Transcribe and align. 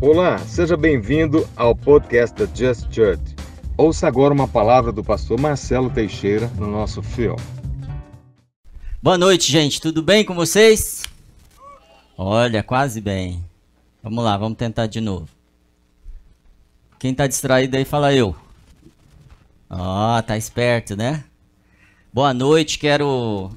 Olá, 0.00 0.38
seja 0.38 0.76
bem-vindo 0.76 1.44
ao 1.56 1.74
podcast 1.74 2.32
da 2.36 2.46
Just 2.46 2.86
Church. 2.94 3.20
Ouça 3.76 4.06
agora 4.06 4.32
uma 4.32 4.46
palavra 4.46 4.92
do 4.92 5.02
pastor 5.02 5.40
Marcelo 5.40 5.90
Teixeira 5.90 6.46
no 6.56 6.68
nosso 6.70 7.02
filme. 7.02 7.42
Boa 9.02 9.18
noite, 9.18 9.50
gente. 9.50 9.80
Tudo 9.80 10.00
bem 10.00 10.24
com 10.24 10.36
vocês? 10.36 11.02
Olha, 12.16 12.62
quase 12.62 13.00
bem. 13.00 13.44
Vamos 14.00 14.22
lá, 14.22 14.36
vamos 14.36 14.56
tentar 14.56 14.86
de 14.86 15.00
novo. 15.00 15.28
Quem 16.96 17.12
tá 17.12 17.26
distraído 17.26 17.76
aí, 17.76 17.84
fala 17.84 18.14
eu. 18.14 18.36
Oh, 19.68 20.22
tá 20.24 20.36
esperto, 20.36 20.94
né? 20.94 21.24
Boa 22.12 22.32
noite, 22.32 22.78
quero 22.78 23.50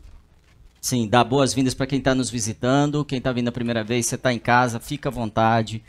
sim 0.81 1.07
dar 1.07 1.23
boas-vindas 1.23 1.75
para 1.75 1.85
quem 1.85 1.99
está 1.99 2.15
nos 2.15 2.31
visitando. 2.31 3.05
Quem 3.05 3.20
está 3.20 3.31
vindo 3.31 3.49
a 3.49 3.52
primeira 3.52 3.84
vez, 3.84 4.08
você 4.08 4.16
está 4.16 4.34
em 4.34 4.39
casa, 4.39 4.80
fica 4.80 5.09
à 5.09 5.12
vontade. 5.12 5.84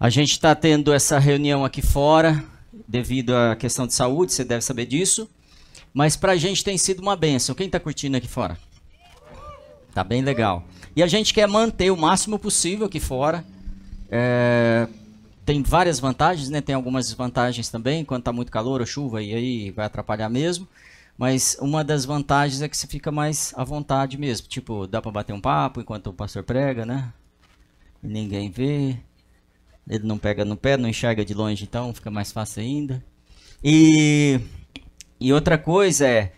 A 0.00 0.08
gente 0.08 0.30
está 0.30 0.54
tendo 0.54 0.94
essa 0.94 1.18
reunião 1.18 1.62
aqui 1.62 1.82
fora 1.82 2.42
devido 2.88 3.36
à 3.36 3.54
questão 3.54 3.86
de 3.86 3.92
saúde, 3.92 4.32
você 4.32 4.42
deve 4.42 4.62
saber 4.62 4.86
disso. 4.86 5.28
Mas 5.92 6.16
para 6.16 6.32
a 6.32 6.36
gente 6.36 6.64
tem 6.64 6.78
sido 6.78 7.00
uma 7.00 7.14
benção. 7.14 7.54
Quem 7.54 7.66
está 7.66 7.78
curtindo 7.78 8.16
aqui 8.16 8.26
fora? 8.26 8.56
Tá 9.92 10.02
bem 10.02 10.22
legal. 10.22 10.64
E 10.96 11.02
a 11.02 11.06
gente 11.06 11.34
quer 11.34 11.46
manter 11.46 11.90
o 11.90 11.98
máximo 11.98 12.38
possível 12.38 12.86
aqui 12.86 12.98
fora. 12.98 13.44
É, 14.10 14.88
tem 15.44 15.62
várias 15.62 16.00
vantagens, 16.00 16.48
né? 16.48 16.62
Tem 16.62 16.74
algumas 16.74 17.08
desvantagens 17.08 17.68
também, 17.68 18.02
quando 18.02 18.20
está 18.20 18.32
muito 18.32 18.50
calor 18.50 18.80
ou 18.80 18.86
chuva, 18.86 19.22
e 19.22 19.34
aí 19.34 19.70
vai 19.70 19.84
atrapalhar 19.84 20.30
mesmo. 20.30 20.66
Mas 21.18 21.58
uma 21.60 21.84
das 21.84 22.06
vantagens 22.06 22.62
é 22.62 22.68
que 22.70 22.76
você 22.76 22.86
fica 22.86 23.12
mais 23.12 23.52
à 23.54 23.64
vontade 23.64 24.16
mesmo. 24.16 24.48
Tipo, 24.48 24.86
dá 24.86 25.02
para 25.02 25.12
bater 25.12 25.34
um 25.34 25.40
papo 25.42 25.78
enquanto 25.78 26.06
o 26.06 26.14
pastor 26.14 26.42
prega, 26.42 26.86
né? 26.86 27.12
Ninguém 28.02 28.50
vê. 28.50 28.96
Ele 29.90 30.06
não 30.06 30.16
pega 30.16 30.44
no 30.44 30.56
pé, 30.56 30.76
não 30.76 30.88
enxerga 30.88 31.24
de 31.24 31.34
longe, 31.34 31.64
então 31.64 31.92
fica 31.92 32.12
mais 32.12 32.30
fácil 32.30 32.62
ainda. 32.62 33.02
E, 33.62 34.38
e 35.18 35.32
outra 35.32 35.58
coisa 35.58 36.06
é, 36.06 36.32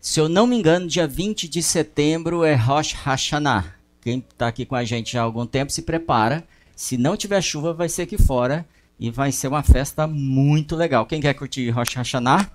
se 0.00 0.18
eu 0.18 0.30
não 0.30 0.46
me 0.46 0.56
engano, 0.56 0.86
dia 0.86 1.06
20 1.06 1.46
de 1.46 1.62
setembro 1.62 2.42
é 2.42 2.54
Rosh 2.54 2.94
Hashanah. 2.94 3.74
Quem 4.00 4.20
está 4.20 4.48
aqui 4.48 4.64
com 4.64 4.74
a 4.74 4.82
gente 4.82 5.12
já 5.12 5.20
há 5.20 5.24
algum 5.24 5.44
tempo 5.44 5.70
se 5.70 5.82
prepara. 5.82 6.42
Se 6.74 6.96
não 6.96 7.18
tiver 7.18 7.42
chuva, 7.42 7.74
vai 7.74 7.90
ser 7.90 8.02
aqui 8.02 8.16
fora. 8.16 8.64
E 8.98 9.10
vai 9.10 9.30
ser 9.30 9.48
uma 9.48 9.62
festa 9.62 10.06
muito 10.06 10.74
legal. 10.74 11.04
Quem 11.04 11.20
quer 11.20 11.34
curtir 11.34 11.68
Rosh 11.68 11.94
Hashanah? 11.94 12.50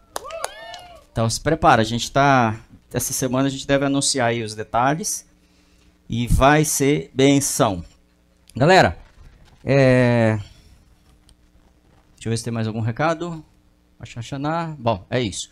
Então 1.11 1.30
se 1.30 1.39
prepara, 1.39 1.83
a 1.83 1.85
gente 1.85 2.05
está. 2.05 2.59
Essa 2.91 3.13
semana 3.13 3.47
a 3.47 3.52
gente 3.52 3.67
deve 3.67 3.85
anunciar 3.85 4.30
aí 4.30 4.41
os 4.41 4.55
detalhes. 4.55 5.23
E 6.09 6.25
vai 6.25 6.66
ser 6.66 7.11
benção. 7.13 7.85
Galera, 8.55 8.97
é... 9.64 10.38
Deixa 12.16 12.30
eu 12.30 12.31
ver 12.31 12.38
se 12.38 12.44
tem 12.44 12.53
mais 12.53 12.67
algum 12.67 12.81
recado. 12.81 13.44
Bom, 14.78 15.06
é 15.09 15.22
isso. 15.22 15.50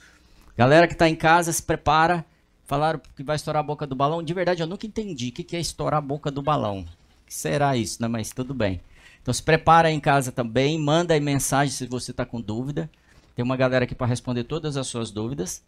Galera 0.58 0.88
que 0.88 0.94
está 0.94 1.08
em 1.08 1.16
casa, 1.16 1.52
se 1.52 1.64
prepara. 1.64 2.26
Falaram 2.66 3.02
que 3.16 3.24
vai 3.24 3.36
estourar 3.36 3.62
a 3.62 3.66
boca 3.66 3.86
do 3.86 3.96
balão. 3.96 4.24
De 4.24 4.34
verdade, 4.34 4.62
eu 4.62 4.68
nunca 4.68 4.86
entendi 4.86 5.30
o 5.30 5.32
que 5.32 5.56
é 5.56 5.60
estourar 5.60 5.98
a 5.98 6.02
boca 6.02 6.32
do 6.32 6.42
balão. 6.42 6.82
O 6.82 7.26
que 7.26 7.34
será 7.34 7.76
isso, 7.76 8.02
né? 8.02 8.08
Mas 8.08 8.30
tudo 8.30 8.54
bem. 8.54 8.82
Então 9.22 9.34
se 9.34 9.44
prepara 9.44 9.92
em 9.92 10.00
casa 10.00 10.32
também. 10.32 10.80
Manda 10.80 11.14
aí 11.14 11.20
mensagem 11.20 11.74
se 11.74 11.86
você 11.86 12.12
está 12.12 12.26
com 12.26 12.42
dúvida. 12.42 12.90
Tem 13.36 13.44
uma 13.44 13.58
galera 13.58 13.86
aqui 13.86 13.96
para 13.96 14.08
responder 14.08 14.44
todas 14.44 14.78
as 14.78 14.88
suas 14.88 15.12
dúvidas. 15.12 15.64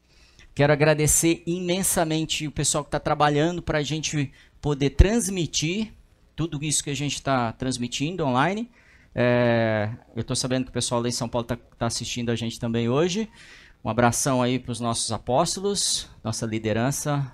Quero 0.55 0.71
agradecer 0.71 1.41
imensamente 1.45 2.47
o 2.47 2.51
pessoal 2.51 2.83
que 2.83 2.89
está 2.89 2.99
trabalhando 2.99 3.61
para 3.61 3.79
a 3.79 3.83
gente 3.83 4.31
poder 4.61 4.91
transmitir 4.91 5.91
tudo 6.35 6.63
isso 6.63 6.83
que 6.83 6.89
a 6.89 6.95
gente 6.95 7.15
está 7.15 7.51
transmitindo 7.51 8.25
online. 8.25 8.69
É, 9.15 9.89
eu 10.15 10.21
estou 10.21 10.35
sabendo 10.35 10.65
que 10.65 10.69
o 10.69 10.73
pessoal 10.73 11.01
lá 11.01 11.07
em 11.07 11.11
São 11.11 11.29
Paulo 11.29 11.45
está 11.45 11.55
tá 11.77 11.85
assistindo 11.85 12.31
a 12.31 12.35
gente 12.35 12.59
também 12.59 12.89
hoje. 12.89 13.29
Um 13.83 13.89
abração 13.89 14.41
aí 14.41 14.57
para 14.57 14.71
os 14.71 14.79
nossos 14.79 15.11
apóstolos, 15.11 16.09
nossa 16.23 16.45
liderança, 16.45 17.31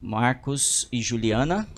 Marcos 0.00 0.88
e 0.90 1.00
Juliana. 1.00 1.68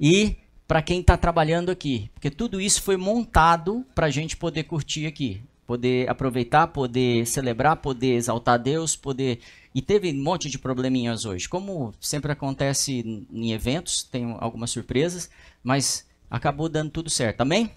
E 0.00 0.36
para 0.66 0.82
quem 0.82 1.00
está 1.00 1.16
trabalhando 1.16 1.70
aqui, 1.70 2.10
porque 2.14 2.30
tudo 2.30 2.60
isso 2.60 2.82
foi 2.82 2.96
montado 2.96 3.86
para 3.94 4.06
a 4.06 4.10
gente 4.10 4.36
poder 4.36 4.64
curtir 4.64 5.06
aqui, 5.06 5.42
poder 5.66 6.10
aproveitar, 6.10 6.66
poder 6.68 7.26
celebrar, 7.26 7.76
poder 7.76 8.14
exaltar 8.14 8.58
Deus, 8.58 8.96
poder 8.96 9.38
e 9.74 9.80
teve 9.80 10.10
um 10.12 10.22
monte 10.22 10.48
de 10.48 10.58
probleminhas 10.58 11.24
hoje. 11.24 11.48
Como 11.48 11.94
sempre 12.00 12.32
acontece 12.32 13.26
em 13.32 13.52
eventos, 13.52 14.02
tem 14.02 14.36
algumas 14.38 14.70
surpresas, 14.70 15.30
mas 15.62 16.06
acabou 16.30 16.68
dando 16.68 16.90
tudo 16.90 17.08
certo. 17.08 17.40
Amém? 17.40 17.70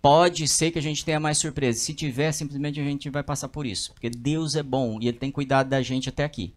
Pode 0.00 0.48
ser 0.48 0.70
que 0.70 0.78
a 0.78 0.82
gente 0.82 1.04
tenha 1.04 1.20
mais 1.20 1.36
surpresas. 1.36 1.82
Se 1.82 1.92
tiver, 1.92 2.32
simplesmente 2.32 2.80
a 2.80 2.84
gente 2.84 3.10
vai 3.10 3.22
passar 3.22 3.48
por 3.48 3.66
isso. 3.66 3.92
Porque 3.92 4.08
Deus 4.08 4.56
é 4.56 4.62
bom 4.62 4.98
e 5.00 5.08
Ele 5.08 5.18
tem 5.18 5.30
cuidado 5.30 5.68
da 5.68 5.82
gente 5.82 6.08
até 6.08 6.24
aqui. 6.24 6.54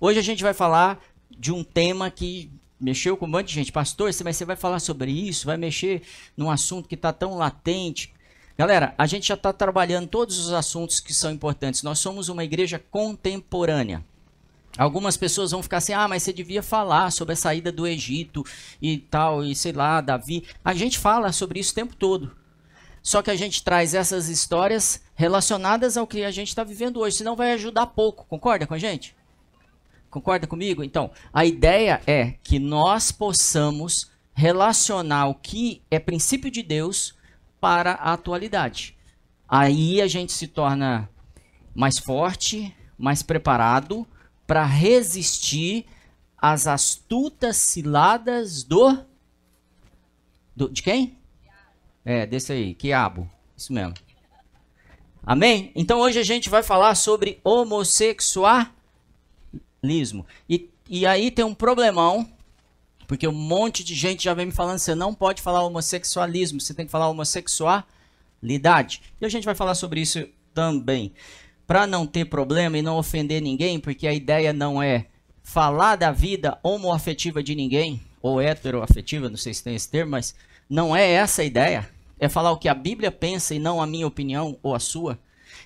Hoje 0.00 0.20
a 0.20 0.22
gente 0.22 0.44
vai 0.44 0.54
falar 0.54 1.04
de 1.28 1.50
um 1.50 1.64
tema 1.64 2.08
que 2.08 2.50
mexeu 2.80 3.16
com 3.16 3.26
um 3.26 3.28
monte 3.28 3.48
de 3.48 3.54
gente. 3.54 3.72
Pastor, 3.72 4.10
mas 4.24 4.36
você 4.36 4.44
vai 4.44 4.54
falar 4.54 4.78
sobre 4.78 5.10
isso? 5.10 5.46
Vai 5.46 5.56
mexer 5.56 6.02
num 6.36 6.48
assunto 6.48 6.88
que 6.88 6.94
está 6.94 7.12
tão 7.12 7.34
latente? 7.34 8.13
Galera, 8.56 8.94
a 8.96 9.06
gente 9.06 9.26
já 9.26 9.34
está 9.34 9.52
trabalhando 9.52 10.06
todos 10.06 10.38
os 10.38 10.52
assuntos 10.52 11.00
que 11.00 11.12
são 11.12 11.32
importantes. 11.32 11.82
Nós 11.82 11.98
somos 11.98 12.28
uma 12.28 12.44
igreja 12.44 12.78
contemporânea. 12.78 14.04
Algumas 14.78 15.16
pessoas 15.16 15.50
vão 15.50 15.62
ficar 15.62 15.78
assim, 15.78 15.92
ah, 15.92 16.06
mas 16.06 16.22
você 16.22 16.32
devia 16.32 16.62
falar 16.62 17.10
sobre 17.10 17.32
a 17.32 17.36
saída 17.36 17.72
do 17.72 17.86
Egito 17.86 18.44
e 18.80 18.98
tal, 18.98 19.44
e 19.44 19.54
sei 19.56 19.72
lá, 19.72 20.00
Davi. 20.00 20.44
A 20.64 20.72
gente 20.72 20.98
fala 20.98 21.32
sobre 21.32 21.58
isso 21.58 21.72
o 21.72 21.74
tempo 21.74 21.96
todo. 21.96 22.36
Só 23.02 23.22
que 23.22 23.30
a 23.30 23.36
gente 23.36 23.62
traz 23.62 23.92
essas 23.92 24.28
histórias 24.28 25.02
relacionadas 25.14 25.96
ao 25.96 26.06
que 26.06 26.24
a 26.24 26.30
gente 26.30 26.48
está 26.48 26.64
vivendo 26.64 27.00
hoje, 27.00 27.16
senão 27.16 27.36
vai 27.36 27.52
ajudar 27.52 27.86
pouco. 27.86 28.24
Concorda 28.26 28.66
com 28.66 28.74
a 28.74 28.78
gente? 28.78 29.16
Concorda 30.10 30.46
comigo? 30.46 30.82
Então, 30.82 31.10
a 31.32 31.44
ideia 31.44 32.00
é 32.06 32.34
que 32.42 32.60
nós 32.60 33.10
possamos 33.10 34.10
relacionar 34.32 35.26
o 35.26 35.34
que 35.34 35.82
é 35.90 35.98
princípio 35.98 36.50
de 36.50 36.62
Deus 36.62 37.14
para 37.64 37.92
a 37.92 38.12
atualidade. 38.12 38.94
Aí 39.48 40.02
a 40.02 40.06
gente 40.06 40.34
se 40.34 40.46
torna 40.46 41.08
mais 41.74 41.98
forte, 41.98 42.76
mais 42.98 43.22
preparado 43.22 44.06
para 44.46 44.66
resistir 44.66 45.86
às 46.36 46.66
astutas 46.66 47.56
ciladas 47.56 48.64
do, 48.64 49.02
do 50.54 50.68
de 50.68 50.82
quem? 50.82 51.16
É, 52.04 52.26
desse 52.26 52.52
aí, 52.52 52.74
quiabo. 52.74 53.30
Isso 53.56 53.72
mesmo. 53.72 53.94
Amém? 55.22 55.72
Então 55.74 56.00
hoje 56.00 56.18
a 56.18 56.22
gente 56.22 56.50
vai 56.50 56.62
falar 56.62 56.94
sobre 56.94 57.40
homossexualismo. 57.42 60.26
E, 60.46 60.68
e 60.86 61.06
aí 61.06 61.30
tem 61.30 61.46
um 61.46 61.54
problemão 61.54 62.30
porque 63.14 63.28
um 63.28 63.32
monte 63.32 63.84
de 63.84 63.94
gente 63.94 64.24
já 64.24 64.34
vem 64.34 64.46
me 64.46 64.52
falando, 64.52 64.80
você 64.80 64.92
não 64.92 65.14
pode 65.14 65.40
falar 65.40 65.62
homossexualismo, 65.62 66.60
você 66.60 66.74
tem 66.74 66.84
que 66.84 66.90
falar 66.90 67.08
homossexualidade. 67.08 69.02
E 69.20 69.24
a 69.24 69.28
gente 69.28 69.44
vai 69.44 69.54
falar 69.54 69.76
sobre 69.76 70.00
isso 70.00 70.26
também. 70.52 71.12
Para 71.64 71.86
não 71.86 72.08
ter 72.08 72.24
problema 72.24 72.76
e 72.76 72.82
não 72.82 72.98
ofender 72.98 73.40
ninguém, 73.40 73.78
porque 73.78 74.08
a 74.08 74.12
ideia 74.12 74.52
não 74.52 74.82
é 74.82 75.06
falar 75.44 75.94
da 75.94 76.10
vida 76.10 76.58
homoafetiva 76.60 77.40
de 77.40 77.54
ninguém, 77.54 78.02
ou 78.20 78.40
heteroafetiva, 78.40 79.28
não 79.28 79.36
sei 79.36 79.54
se 79.54 79.62
tem 79.62 79.76
esse 79.76 79.88
termo, 79.88 80.10
mas 80.10 80.34
não 80.68 80.96
é 80.96 81.08
essa 81.08 81.42
a 81.42 81.44
ideia. 81.44 81.88
É 82.18 82.28
falar 82.28 82.50
o 82.50 82.58
que 82.58 82.68
a 82.68 82.74
Bíblia 82.74 83.12
pensa 83.12 83.54
e 83.54 83.60
não 83.60 83.80
a 83.80 83.86
minha 83.86 84.08
opinião 84.08 84.58
ou 84.60 84.74
a 84.74 84.80
sua. 84.80 85.20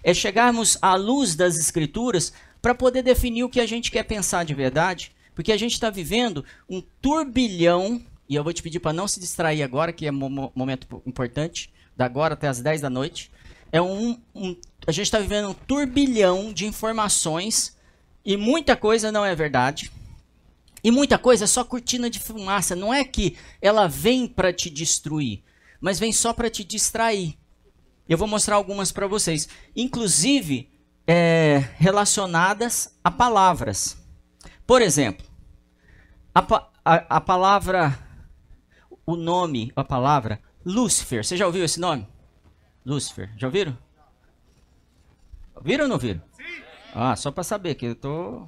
É 0.05 0.13
chegarmos 0.13 0.77
à 0.83 0.97
luz 0.97 1.35
das 1.35 1.57
Escrituras 1.57 2.31
para 2.61 2.75
poder 2.75 3.03
definir 3.03 3.45
o 3.45 3.49
que 3.49 3.61
a 3.61 3.67
gente 3.67 3.91
quer 3.91 4.03
pensar 4.03 4.45
de 4.45 4.53
verdade 4.53 5.17
porque 5.39 5.53
a 5.53 5.57
gente 5.57 5.75
está 5.75 5.89
vivendo 5.89 6.45
um 6.69 6.83
turbilhão, 7.01 8.05
e 8.29 8.35
eu 8.35 8.43
vou 8.43 8.53
te 8.53 8.61
pedir 8.61 8.81
para 8.81 8.93
não 8.93 9.07
se 9.07 9.21
distrair 9.21 9.63
agora, 9.63 9.93
que 9.93 10.05
é 10.05 10.11
um 10.11 10.51
momento 10.53 11.01
importante, 11.07 11.73
da 11.97 12.07
agora 12.07 12.35
até 12.35 12.49
as 12.49 12.61
10 12.61 12.81
da 12.81 12.91
noite. 12.91 13.31
É 13.71 13.81
um, 13.81 14.21
um 14.35 14.57
a 14.85 14.91
gente 14.91 15.05
está 15.07 15.21
vivendo 15.21 15.51
um 15.51 15.55
turbilhão 15.55 16.53
de 16.53 16.67
informações 16.67 17.77
e 18.25 18.37
muita 18.37 18.75
coisa 18.75 19.13
não 19.13 19.25
é 19.25 19.33
verdade. 19.33 19.93
E 20.83 20.91
muita 20.91 21.17
coisa 21.17 21.45
é 21.45 21.47
só 21.47 21.63
cortina 21.63 22.11
de 22.11 22.19
fumaça. 22.19 22.75
Não 22.75 22.93
é 22.93 23.05
que 23.05 23.37
ela 23.63 23.87
vem 23.87 24.27
para 24.27 24.53
te 24.53 24.69
destruir, 24.69 25.45
mas 25.81 26.01
vem 26.01 26.13
só 26.13 26.33
para 26.33 26.51
te 26.51 26.65
distrair. 26.65 27.39
Eu 28.09 28.19
vou 28.19 28.27
mostrar 28.27 28.57
algumas 28.57 28.91
para 28.91 29.07
vocês, 29.07 29.49
inclusive 29.77 30.69
é, 31.07 31.63
relacionadas 31.77 32.99
a 33.05 33.11
palavras. 33.13 33.97
Por 34.69 34.83
exemplo, 34.83 35.28
a, 36.39 36.71
a, 36.85 37.17
a 37.17 37.21
palavra, 37.21 37.99
o 39.07 39.17
nome, 39.17 39.73
a 39.75 39.85
palavra 39.85 40.41
Lúcifer. 40.65 41.25
Você 41.25 41.37
já 41.37 41.47
ouviu 41.47 41.65
esse 41.65 41.81
nome? 41.81 42.07
Lúcifer. 42.85 43.31
Já 43.37 43.47
ouviram? 43.47 43.77
Viram 45.63 45.85
ou 45.85 45.89
não 45.89 45.99
viram? 45.99 46.21
Sim. 46.37 46.63
Ah, 46.95 47.17
só 47.17 47.31
para 47.31 47.45
saber 47.45 47.75
que 47.75 47.87
eu 47.87 47.95
tô. 47.95 48.47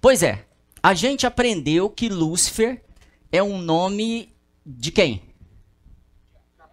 Pois 0.00 0.22
é, 0.22 0.44
a 0.82 0.94
gente 0.94 1.26
aprendeu 1.26 1.90
que 1.90 2.08
Lúcifer 2.08 2.84
é 3.32 3.42
um 3.42 3.58
nome 3.58 4.34
de 4.64 4.90
quem? 4.90 5.26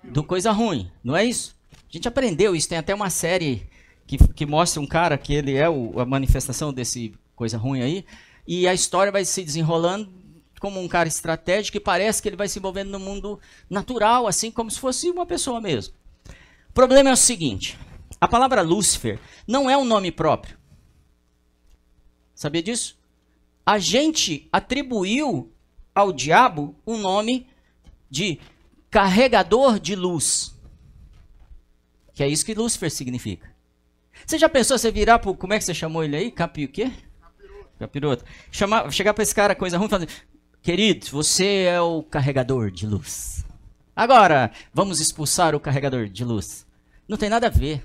do 0.03 0.23
coisa 0.23 0.51
ruim, 0.51 0.91
não 1.03 1.15
é 1.15 1.23
isso? 1.23 1.55
A 1.71 1.91
gente 1.91 2.07
aprendeu 2.07 2.55
isso, 2.55 2.67
tem 2.67 2.77
até 2.77 2.93
uma 2.93 3.09
série 3.09 3.67
que, 4.05 4.17
que 4.33 4.45
mostra 4.45 4.81
um 4.81 4.87
cara 4.87 5.17
que 5.17 5.33
ele 5.33 5.55
é 5.55 5.69
o, 5.69 5.99
a 5.99 6.05
manifestação 6.05 6.73
desse 6.73 7.13
coisa 7.35 7.57
ruim 7.57 7.81
aí, 7.81 8.05
e 8.47 8.67
a 8.67 8.73
história 8.73 9.11
vai 9.11 9.25
se 9.25 9.43
desenrolando 9.43 10.11
como 10.59 10.79
um 10.79 10.87
cara 10.87 11.09
estratégico 11.09 11.77
e 11.77 11.79
parece 11.79 12.21
que 12.21 12.29
ele 12.29 12.37
vai 12.37 12.47
se 12.47 12.57
envolvendo 12.57 12.89
no 12.89 12.99
mundo 12.99 13.39
natural, 13.69 14.27
assim 14.27 14.49
como 14.49 14.71
se 14.71 14.79
fosse 14.79 15.09
uma 15.09 15.25
pessoa 15.25 15.59
mesmo. 15.59 15.93
O 16.69 16.73
problema 16.73 17.09
é 17.09 17.13
o 17.13 17.17
seguinte: 17.17 17.77
a 18.19 18.27
palavra 18.27 18.61
Lúcifer 18.61 19.19
não 19.47 19.69
é 19.69 19.77
um 19.77 19.85
nome 19.85 20.11
próprio. 20.11 20.57
Sabia 22.33 22.63
disso? 22.63 22.97
A 23.65 23.77
gente 23.77 24.47
atribuiu 24.51 25.51
ao 25.93 26.11
diabo 26.11 26.75
o 26.85 26.97
nome 26.97 27.47
de 28.09 28.39
carregador 28.89 29.79
de 29.79 29.95
luz. 29.95 30.53
Que 32.13 32.23
é 32.23 32.27
isso 32.27 32.45
que 32.45 32.53
Lúcifer 32.53 32.91
significa. 32.91 33.53
Você 34.25 34.37
já 34.37 34.47
pensou 34.47 34.77
você 34.77 34.91
virar 34.91 35.19
pro. 35.19 35.35
Como 35.35 35.53
é 35.53 35.57
que 35.57 35.65
você 35.65 35.73
chamou 35.73 36.03
ele 36.03 36.15
aí? 36.15 36.31
Capi 36.31 36.65
o 36.65 36.69
quê? 36.69 36.91
Capiroto. 37.83 38.23
Chamar, 38.51 38.91
chegar 38.91 39.13
pra 39.13 39.23
esse 39.23 39.35
cara, 39.35 39.55
coisa 39.55 39.77
ruim, 39.77 39.87
e 39.87 39.89
falar: 39.89 40.07
Querido, 40.61 41.05
você 41.07 41.65
é 41.67 41.81
o 41.81 42.01
carregador 42.03 42.71
de 42.71 42.87
luz. 42.87 43.45
Agora, 43.95 44.51
vamos 44.73 44.99
expulsar 44.99 45.53
o 45.53 45.59
carregador 45.59 46.07
de 46.07 46.23
luz. 46.23 46.65
Não 47.07 47.17
tem 47.17 47.29
nada 47.29 47.47
a 47.47 47.49
ver. 47.49 47.83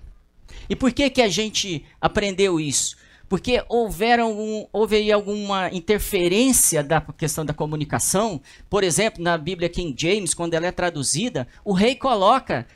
E 0.69 0.77
por 0.77 0.93
que, 0.93 1.11
que 1.11 1.21
a 1.21 1.29
gente 1.29 1.85
aprendeu 2.01 2.59
isso? 2.61 2.97
Porque 3.29 3.63
houveram 3.69 4.69
houve 4.73 4.97
aí 4.97 5.13
alguma 5.13 5.71
interferência 5.71 6.83
da 6.83 7.01
questão 7.01 7.45
da 7.45 7.53
comunicação. 7.53 8.41
Por 8.71 8.83
exemplo, 8.83 9.23
na 9.23 9.37
Bíblia 9.37 9.69
King 9.69 9.95
James, 9.97 10.33
quando 10.33 10.55
ela 10.55 10.67
é 10.67 10.73
traduzida, 10.73 11.47
o 11.65 11.73
rei 11.73 11.95
coloca 11.95 12.67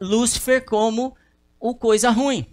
Lúcifer 0.00 0.64
como 0.64 1.14
o 1.60 1.74
coisa 1.74 2.10
ruim. 2.10 2.46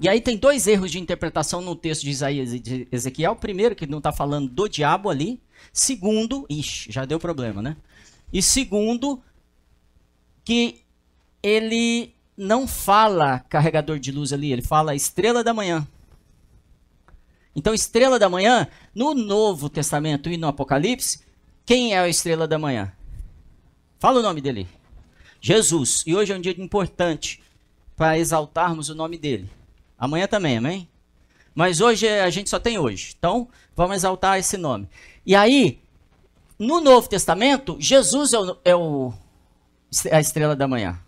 E 0.00 0.08
aí 0.08 0.20
tem 0.20 0.36
dois 0.36 0.66
erros 0.66 0.90
de 0.90 1.00
interpretação 1.00 1.60
no 1.60 1.74
texto 1.74 2.02
de 2.02 2.10
Isaías 2.10 2.52
e 2.52 2.60
de 2.60 2.88
Ezequiel. 2.92 3.34
Primeiro, 3.34 3.74
que 3.74 3.86
não 3.86 3.98
está 3.98 4.12
falando 4.12 4.48
do 4.48 4.68
diabo 4.68 5.10
ali. 5.10 5.40
Segundo, 5.72 6.46
ixi, 6.48 6.92
já 6.92 7.04
deu 7.04 7.18
problema, 7.18 7.60
né? 7.60 7.76
E 8.32 8.40
segundo, 8.40 9.20
que 10.44 10.82
ele 11.42 12.14
não 12.36 12.68
fala 12.68 13.40
carregador 13.40 13.98
de 13.98 14.12
luz 14.12 14.32
ali, 14.32 14.52
ele 14.52 14.62
fala 14.62 14.94
estrela 14.94 15.42
da 15.42 15.52
manhã. 15.52 15.86
Então, 17.56 17.74
estrela 17.74 18.20
da 18.20 18.28
manhã, 18.28 18.68
no 18.94 19.14
Novo 19.14 19.68
Testamento 19.68 20.30
e 20.30 20.36
no 20.36 20.46
Apocalipse, 20.46 21.20
quem 21.66 21.92
é 21.92 21.98
a 21.98 22.08
estrela 22.08 22.46
da 22.46 22.56
manhã? 22.56 22.92
Fala 23.98 24.20
o 24.20 24.22
nome 24.22 24.40
dele. 24.40 24.68
Jesus. 25.40 26.04
E 26.06 26.14
hoje 26.14 26.32
é 26.32 26.36
um 26.36 26.40
dia 26.40 26.54
importante 26.56 27.42
para 27.96 28.16
exaltarmos 28.16 28.88
o 28.88 28.94
nome 28.94 29.18
dele. 29.18 29.50
Amanhã 29.98 30.26
também, 30.26 30.58
amém? 30.58 30.88
Mas 31.54 31.80
hoje 31.80 32.08
a 32.08 32.30
gente 32.30 32.48
só 32.48 32.60
tem 32.60 32.78
hoje. 32.78 33.14
Então, 33.18 33.48
vamos 33.74 33.96
exaltar 33.96 34.38
esse 34.38 34.56
nome. 34.56 34.88
E 35.26 35.34
aí, 35.34 35.80
no 36.58 36.80
Novo 36.80 37.08
Testamento, 37.08 37.76
Jesus 37.80 38.32
é, 38.32 38.38
o, 38.38 38.56
é 38.64 38.76
o, 38.76 39.12
a 40.12 40.20
estrela 40.20 40.54
da 40.54 40.68
manhã. 40.68 40.98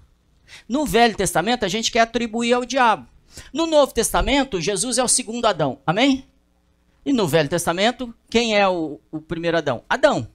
No 0.69 0.85
Velho 0.85 1.17
Testamento, 1.17 1.65
a 1.65 1.69
gente 1.69 1.93
quer 1.93 2.01
atribuir 2.01 2.53
ao 2.53 2.65
diabo. 2.65 3.07
No 3.53 3.67
Novo 3.67 3.95
Testamento, 3.95 4.61
Jesus 4.61 4.99
é 4.99 5.05
o 5.05 5.09
segundo 5.09 5.47
Adão. 5.47 5.79
Amém? 5.87 6.27
E 7.05 7.13
no 7.13 7.29
Velho 7.29 7.49
Testamento, 7.49 8.13
quem 8.29 8.57
é 8.57 8.69
o, 8.69 9.01
o 9.11 9.21
primeiro 9.21 9.57
Adão? 9.57 9.85
Adão. 9.89 10.29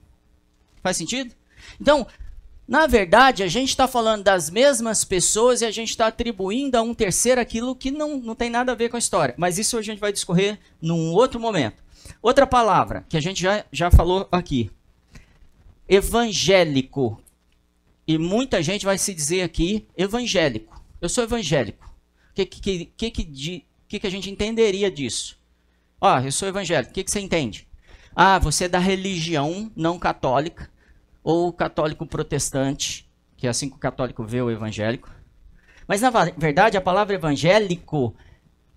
Faz 0.82 0.96
sentido? 0.96 1.34
Então, 1.80 2.06
na 2.68 2.88
verdade, 2.88 3.44
a 3.44 3.48
gente 3.48 3.68
está 3.68 3.86
falando 3.86 4.24
das 4.24 4.50
mesmas 4.50 5.04
pessoas 5.04 5.60
e 5.60 5.64
a 5.64 5.70
gente 5.70 5.90
está 5.90 6.08
atribuindo 6.08 6.76
a 6.76 6.82
um 6.82 6.94
terceiro 6.94 7.40
aquilo 7.40 7.76
que 7.76 7.92
não, 7.92 8.18
não 8.18 8.34
tem 8.34 8.50
nada 8.50 8.72
a 8.72 8.74
ver 8.74 8.88
com 8.88 8.96
a 8.96 8.98
história. 8.98 9.34
Mas 9.38 9.56
isso 9.56 9.78
a 9.78 9.82
gente 9.82 10.00
vai 10.00 10.12
discorrer 10.12 10.58
num 10.82 11.12
outro 11.12 11.38
momento. 11.38 11.84
Outra 12.20 12.44
palavra 12.44 13.06
que 13.08 13.16
a 13.16 13.20
gente 13.20 13.40
já, 13.40 13.64
já 13.70 13.88
falou 13.88 14.28
aqui: 14.32 14.68
evangélico. 15.88 17.22
E 18.08 18.18
muita 18.18 18.62
gente 18.62 18.84
vai 18.84 18.98
se 18.98 19.14
dizer 19.14 19.42
aqui 19.42 19.86
evangélico. 19.96 20.80
Eu 21.00 21.08
sou 21.08 21.22
evangélico. 21.22 21.86
O 22.30 22.34
que, 22.34 22.46
que, 22.46 22.84
que, 22.96 23.10
que, 23.10 23.64
que, 23.88 24.00
que 24.00 24.06
a 24.06 24.10
gente 24.10 24.30
entenderia 24.30 24.90
disso? 24.90 25.38
Ó, 26.00 26.18
eu 26.20 26.32
sou 26.32 26.48
evangélico. 26.48 26.90
O 26.90 26.94
que, 26.94 27.04
que 27.04 27.10
você 27.10 27.20
entende? 27.20 27.66
Ah, 28.14 28.38
você 28.38 28.64
é 28.64 28.68
da 28.68 28.78
religião 28.78 29.70
não 29.76 29.98
católica 29.98 30.70
ou 31.26 31.52
católico 31.52 32.06
protestante, 32.06 33.10
que 33.36 33.48
é 33.48 33.50
assim 33.50 33.68
que 33.68 33.74
o 33.74 33.80
católico 33.80 34.22
vê 34.22 34.40
o 34.40 34.48
evangélico. 34.48 35.10
Mas 35.88 36.00
na 36.00 36.08
verdade 36.08 36.76
a 36.76 36.80
palavra 36.80 37.16
evangélico, 37.16 38.14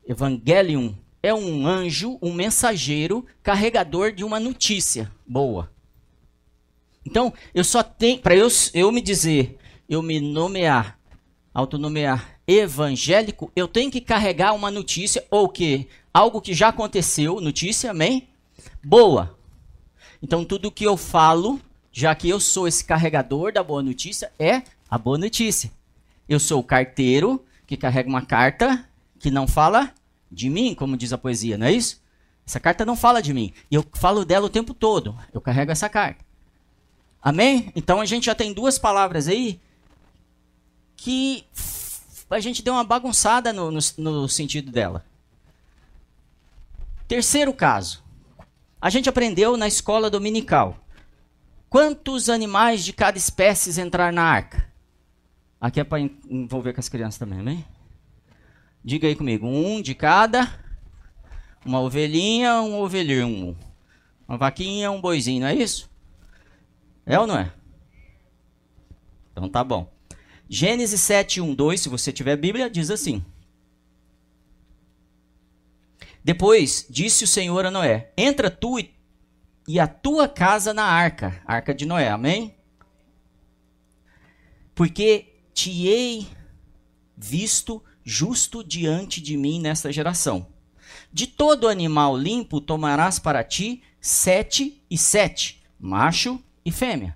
evangelium, 0.03 0.95
é 1.21 1.31
um 1.31 1.67
anjo, 1.67 2.17
um 2.19 2.33
mensageiro, 2.33 3.23
carregador 3.43 4.11
de 4.11 4.23
uma 4.23 4.39
notícia 4.39 5.11
boa. 5.27 5.69
Então, 7.05 7.31
eu 7.53 7.63
só 7.63 7.83
tenho, 7.83 8.17
para 8.17 8.35
eu, 8.35 8.47
eu 8.73 8.91
me 8.91 9.01
dizer, 9.01 9.55
eu 9.87 10.01
me 10.01 10.19
nomear, 10.19 10.97
autonomear 11.53 12.39
evangélico, 12.47 13.51
eu 13.55 13.67
tenho 13.67 13.91
que 13.91 14.01
carregar 14.01 14.53
uma 14.53 14.71
notícia, 14.71 15.23
ou 15.29 15.47
que 15.47 15.87
algo 16.11 16.41
que 16.41 16.55
já 16.55 16.69
aconteceu, 16.69 17.39
notícia, 17.39 17.91
amém? 17.91 18.27
Boa. 18.83 19.37
Então, 20.19 20.43
tudo 20.43 20.71
que 20.71 20.83
eu 20.83 20.97
falo, 20.97 21.61
já 21.91 22.13
que 22.15 22.29
eu 22.29 22.39
sou 22.39 22.67
esse 22.67 22.83
carregador 22.83 23.51
da 23.51 23.63
boa 23.63 23.81
notícia, 23.81 24.31
é 24.37 24.61
a 24.89 24.97
boa 24.97 25.17
notícia. 25.17 25.71
Eu 26.27 26.39
sou 26.39 26.59
o 26.59 26.63
carteiro 26.63 27.43
que 27.65 27.77
carrega 27.77 28.09
uma 28.09 28.21
carta 28.21 28.87
que 29.19 29.31
não 29.31 29.47
fala 29.47 29.93
de 30.31 30.49
mim, 30.49 30.75
como 30.75 30.97
diz 30.97 31.11
a 31.11 31.17
poesia, 31.17 31.57
não 31.57 31.67
é 31.67 31.71
isso? 31.71 32.01
Essa 32.45 32.59
carta 32.59 32.85
não 32.85 32.95
fala 32.95 33.21
de 33.21 33.33
mim. 33.33 33.53
E 33.69 33.75
eu 33.75 33.85
falo 33.93 34.25
dela 34.25 34.45
o 34.45 34.49
tempo 34.49 34.73
todo. 34.73 35.15
Eu 35.33 35.41
carrego 35.41 35.71
essa 35.71 35.87
carta. 35.87 36.23
Amém? 37.21 37.71
Então 37.75 37.99
a 37.99 38.05
gente 38.05 38.25
já 38.25 38.33
tem 38.33 38.53
duas 38.53 38.79
palavras 38.79 39.27
aí 39.27 39.59
que 40.95 41.45
a 42.29 42.39
gente 42.39 42.61
deu 42.61 42.73
uma 42.73 42.83
bagunçada 42.83 43.51
no, 43.53 43.71
no, 43.71 43.79
no 43.97 44.29
sentido 44.29 44.71
dela. 44.71 45.05
Terceiro 47.07 47.53
caso. 47.53 48.03
A 48.81 48.89
gente 48.89 49.09
aprendeu 49.09 49.57
na 49.57 49.67
escola 49.67 50.09
dominical. 50.09 50.77
Quantos 51.69 52.29
animais 52.29 52.83
de 52.83 52.91
cada 52.91 53.17
espécie 53.17 53.79
entrar 53.79 54.11
na 54.11 54.23
arca? 54.23 54.67
Aqui 55.61 55.79
é 55.79 55.83
para 55.83 55.99
envolver 55.99 56.73
com 56.73 56.79
as 56.79 56.89
crianças 56.89 57.19
também, 57.19 57.39
amém? 57.39 57.65
Diga 58.83 59.07
aí 59.07 59.15
comigo. 59.15 59.45
Um 59.45 59.81
de 59.81 59.93
cada. 59.93 60.51
Uma 61.65 61.79
ovelhinha, 61.81 62.61
um 62.61 62.79
ovelhinho. 62.79 63.55
Uma 64.27 64.37
vaquinha, 64.37 64.89
um 64.89 65.01
boizinho, 65.01 65.41
não 65.41 65.47
é 65.47 65.55
isso? 65.55 65.89
É 67.05 67.19
ou 67.19 67.27
não 67.27 67.37
é? 67.37 67.51
Então 69.31 69.49
tá 69.49 69.63
bom. 69.63 69.91
Gênesis 70.47 71.01
7, 71.01 71.41
1, 71.41 71.53
2, 71.53 71.81
se 71.81 71.89
você 71.89 72.11
tiver 72.11 72.35
Bíblia, 72.35 72.69
diz 72.69 72.89
assim. 72.89 73.23
Depois 76.23 76.85
disse 76.89 77.23
o 77.23 77.27
Senhor 77.27 77.65
a 77.65 77.71
Noé: 77.71 78.11
Entra 78.17 78.49
tu 78.49 78.79
e, 78.79 78.93
e 79.69 79.79
a 79.79 79.85
tua 79.85 80.27
casa 80.27 80.73
na 80.73 80.83
arca, 80.83 81.43
arca 81.45 81.75
de 81.75 81.85
Noé, 81.85 82.09
amém? 82.09 82.55
Porque 84.73 85.43
te 85.53 85.85
hei 85.85 86.27
visto 87.15 87.83
justo 88.03 88.63
diante 88.63 89.21
de 89.21 89.37
mim 89.37 89.61
nesta 89.61 89.93
geração. 89.93 90.47
De 91.13 91.27
todo 91.27 91.67
animal 91.67 92.17
limpo 92.17 92.59
tomarás 92.59 93.19
para 93.19 93.43
ti 93.43 93.83
sete 94.01 94.83
e 94.89 94.97
sete, 94.97 95.61
macho 95.79 96.43
e 96.65 96.71
fêmea. 96.71 97.15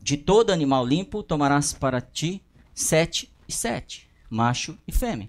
De 0.00 0.16
todo 0.16 0.52
animal 0.52 0.86
limpo 0.86 1.24
tomarás 1.24 1.72
para 1.72 2.00
ti 2.00 2.40
sete 2.72 3.34
e 3.48 3.52
sete, 3.52 4.08
macho 4.30 4.78
e 4.86 4.92
fêmea. 4.92 5.28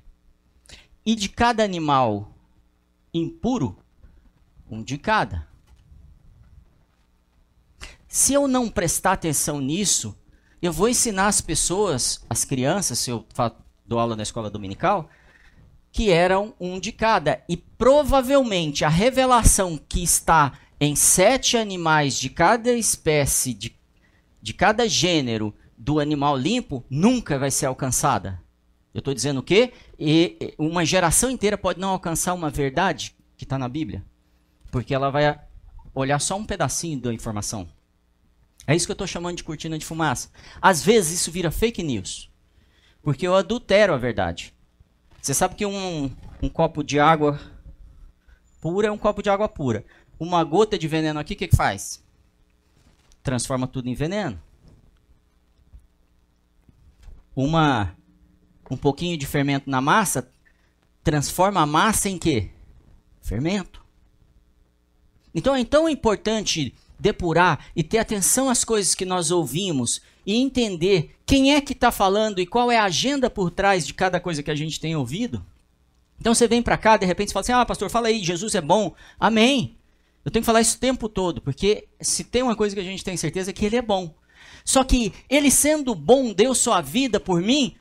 E 1.04 1.16
de 1.16 1.28
cada 1.28 1.64
animal 1.64 2.35
impuro, 3.20 3.78
um 4.70 4.84
de 4.84 4.98
cada. 4.98 5.48
Se 8.08 8.34
eu 8.34 8.48
não 8.48 8.70
prestar 8.70 9.14
atenção 9.14 9.60
nisso, 9.60 10.18
eu 10.62 10.72
vou 10.72 10.90
ensinar 10.90 11.28
as 11.28 11.42
pessoas, 11.42 12.26
as 12.30 12.44
crianças, 12.44 13.00
se 13.00 13.10
eu 13.10 13.26
dou 13.86 14.00
aula 14.00 14.16
na 14.16 14.24
escola 14.24 14.50
dominical, 14.50 15.10
que 15.92 16.10
eram 16.10 16.54
um 16.60 16.80
de 16.80 16.92
cada. 16.92 17.44
E 17.48 17.56
provavelmente 17.56 18.84
a 18.84 18.90
revelação 18.90 19.78
que 19.78 20.04
está 20.04 20.54
em 20.80 20.96
sete 20.96 21.58
animais 21.58 22.18
de 22.18 22.30
cada 22.30 22.72
espécie, 22.74 23.54
de, 23.54 23.76
de 24.42 24.54
cada 24.54 24.88
gênero 24.88 25.54
do 25.78 26.00
animal 26.00 26.36
limpo, 26.36 26.84
nunca 26.90 27.38
vai 27.38 27.52
ser 27.52 27.66
alcançada. 27.66 28.45
Eu 28.96 29.00
estou 29.00 29.14
dizendo 29.14 29.42
o 29.42 29.44
quê? 29.44 29.74
E 30.00 30.56
uma 30.58 30.86
geração 30.86 31.30
inteira 31.30 31.58
pode 31.58 31.82
não 31.82 31.90
alcançar 31.90 32.34
uma 32.34 32.50
verdade 32.50 33.14
que 33.36 33.44
está 33.44 33.60
na 33.60 33.68
Bíblia, 33.68 34.02
porque 34.72 34.96
ela 34.96 35.12
vai 35.12 35.38
olhar 35.94 36.18
só 36.18 36.38
um 36.38 36.46
pedacinho 36.46 37.02
da 37.02 37.14
informação. 37.14 37.68
É 38.66 38.74
isso 38.74 38.88
que 38.88 38.92
eu 38.92 38.96
estou 38.96 39.06
chamando 39.06 39.36
de 39.36 39.44
cortina 39.44 39.78
de 39.78 39.86
fumaça. 39.86 40.30
Às 40.62 40.82
vezes 40.82 41.20
isso 41.20 41.30
vira 41.30 41.52
fake 41.52 41.84
news. 41.84 42.32
Porque 43.04 43.28
eu 43.28 43.36
adultero 43.36 43.94
a 43.94 43.98
verdade. 43.98 44.54
Você 45.22 45.34
sabe 45.34 45.56
que 45.56 45.66
um, 45.66 46.10
um 46.42 46.48
copo 46.48 46.82
de 46.82 46.98
água 46.98 47.38
pura 48.62 48.88
é 48.88 48.92
um 48.92 48.98
copo 48.98 49.22
de 49.22 49.30
água 49.30 49.50
pura. 49.50 49.84
Uma 50.18 50.42
gota 50.42 50.78
de 50.78 50.88
veneno 50.88 51.20
aqui, 51.20 51.34
o 51.34 51.38
que, 51.38 51.50
que 51.50 51.56
faz? 51.58 52.02
Transforma 53.22 53.68
tudo 53.68 53.90
em 53.90 53.94
veneno. 53.94 54.42
Uma, 57.36 57.94
um 58.70 58.78
pouquinho 58.78 59.18
de 59.18 59.26
fermento 59.26 59.70
na 59.70 59.82
massa 59.82 60.30
transforma 61.04 61.62
a 61.62 61.66
massa 61.68 62.10
em 62.10 62.18
quê? 62.18 62.50
Fermento. 63.22 63.86
Então 65.34 65.56
é 65.56 65.64
tão 65.64 65.88
importante 65.88 66.74
depurar 67.00 67.68
e 67.76 67.84
ter 67.84 68.00
atenção 68.00 68.50
às 68.50 68.64
coisas 68.64 68.96
que 68.96 69.06
nós 69.06 69.30
ouvimos 69.30 70.02
e 70.26 70.36
entender 70.36 71.16
quem 71.26 71.54
é 71.54 71.62
que 71.62 71.74
está 71.74 71.92
falando 71.92 72.40
e 72.40 72.48
qual 72.48 72.72
é 72.72 72.78
a 72.78 72.86
agenda 72.86 73.30
por 73.30 73.52
trás 73.52 73.86
de 73.86 73.94
cada 73.94 74.20
coisa 74.20 74.42
que 74.42 74.50
a 74.50 74.56
gente 74.56 74.80
tem 74.80 74.96
ouvido. 74.96 75.46
Então 76.20 76.34
você 76.34 76.48
vem 76.48 76.62
para 76.62 76.78
cá, 76.78 76.98
de 76.98 77.06
repente 77.06 77.30
você 77.30 77.34
fala 77.34 77.42
assim: 77.42 77.54
Ah, 77.54 77.66
pastor, 77.66 77.90
fala 77.90 78.08
aí, 78.08 78.24
Jesus 78.24 78.56
é 78.56 78.62
bom. 78.62 78.96
Amém. 79.20 79.78
Eu 80.24 80.32
tenho 80.32 80.42
que 80.42 80.48
falar 80.48 80.62
isso 80.62 80.78
o 80.78 80.80
tempo 80.80 81.08
todo, 81.08 81.40
porque 81.40 81.88
se 82.02 82.24
tem 82.24 82.42
uma 82.42 82.56
coisa 82.56 82.74
que 82.74 82.82
a 82.82 82.86
gente 82.86 83.04
tem 83.04 83.16
certeza 83.16 83.52
é 83.52 83.54
que 83.54 83.66
ele 83.66 83.76
é 83.76 83.82
bom. 83.82 84.16
Só 84.64 84.84
que 84.84 85.14
ele 85.30 85.52
sendo 85.52 85.94
bom, 85.94 86.34
deu 86.34 86.56
sua 86.56 86.82
vida 86.82 87.20
por 87.20 87.42
mim 87.42 87.76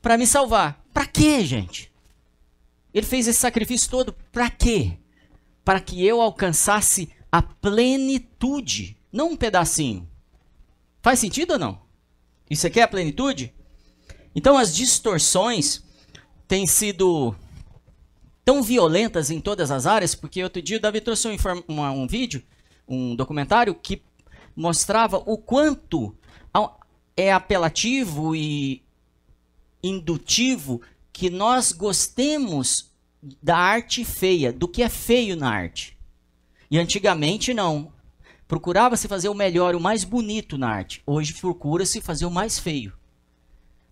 para 0.00 0.18
me 0.18 0.26
salvar. 0.26 0.84
Para 0.92 1.06
quê, 1.06 1.44
gente? 1.44 1.92
Ele 2.92 3.06
fez 3.06 3.28
esse 3.28 3.38
sacrifício 3.38 3.90
todo 3.90 4.12
para 4.32 4.50
quê? 4.50 4.98
Para 5.64 5.80
que 5.80 6.04
eu 6.04 6.20
alcançasse 6.20 7.10
a 7.30 7.42
plenitude, 7.42 8.96
não 9.12 9.32
um 9.32 9.36
pedacinho. 9.36 10.08
Faz 11.02 11.18
sentido 11.18 11.52
ou 11.52 11.58
não? 11.58 11.80
Isso 12.50 12.66
aqui 12.66 12.80
é 12.80 12.82
a 12.82 12.88
plenitude? 12.88 13.54
Então 14.34 14.56
as 14.56 14.74
distorções 14.74 15.82
têm 16.46 16.66
sido 16.66 17.34
tão 18.44 18.62
violentas 18.62 19.30
em 19.30 19.40
todas 19.40 19.70
as 19.70 19.86
áreas, 19.86 20.14
porque 20.14 20.42
outro 20.42 20.62
dia 20.62 20.78
o 20.78 20.80
Davi 20.80 21.00
trouxe 21.00 21.28
um, 21.28 21.36
um, 21.68 21.82
um 21.82 22.06
vídeo, 22.06 22.42
um 22.88 23.14
documentário 23.14 23.74
que 23.74 24.02
mostrava 24.56 25.18
o 25.18 25.36
quanto 25.36 26.16
é 27.16 27.32
apelativo 27.32 28.34
e 28.34 28.82
indutivo 29.82 30.80
que 31.12 31.30
nós 31.30 31.72
gostemos 31.72 32.90
da 33.42 33.56
arte 33.56 34.04
feia, 34.04 34.52
do 34.52 34.68
que 34.68 34.82
é 34.82 34.88
feio 34.88 35.36
na 35.36 35.50
arte. 35.50 35.96
E 36.70 36.78
antigamente 36.78 37.52
não. 37.52 37.92
Procurava-se 38.46 39.08
fazer 39.08 39.28
o 39.28 39.34
melhor, 39.34 39.74
o 39.74 39.80
mais 39.80 40.04
bonito 40.04 40.56
na 40.56 40.68
arte. 40.68 41.02
Hoje 41.06 41.34
procura-se 41.34 42.00
fazer 42.00 42.24
o 42.24 42.30
mais 42.30 42.58
feio. 42.58 42.92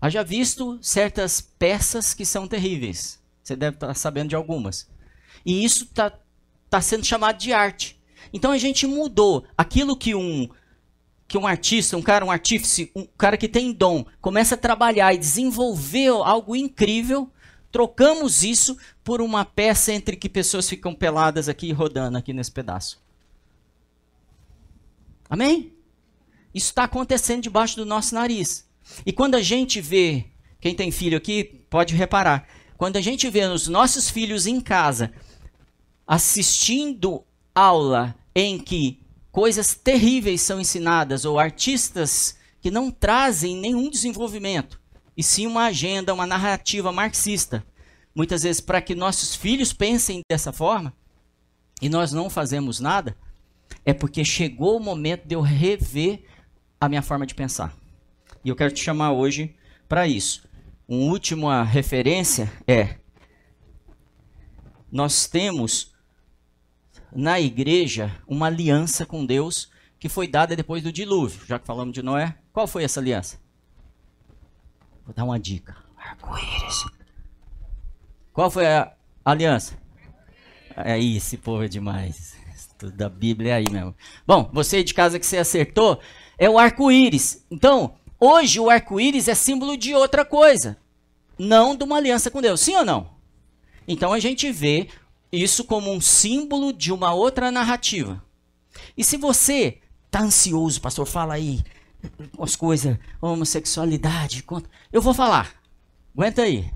Haja 0.01 0.23
visto 0.23 0.79
certas 0.83 1.41
peças 1.41 2.15
que 2.15 2.25
são 2.25 2.47
terríveis. 2.47 3.21
Você 3.43 3.57
deve 3.57 3.77
estar 3.77 3.95
sabendo 3.95 4.31
de 4.31 4.37
algumas. 4.37 4.89
E 5.45 5.65
isso 5.65 5.85
está 5.85 6.13
tá 6.71 6.81
sendo 6.81 7.05
chamado 7.05 7.39
de 7.39 7.53
arte. 7.53 8.01
Então 8.33 8.53
a 8.53 8.59
gente 8.59 8.87
mudou 8.87 9.45
aquilo 9.57 9.97
que 9.97 10.15
um 10.15 10.49
que 11.29 11.37
um 11.37 11.47
artista, 11.47 11.97
um 11.97 12.03
cara, 12.03 12.25
um 12.25 12.31
artífice, 12.31 12.91
um 12.95 13.05
cara 13.05 13.37
que 13.37 13.49
tem 13.49 13.73
dom, 13.73 14.05
começa 14.21 14.55
a 14.55 14.59
trabalhar 14.59 15.13
e 15.13 15.19
desenvolver 15.19 16.09
algo 16.09 16.55
incrível, 16.55 17.31
trocamos 17.73 18.45
isso 18.45 18.77
por 19.03 19.21
uma 19.21 19.45
peça 19.45 19.93
entre 19.93 20.17
que 20.17 20.29
pessoas 20.29 20.69
ficam 20.69 20.95
peladas 20.95 21.49
aqui 21.49 21.73
rodando 21.73 22.17
aqui 22.17 22.33
nesse 22.33 22.53
pedaço. 22.53 23.03
Amém? 25.29 25.73
Isso 26.55 26.69
está 26.69 26.85
acontecendo 26.85 27.43
debaixo 27.43 27.77
do 27.77 27.85
nosso 27.85 28.15
nariz. 28.15 28.67
E 29.05 29.13
quando 29.13 29.35
a 29.35 29.43
gente 29.43 29.81
vê, 29.81 30.27
quem 30.61 30.75
tem 30.75 30.91
filho 30.91 31.19
aqui 31.19 31.65
pode 31.69 31.95
reparar, 31.95 32.49
quando 32.79 32.97
a 32.97 33.01
gente 33.01 33.29
vê 33.29 33.45
os 33.45 33.67
nossos 33.67 34.09
filhos 34.09 34.47
em 34.47 34.61
casa 34.61 35.13
assistindo 36.07 37.25
aula 37.55 38.15
em 38.35 38.59
que 38.59 39.01
coisas 39.37 39.75
terríveis 39.75 40.41
são 40.41 40.59
ensinadas 40.59 41.27
ou 41.27 41.39
artistas 41.39 42.39
que 42.59 42.71
não 42.71 42.91
trazem 42.91 43.55
nenhum 43.55 43.91
desenvolvimento, 43.91 44.81
e 45.15 45.23
sim 45.23 45.47
uma 45.47 45.67
agenda, 45.67 46.15
uma 46.15 46.27
narrativa 46.27 46.91
marxista. 46.91 47.63
Muitas 48.15 48.45
vezes 48.45 48.63
para 48.63 48.81
que 48.81 48.95
nossos 48.95 49.37
filhos 49.37 49.75
pensem 49.75 50.23
dessa 50.27 50.55
forma 50.55 50.91
e 51.83 51.91
nós 51.91 52.13
não 52.13 52.31
fazemos 52.31 52.81
nada, 52.81 53.15
é 53.85 53.93
porque 53.93 54.25
chegou 54.25 54.79
o 54.79 54.83
momento 54.83 55.29
de 55.29 55.35
eu 55.35 55.43
rever 55.43 56.25
a 56.81 56.89
minha 56.89 57.03
forma 57.03 57.27
de 57.27 57.35
pensar. 57.35 57.77
E 58.43 58.49
eu 58.49 58.57
quero 58.57 58.73
te 58.73 58.83
chamar 58.83 59.13
hoje 59.13 59.55
para 59.87 60.09
isso. 60.09 60.49
Uma 60.89 61.13
última 61.13 61.63
referência 61.63 62.51
é: 62.67 62.97
nós 64.91 65.27
temos 65.27 65.95
na 67.17 67.41
igreja 67.41 68.15
uma 68.29 68.47
aliança 68.47 69.07
com 69.07 69.25
Deus 69.25 69.71
que 69.99 70.09
foi 70.09 70.29
dada 70.29 70.55
depois 70.55 70.83
do 70.83 70.93
dilúvio. 70.93 71.47
Já 71.47 71.59
que 71.59 71.67
falamos 71.67 71.95
de 71.95 72.03
Noé, 72.03 72.37
qual 72.53 72.67
foi 72.67 72.85
essa 72.85 73.01
aliança? 73.01 73.41
Vou 75.05 75.15
dar 75.15 75.25
uma 75.25 75.41
dica. 75.41 75.77
Arco-íris. 75.97 76.85
Qual 78.33 78.51
foi 78.51 78.67
a 78.67 78.93
aliança? 79.25 79.79
É 80.77 80.99
isso, 80.99 81.39
povo 81.39 81.65
é 81.65 81.69
demais. 81.69 82.37
Tudo 82.79 82.95
da 82.95 83.09
Bíblia 83.09 83.53
é 83.53 83.57
aí 83.57 83.71
mesmo. 83.71 83.95
Bom, 84.27 84.51
você 84.53 84.85
de 84.85 84.93
casa 84.93 85.19
que 85.19 85.25
você 85.25 85.39
acertou, 85.39 85.99
é 86.37 86.51
o 86.51 86.59
arco-íris. 86.59 87.47
Então, 87.51 87.97
hoje 88.21 88.61
o 88.61 88.69
arco-íris 88.69 89.29
é 89.29 89.35
símbolo 89.35 89.77
de 89.79 89.95
outra 89.95 90.25
coisa. 90.25 90.77
Não 91.39 91.75
de 91.75 91.83
uma 91.85 91.97
aliança 91.97 92.31
com 92.31 92.43
Deus. 92.43 92.61
Sim 92.61 92.77
ou 92.77 92.85
não? 92.85 93.17
Então 93.89 94.13
a 94.13 94.19
gente 94.19 94.51
vê 94.53 94.89
isso 95.37 95.65
como 95.65 95.93
um 95.93 96.01
símbolo 96.01 96.73
de 96.73 96.93
uma 96.93 97.13
outra 97.13 97.51
narrativa. 97.51 98.23
E 98.97 99.05
se 99.05 99.17
você 99.17 99.79
tá 100.11 100.23
ansioso, 100.23 100.81
pastor, 100.81 101.07
fala 101.07 101.35
aí, 101.35 101.63
as 102.39 102.57
coisas, 102.57 102.99
homossexualidade, 103.21 104.45
eu 104.93 105.03
vou 105.03 105.15
falar. 105.15 105.55
Aguenta 106.15 106.43
aí. 106.43 106.71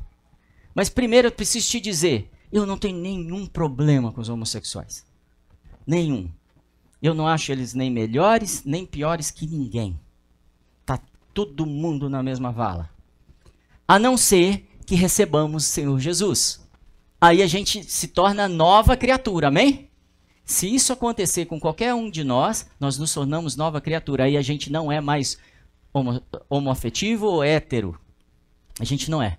Mas 0.74 0.88
primeiro 0.88 1.28
eu 1.28 1.32
preciso 1.32 1.68
te 1.68 1.80
dizer, 1.80 2.30
eu 2.52 2.66
não 2.66 2.76
tenho 2.76 2.98
nenhum 2.98 3.46
problema 3.46 4.12
com 4.12 4.20
os 4.20 4.28
homossexuais. 4.28 5.04
Nenhum. 5.86 6.30
Eu 7.02 7.14
não 7.14 7.26
acho 7.26 7.50
eles 7.50 7.72
nem 7.72 7.90
melhores, 7.90 8.62
nem 8.64 8.84
piores 8.84 9.30
que 9.30 9.46
ninguém. 9.46 9.98
Tá 10.84 11.00
todo 11.32 11.64
mundo 11.64 12.10
na 12.10 12.22
mesma 12.22 12.52
vala. 12.52 12.90
A 13.88 13.98
não 13.98 14.16
ser 14.16 14.68
que 14.86 14.94
recebamos 14.94 15.64
o 15.64 15.68
Senhor 15.68 15.98
Jesus. 15.98 16.59
Aí 17.20 17.42
a 17.42 17.46
gente 17.46 17.84
se 17.84 18.08
torna 18.08 18.48
nova 18.48 18.96
criatura, 18.96 19.48
amém? 19.48 19.90
Se 20.44 20.74
isso 20.74 20.92
acontecer 20.92 21.44
com 21.44 21.60
qualquer 21.60 21.94
um 21.94 22.10
de 22.10 22.24
nós, 22.24 22.68
nós 22.80 22.98
nos 22.98 23.12
tornamos 23.12 23.56
nova 23.56 23.80
criatura. 23.80 24.24
Aí 24.24 24.36
a 24.36 24.42
gente 24.42 24.72
não 24.72 24.90
é 24.90 25.00
mais 25.00 25.38
homo, 25.92 26.22
homoafetivo 26.48 27.26
ou 27.26 27.44
hétero. 27.44 27.96
A 28.80 28.84
gente 28.84 29.10
não 29.10 29.22
é. 29.22 29.38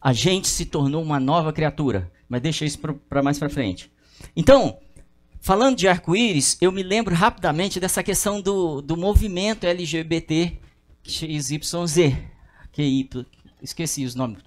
A 0.00 0.12
gente 0.12 0.48
se 0.48 0.64
tornou 0.64 1.02
uma 1.02 1.20
nova 1.20 1.52
criatura. 1.52 2.10
Mas 2.28 2.40
deixa 2.40 2.64
isso 2.64 2.78
para 2.78 3.22
mais 3.22 3.38
para 3.38 3.50
frente. 3.50 3.92
Então, 4.34 4.78
falando 5.40 5.76
de 5.76 5.86
arco-íris, 5.86 6.56
eu 6.60 6.72
me 6.72 6.82
lembro 6.82 7.14
rapidamente 7.14 7.78
dessa 7.78 8.02
questão 8.02 8.40
do, 8.40 8.80
do 8.80 8.96
movimento 8.96 9.66
LGBT 9.66 10.58
XYZ. 11.04 12.16
QI, 12.72 13.08
esqueci 13.62 14.04
os 14.04 14.14
nomes. 14.14 14.38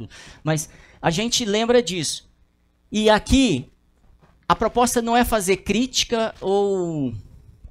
Mas 0.43 0.69
a 1.01 1.09
gente 1.11 1.45
lembra 1.45 1.81
disso. 1.81 2.26
E 2.91 3.09
aqui, 3.09 3.69
a 4.47 4.55
proposta 4.55 5.01
não 5.01 5.15
é 5.15 5.25
fazer 5.25 5.57
crítica 5.57 6.33
ou 6.39 7.13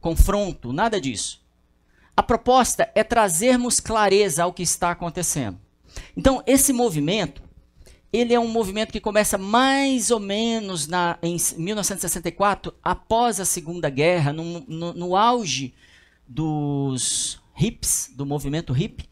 confronto, 0.00 0.72
nada 0.72 1.00
disso. 1.00 1.44
A 2.16 2.22
proposta 2.22 2.90
é 2.94 3.02
trazermos 3.02 3.80
clareza 3.80 4.44
ao 4.44 4.52
que 4.52 4.62
está 4.62 4.90
acontecendo. 4.90 5.58
Então, 6.16 6.42
esse 6.46 6.72
movimento, 6.72 7.42
ele 8.12 8.34
é 8.34 8.40
um 8.40 8.48
movimento 8.48 8.92
que 8.92 9.00
começa 9.00 9.36
mais 9.36 10.10
ou 10.10 10.20
menos 10.20 10.86
na, 10.86 11.18
em 11.22 11.36
1964, 11.56 12.74
após 12.82 13.40
a 13.40 13.44
Segunda 13.44 13.90
Guerra, 13.90 14.32
no, 14.32 14.60
no, 14.60 14.92
no 14.92 15.16
auge 15.16 15.74
dos 16.26 17.40
hips, 17.58 18.10
do 18.14 18.26
movimento 18.26 18.76
hip, 18.76 19.08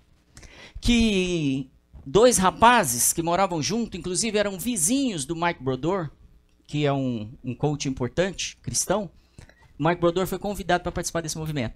que 0.81 1.71
dois 2.07 2.39
rapazes 2.39 3.13
que 3.13 3.23
moravam 3.23 3.63
junto, 3.63 3.97
inclusive 3.97 4.39
eram 4.39 4.59
vizinhos 4.59 5.25
do 5.25 5.35
Mike 5.35 5.63
Brodor, 5.63 6.11
que 6.67 6.85
é 6.85 6.93
um, 6.93 7.33
um 7.43 7.55
coach 7.55 7.89
importante, 7.89 8.57
cristão, 8.63 9.11
Mike 9.79 10.01
Brodor 10.01 10.27
foi 10.27 10.39
convidado 10.39 10.83
para 10.83 10.93
participar 10.93 11.21
desse 11.21 11.37
movimento. 11.37 11.75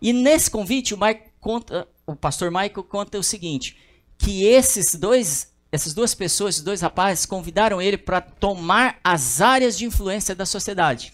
E 0.00 0.12
nesse 0.12 0.50
convite, 0.50 0.94
o, 0.94 1.00
Mike 1.00 1.30
conta, 1.40 1.88
o 2.06 2.14
pastor 2.14 2.50
Michael 2.50 2.84
conta 2.84 3.18
o 3.18 3.22
seguinte: 3.22 3.76
que 4.18 4.44
esses 4.44 4.94
dois, 4.94 5.52
essas 5.72 5.94
duas 5.94 6.14
pessoas, 6.14 6.56
esses 6.56 6.64
dois 6.64 6.80
rapazes, 6.80 7.26
convidaram 7.26 7.80
ele 7.80 7.96
para 7.96 8.20
tomar 8.20 8.98
as 9.02 9.40
áreas 9.40 9.76
de 9.76 9.86
influência 9.86 10.34
da 10.34 10.44
sociedade. 10.44 11.12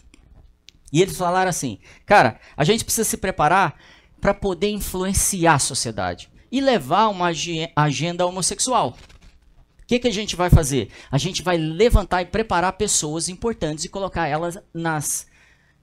E 0.93 1.01
eles 1.01 1.17
falaram 1.17 1.51
assim: 1.51 1.79
cara, 2.05 2.41
a 2.57 2.65
gente 2.65 2.85
precisa 2.85 3.09
se 3.09 3.17
preparar 3.17 3.79
para 4.21 4.35
poder 4.35 4.71
influenciar 4.71 5.55
a 5.55 5.61
sociedade 5.61 6.29
e 6.57 6.61
levar 6.61 7.09
uma 7.09 7.31
agenda 7.77 8.25
homossexual. 8.25 8.97
O 9.83 9.87
que, 9.87 9.99
que 9.99 10.09
a 10.09 10.13
gente 10.13 10.35
vai 10.35 10.49
fazer? 10.49 10.89
A 11.11 11.19
gente 11.19 11.43
vai 11.43 11.59
levantar 11.59 12.23
e 12.23 12.27
preparar 12.27 12.73
pessoas 12.73 13.29
importantes 13.29 13.85
e 13.85 13.91
colocar 13.91 14.27
elas 14.27 14.59
nas 14.73 15.27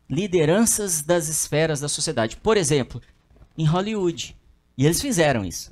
lideranças 0.09 1.03
das 1.03 1.27
esferas 1.29 1.79
da 1.79 1.87
sociedade. 1.87 2.37
Por 2.37 2.57
exemplo, 2.57 2.99
em 3.55 3.65
Hollywood. 3.65 4.35
E 4.75 4.83
eles 4.83 4.99
fizeram 4.99 5.45
isso. 5.45 5.71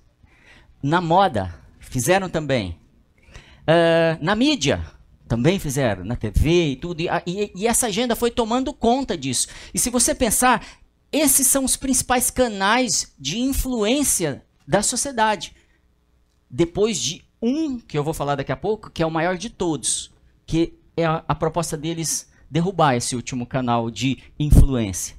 Na 0.83 1.01
moda, 1.01 1.51
fizeram 1.79 2.29
também. 2.29 2.77
Uh, 3.61 4.23
na 4.23 4.35
mídia, 4.35 4.85
também 5.27 5.57
fizeram. 5.57 6.05
Na 6.05 6.15
TV 6.15 6.67
e 6.67 6.75
tudo. 6.75 7.01
E, 7.01 7.09
e, 7.25 7.51
e 7.55 7.67
essa 7.67 7.87
agenda 7.87 8.15
foi 8.15 8.29
tomando 8.29 8.71
conta 8.71 9.17
disso. 9.17 9.47
E 9.73 9.79
se 9.79 9.89
você 9.89 10.13
pensar, 10.13 10.63
esses 11.11 11.47
são 11.47 11.65
os 11.65 11.75
principais 11.75 12.29
canais 12.29 13.15
de 13.19 13.39
influência 13.39 14.45
da 14.67 14.81
sociedade. 14.81 15.55
Depois 16.49 16.99
de 16.99 17.23
um, 17.41 17.79
que 17.79 17.97
eu 17.97 18.03
vou 18.03 18.13
falar 18.13 18.35
daqui 18.35 18.51
a 18.51 18.57
pouco, 18.57 18.89
que 18.89 19.01
é 19.01 19.05
o 19.05 19.11
maior 19.11 19.37
de 19.37 19.49
todos, 19.49 20.11
que 20.45 20.73
é 20.95 21.05
a, 21.05 21.23
a 21.27 21.35
proposta 21.35 21.77
deles 21.77 22.29
derrubar 22.49 22.95
esse 22.95 23.15
último 23.15 23.45
canal 23.45 23.89
de 23.89 24.21
influência. 24.37 25.15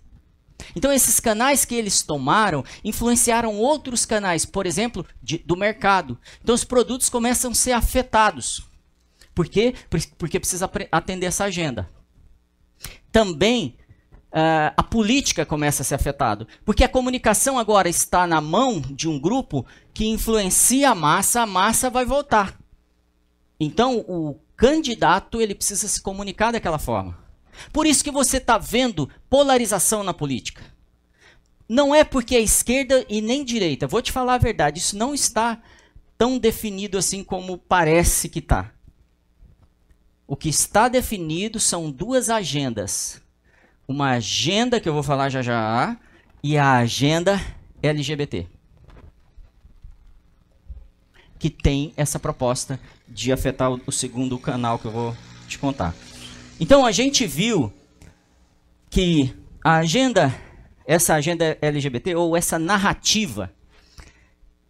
Então, 0.76 0.92
esses 0.92 1.18
canais 1.18 1.64
que 1.64 1.74
eles 1.74 2.02
tomaram 2.02 2.64
influenciaram 2.84 3.58
outros 3.58 4.06
canais, 4.06 4.44
por 4.44 4.66
exemplo, 4.66 5.04
de, 5.22 5.38
do 5.38 5.56
mercado. 5.56 6.18
Então, 6.42 6.54
os 6.54 6.64
produtos 6.64 7.08
começam 7.08 7.50
a 7.50 7.54
ser 7.54 7.72
afetados. 7.72 8.62
Por 9.34 9.48
quê? 9.48 9.74
Porque 10.18 10.38
precisa 10.38 10.70
atender 10.90 11.26
essa 11.26 11.44
agenda. 11.44 11.88
Também 13.10 13.76
uh, 14.32 14.72
a 14.76 14.82
política 14.82 15.44
começa 15.44 15.82
a 15.82 15.84
ser 15.84 15.94
afetada. 15.94 16.46
Porque 16.64 16.82
a 16.82 16.88
comunicação 16.88 17.58
agora 17.58 17.88
está 17.88 18.26
na 18.26 18.40
mão 18.40 18.80
de 18.80 19.08
um 19.08 19.20
grupo 19.20 19.66
que 19.92 20.06
influencia 20.06 20.90
a 20.90 20.94
massa, 20.94 21.42
a 21.42 21.46
massa 21.46 21.90
vai 21.90 22.04
votar. 22.04 22.58
Então, 23.60 23.98
o 24.08 24.36
candidato 24.56 25.40
ele 25.40 25.54
precisa 25.54 25.86
se 25.86 26.00
comunicar 26.00 26.52
daquela 26.52 26.78
forma. 26.78 27.18
Por 27.72 27.86
isso 27.86 28.02
que 28.02 28.10
você 28.10 28.38
está 28.38 28.56
vendo 28.56 29.08
polarização 29.28 30.02
na 30.02 30.14
política. 30.14 30.62
Não 31.68 31.94
é 31.94 32.02
porque 32.02 32.34
é 32.34 32.40
esquerda 32.40 33.04
e 33.08 33.20
nem 33.20 33.44
direita. 33.44 33.86
Vou 33.86 34.02
te 34.02 34.10
falar 34.10 34.34
a 34.34 34.38
verdade, 34.38 34.78
isso 34.78 34.96
não 34.96 35.14
está 35.14 35.62
tão 36.18 36.38
definido 36.38 36.98
assim 36.98 37.22
como 37.22 37.58
parece 37.58 38.28
que 38.28 38.38
está. 38.38 38.72
O 40.26 40.36
que 40.36 40.48
está 40.48 40.88
definido 40.88 41.60
são 41.60 41.90
duas 41.90 42.30
agendas 42.30 43.21
uma 43.86 44.12
agenda 44.12 44.80
que 44.80 44.88
eu 44.88 44.94
vou 44.94 45.02
falar 45.02 45.28
já 45.28 45.42
já 45.42 45.96
e 46.42 46.56
a 46.58 46.74
agenda 46.74 47.40
LGBT. 47.82 48.46
Que 51.38 51.50
tem 51.50 51.92
essa 51.96 52.18
proposta 52.18 52.78
de 53.08 53.32
afetar 53.32 53.70
o, 53.70 53.92
segundo 53.92 54.38
canal 54.38 54.78
que 54.78 54.86
eu 54.86 54.90
vou 54.90 55.16
te 55.48 55.58
contar. 55.58 55.94
Então 56.60 56.86
a 56.86 56.92
gente 56.92 57.26
viu 57.26 57.72
que 58.88 59.34
a 59.64 59.76
agenda, 59.76 60.34
essa 60.86 61.14
agenda 61.14 61.58
LGBT 61.60 62.14
ou 62.14 62.36
essa 62.36 62.58
narrativa, 62.58 63.52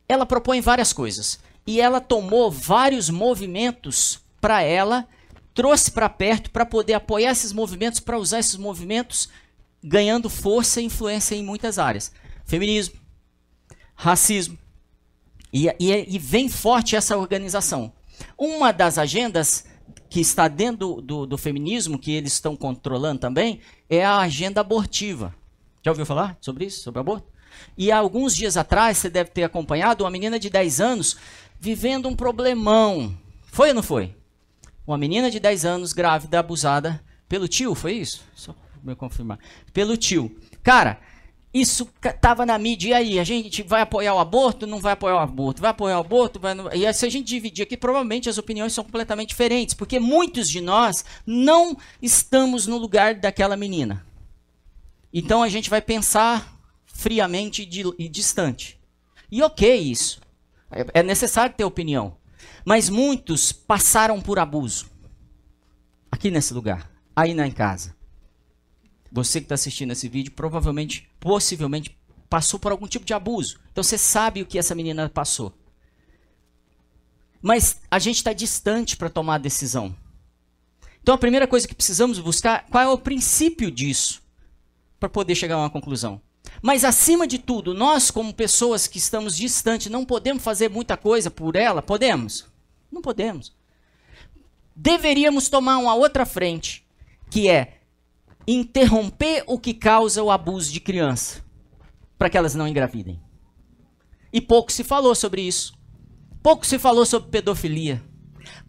ela 0.09 0.27
propõe 0.27 0.61
várias 0.61 0.93
coisas 0.93 1.39
e 1.67 1.81
ela 1.81 2.01
tomou 2.01 2.51
vários 2.51 3.09
movimentos 3.11 4.21
para 4.41 4.63
ela 4.63 5.07
trouxe 5.55 5.91
para 5.91 6.09
perto 6.09 6.51
para 6.51 6.67
poder 6.67 6.95
apoiar 6.95 7.33
esses 7.33 7.53
movimentos, 7.53 8.01
para 8.01 8.19
usar 8.19 8.39
esses 8.39 8.57
movimentos, 8.57 9.29
ganhando 9.83 10.31
força 10.31 10.81
e 10.81 10.85
influência 10.85 11.35
em 11.35 11.43
muitas 11.43 11.79
áreas. 11.79 12.13
Feminismo, 12.45 12.95
racismo. 13.95 14.59
E, 15.53 15.69
e, 15.79 16.15
e 16.15 16.19
vem 16.19 16.49
forte 16.49 16.97
essa 16.97 17.17
organização. 17.17 17.93
Uma 18.39 18.73
das 18.73 18.99
agendas 18.99 19.67
que 20.09 20.21
está 20.21 20.49
dentro 20.49 20.97
do, 20.97 21.03
do, 21.03 21.27
do, 21.27 21.39
feminismo, 21.39 21.99
que 21.99 22.13
eles 22.13 22.35
estão 22.35 22.57
controlando 22.57 23.21
também, 23.21 23.61
é 23.89 24.05
a 24.05 24.19
agenda 24.19 24.61
abortiva. 24.61 25.35
Já 25.83 25.91
ouviu 25.91 26.07
falar 26.07 26.37
sobre 26.41 26.67
isso, 26.67 26.83
sobre 26.83 27.01
aborto? 27.01 27.27
E 27.77 27.91
há 27.91 27.99
alguns 27.99 28.35
dias 28.35 28.57
atrás, 28.57 28.99
você 28.99 29.11
deve 29.11 29.31
ter 29.31 29.43
acompanhado 29.43 30.05
uma 30.05 30.11
menina 30.11 30.39
de 30.39 30.49
10 30.49 30.81
anos 30.81 31.17
vivendo 31.59 32.09
um 32.09 32.17
problemão. 32.17 33.17
Foi 33.47 33.69
ou 33.69 33.75
não 33.75 33.83
foi? 33.83 34.15
Uma 34.87 34.99
menina 34.99 35.31
de 35.31 35.39
10 35.39 35.65
anos 35.65 35.93
grávida, 35.93 36.39
abusada 36.39 37.03
pelo 37.29 37.49
tio, 37.49 37.75
foi 37.75 37.95
isso? 37.95 38.23
Só 38.35 38.55
me 38.83 38.95
confirmar. 38.95 39.39
Pelo 39.73 39.97
tio. 39.97 40.35
Cara, 40.63 41.01
isso 41.55 41.89
tava 42.21 42.47
na 42.47 42.59
mídia. 42.59 42.89
E 42.89 42.95
aí, 42.95 43.19
a 43.19 43.25
gente 43.25 43.63
vai 43.63 43.83
apoiar 43.83 44.15
o 44.15 44.19
aborto? 44.19 44.67
Não 44.67 44.81
vai 44.81 44.93
apoiar 44.95 45.17
o 45.17 45.19
aborto? 45.19 45.61
Vai 45.61 45.71
apoiar 45.71 45.99
o 45.99 46.01
aborto? 46.01 46.41
Vai. 46.41 46.57
E 46.75 46.87
aí, 46.87 46.95
se 46.95 47.07
a 47.07 47.11
gente 47.11 47.27
dividir 47.27 47.63
aqui, 47.63 47.77
provavelmente 47.77 48.29
as 48.29 48.39
opiniões 48.39 48.73
são 48.73 48.85
completamente 48.85 49.31
diferentes, 49.31 49.75
porque 49.75 50.01
muitos 50.01 50.49
de 50.49 50.61
nós 50.61 51.05
não 51.27 51.77
estamos 52.01 52.67
no 52.67 52.79
lugar 52.79 53.15
daquela 53.15 53.57
menina. 53.57 54.05
Então 55.13 55.43
a 55.43 55.49
gente 55.49 55.69
vai 55.69 55.83
pensar 55.83 56.59
friamente 56.87 57.69
e 57.99 58.09
distante. 58.09 58.81
E 59.31 59.43
ok 59.43 59.77
isso. 59.77 60.21
É, 60.71 61.01
é 61.01 61.03
necessário 61.03 61.55
ter 61.55 61.65
opinião. 61.65 62.17
Mas 62.65 62.89
muitos 62.89 63.53
passaram 63.53 64.21
por 64.21 64.39
abuso. 64.39 64.87
Aqui 66.11 66.31
nesse 66.31 66.55
lugar, 66.55 66.91
aí 67.15 67.35
na 67.35 67.47
em 67.47 67.51
casa. 67.51 67.95
Você 69.11 69.41
que 69.41 69.45
está 69.45 69.55
assistindo 69.55 69.93
esse 69.93 70.09
vídeo, 70.09 70.33
provavelmente, 70.33 71.09
possivelmente, 71.21 71.97
passou 72.31 72.59
por 72.59 72.73
algum 72.73 72.87
tipo 72.87 73.05
de 73.05 73.13
abuso. 73.13 73.59
Então 73.71 73.85
você 73.85 73.99
sabe 73.99 74.41
o 74.41 74.47
que 74.47 74.59
essa 74.59 74.75
menina 74.75 75.09
passou. 75.09 75.53
Mas 77.43 77.81
a 77.91 77.99
gente 77.99 78.17
está 78.17 78.33
distante 78.33 78.97
para 78.97 79.11
tomar 79.11 79.35
a 79.35 79.39
decisão. 79.39 79.95
Então 81.03 81.15
a 81.15 81.19
primeira 81.19 81.47
coisa 81.47 81.67
que 81.67 81.75
precisamos 81.75 82.19
buscar, 82.21 82.67
qual 82.71 82.85
é 82.85 82.89
o 82.89 82.97
princípio 82.97 83.71
disso? 83.71 84.23
Para 85.01 85.09
poder 85.09 85.35
chegar 85.35 85.57
a 85.57 85.59
uma 85.59 85.71
conclusão. 85.71 86.21
Mas 86.63 86.85
acima 86.85 87.27
de 87.27 87.39
tudo, 87.39 87.75
nós 87.75 88.11
como 88.11 88.33
pessoas 88.33 88.87
que 88.87 88.99
estamos 88.99 89.37
distantes, 89.37 89.91
não 89.91 90.05
podemos 90.05 90.43
fazer 90.43 90.71
muita 90.71 90.97
coisa 90.97 91.31
por 91.31 91.57
ela? 91.57 91.83
Podemos? 91.83 92.52
Não 92.93 93.01
podemos. 93.01 93.57
Deveríamos 94.77 95.49
tomar 95.49 95.79
uma 95.79 95.95
outra 95.95 96.27
frente, 96.27 96.87
que 97.31 97.49
é 97.49 97.81
interromper 98.47 99.45
o 99.47 99.59
que 99.59 99.73
causa 99.73 100.23
o 100.23 100.31
abuso 100.31 100.71
de 100.71 100.81
criança, 100.81 101.43
para 102.19 102.29
que 102.29 102.37
elas 102.37 102.55
não 102.55 102.69
engravidem. 102.69 103.21
E 104.31 104.41
pouco 104.41 104.71
se 104.71 104.85
falou 104.85 105.15
sobre 105.15 105.43
isso. 105.43 105.75
Pouco 106.43 106.67
se 106.67 106.79
falou 106.79 107.07
sobre 107.07 107.31
pedofilia. 107.31 108.03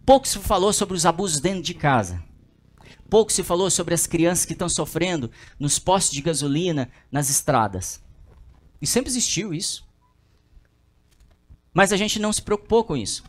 Pouco 0.06 0.26
se 0.26 0.38
falou 0.38 0.72
sobre 0.72 0.96
os 0.96 1.04
abusos 1.04 1.40
dentro 1.40 1.62
de 1.62 1.74
casa. 1.74 2.22
Pouco 3.10 3.32
se 3.32 3.42
falou 3.42 3.70
sobre 3.70 3.94
as 3.94 4.06
crianças 4.06 4.44
que 4.44 4.52
estão 4.52 4.68
sofrendo 4.68 5.30
nos 5.58 5.78
postos 5.78 6.14
de 6.14 6.22
gasolina, 6.22 6.90
nas 7.10 7.28
estradas. 7.28 8.02
E 8.80 8.86
sempre 8.86 9.10
existiu 9.10 9.52
isso. 9.52 9.86
Mas 11.72 11.92
a 11.92 11.96
gente 11.96 12.18
não 12.18 12.32
se 12.32 12.42
preocupou 12.42 12.84
com 12.84 12.96
isso 12.96 13.24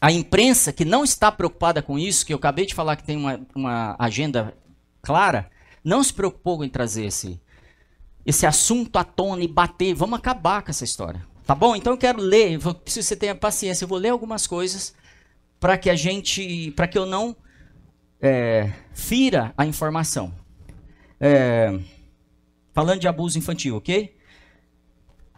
a 0.00 0.10
imprensa 0.10 0.72
que 0.72 0.84
não 0.84 1.04
está 1.04 1.30
preocupada 1.30 1.82
com 1.82 1.98
isso, 1.98 2.24
que 2.24 2.32
eu 2.32 2.38
acabei 2.38 2.64
de 2.64 2.74
falar 2.74 2.96
que 2.96 3.04
tem 3.04 3.16
uma, 3.16 3.40
uma 3.54 3.96
agenda 3.98 4.54
clara, 5.02 5.50
não 5.84 6.02
se 6.02 6.12
preocupou 6.12 6.64
em 6.64 6.68
trazer 6.68 7.04
esse, 7.06 7.40
esse 8.24 8.46
assunto 8.46 8.96
à 8.96 9.04
tona 9.04 9.44
e 9.44 9.48
bater. 9.48 9.94
Vamos 9.94 10.18
acabar 10.18 10.62
com 10.62 10.70
essa 10.70 10.84
história. 10.84 11.24
Tá 11.46 11.54
bom? 11.54 11.74
Então 11.76 11.92
eu 11.92 11.98
quero 11.98 12.20
ler, 12.20 12.56
vou, 12.58 12.72
preciso 12.74 13.04
que 13.04 13.08
você 13.08 13.16
tenha 13.16 13.34
paciência. 13.34 13.84
Eu 13.84 13.88
vou 13.88 13.98
ler 13.98 14.10
algumas 14.10 14.46
coisas 14.46 14.94
para 15.58 15.76
que 15.76 15.90
a 15.90 15.96
gente, 15.96 16.70
para 16.72 16.86
que 16.86 16.96
eu 16.96 17.04
não 17.04 17.36
é, 18.20 18.72
fira 18.94 19.52
a 19.56 19.66
informação. 19.66 20.32
É, 21.20 21.78
falando 22.72 23.00
de 23.00 23.08
abuso 23.08 23.36
infantil, 23.38 23.76
ok? 23.76 24.16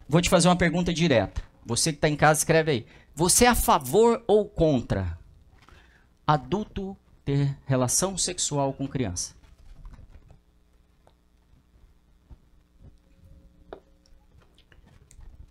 Vou 0.09 0.21
te 0.21 0.29
fazer 0.29 0.49
uma 0.49 0.57
pergunta 0.57 0.93
direta. 0.93 1.43
Você 1.65 1.93
que 1.93 1.99
está 1.99 2.09
em 2.09 2.17
casa, 2.17 2.41
escreve 2.41 2.71
aí. 2.71 2.87
Você 3.15 3.45
é 3.45 3.49
a 3.49 3.55
favor 3.55 4.25
ou 4.27 4.49
contra 4.49 5.19
adulto 6.27 6.97
ter 7.25 7.59
relação 7.67 8.17
sexual 8.17 8.73
com 8.73 8.89
criança? 8.89 9.35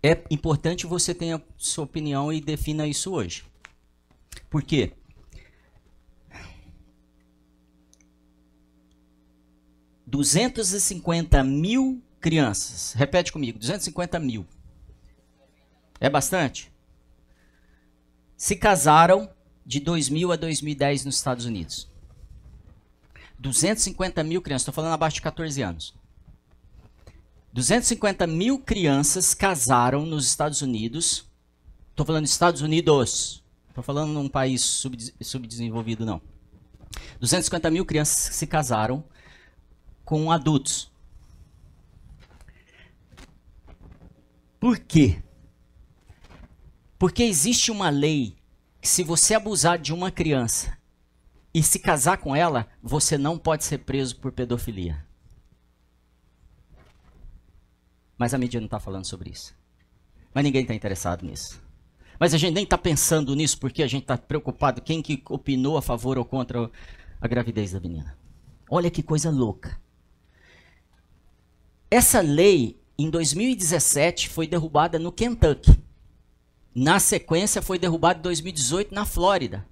É 0.02 0.20
importante 0.28 0.86
você 0.86 1.14
tenha 1.14 1.40
sua 1.56 1.84
opinião 1.84 2.32
e 2.32 2.40
defina 2.40 2.88
isso 2.88 3.12
hoje. 3.12 3.44
Por 4.50 4.62
quê? 4.64 4.92
Duzentos 10.04 10.72
e 10.72 10.80
cinquenta 10.80 11.44
mil 11.44 12.02
crianças. 12.20 12.92
Repete 12.94 13.32
comigo, 13.32 13.58
250 13.58 14.18
mil. 14.18 14.46
É 16.00 16.10
bastante? 16.10 16.71
Se 18.42 18.56
casaram 18.56 19.30
de 19.64 19.78
2000 19.78 20.32
a 20.32 20.34
2010 20.34 21.04
nos 21.04 21.14
Estados 21.14 21.44
Unidos. 21.44 21.88
250 23.38 24.24
mil 24.24 24.42
crianças, 24.42 24.62
estou 24.62 24.74
falando 24.74 24.94
abaixo 24.94 25.14
de 25.14 25.22
14 25.22 25.62
anos. 25.62 25.94
250 27.52 28.26
mil 28.26 28.58
crianças 28.58 29.32
casaram 29.32 30.04
nos 30.04 30.26
Estados 30.26 30.60
Unidos. 30.60 31.24
Estou 31.90 32.04
falando 32.04 32.26
Estados 32.26 32.62
Unidos. 32.62 33.44
Estou 33.68 33.84
falando 33.84 34.10
num 34.10 34.28
país 34.28 34.82
subdesenvolvido, 35.20 36.04
não. 36.04 36.20
250 37.20 37.70
mil 37.70 37.86
crianças 37.86 38.34
se 38.34 38.46
casaram 38.48 39.04
com 40.04 40.32
adultos. 40.32 40.90
Por 44.58 44.80
quê? 44.80 45.22
Porque 47.02 47.24
existe 47.24 47.72
uma 47.72 47.90
lei 47.90 48.36
que 48.80 48.88
se 48.88 49.02
você 49.02 49.34
abusar 49.34 49.76
de 49.76 49.92
uma 49.92 50.08
criança 50.08 50.78
e 51.52 51.60
se 51.60 51.80
casar 51.80 52.18
com 52.18 52.36
ela, 52.36 52.68
você 52.80 53.18
não 53.18 53.36
pode 53.36 53.64
ser 53.64 53.78
preso 53.78 54.14
por 54.18 54.30
pedofilia. 54.30 55.04
Mas 58.16 58.32
a 58.32 58.38
mídia 58.38 58.60
não 58.60 58.66
está 58.66 58.78
falando 58.78 59.04
sobre 59.04 59.30
isso. 59.30 59.52
Mas 60.32 60.44
ninguém 60.44 60.62
está 60.62 60.74
interessado 60.74 61.26
nisso. 61.26 61.60
Mas 62.20 62.34
a 62.34 62.38
gente 62.38 62.54
nem 62.54 62.62
está 62.62 62.78
pensando 62.78 63.34
nisso 63.34 63.58
porque 63.58 63.82
a 63.82 63.88
gente 63.88 64.02
está 64.02 64.16
preocupado 64.16 64.80
quem 64.80 65.02
que 65.02 65.24
opinou 65.28 65.76
a 65.76 65.82
favor 65.82 66.16
ou 66.16 66.24
contra 66.24 66.70
a 67.20 67.26
gravidez 67.26 67.72
da 67.72 67.80
menina. 67.80 68.16
Olha 68.70 68.92
que 68.92 69.02
coisa 69.02 69.28
louca. 69.28 69.76
Essa 71.90 72.20
lei, 72.20 72.80
em 72.96 73.10
2017, 73.10 74.28
foi 74.28 74.46
derrubada 74.46 75.00
no 75.00 75.10
Kentucky. 75.10 75.82
Na 76.74 76.98
sequência, 76.98 77.60
foi 77.60 77.78
derrubada 77.78 78.18
em 78.18 78.22
2018 78.22 78.94
na 78.94 79.04
Flórida. 79.04 79.66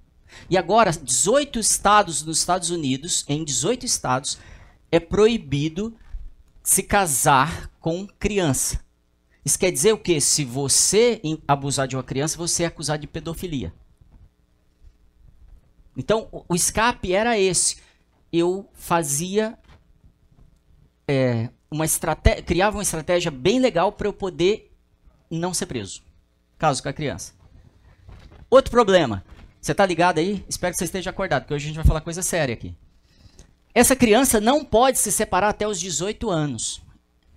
E 0.49 0.57
agora, 0.57 0.91
18 0.91 1.59
estados 1.59 2.23
nos 2.23 2.39
Estados 2.39 2.69
Unidos, 2.69 3.25
em 3.27 3.43
18 3.43 3.85
estados, 3.85 4.37
é 4.91 4.99
proibido 4.99 5.95
se 6.63 6.83
casar 6.83 7.69
com 7.79 8.07
criança. 8.07 8.79
Isso 9.43 9.57
quer 9.57 9.71
dizer 9.71 9.93
o 9.93 9.97
quê? 9.97 10.21
Se 10.21 10.45
você 10.45 11.19
abusar 11.47 11.87
de 11.87 11.95
uma 11.95 12.03
criança, 12.03 12.37
você 12.37 12.63
é 12.63 12.67
acusado 12.67 13.01
de 13.01 13.07
pedofilia. 13.07 13.73
Então, 15.97 16.29
o 16.47 16.55
escape 16.55 17.13
era 17.13 17.37
esse. 17.37 17.77
Eu 18.31 18.69
fazia 18.73 19.57
é, 21.07 21.49
uma 21.69 21.85
estratégia, 21.85 22.43
criava 22.43 22.77
uma 22.77 22.83
estratégia 22.83 23.31
bem 23.31 23.59
legal 23.59 23.91
para 23.91 24.07
eu 24.07 24.13
poder 24.13 24.71
não 25.29 25.53
ser 25.53 25.65
preso, 25.65 26.03
caso 26.61 26.83
com 26.83 26.89
a 26.89 26.93
criança. 26.93 27.33
Outro 28.47 28.69
problema. 28.69 29.25
Você 29.59 29.71
está 29.71 29.83
ligado 29.83 30.19
aí? 30.19 30.45
Espero 30.47 30.71
que 30.71 30.77
você 30.77 30.85
esteja 30.85 31.09
acordado, 31.09 31.41
porque 31.41 31.55
hoje 31.55 31.65
a 31.65 31.67
gente 31.69 31.75
vai 31.75 31.85
falar 31.85 32.01
coisa 32.01 32.21
séria 32.21 32.53
aqui. 32.53 32.75
Essa 33.73 33.95
criança 33.95 34.39
não 34.39 34.63
pode 34.63 34.99
se 34.99 35.11
separar 35.11 35.49
até 35.49 35.67
os 35.67 35.79
18 35.79 36.29
anos. 36.29 36.79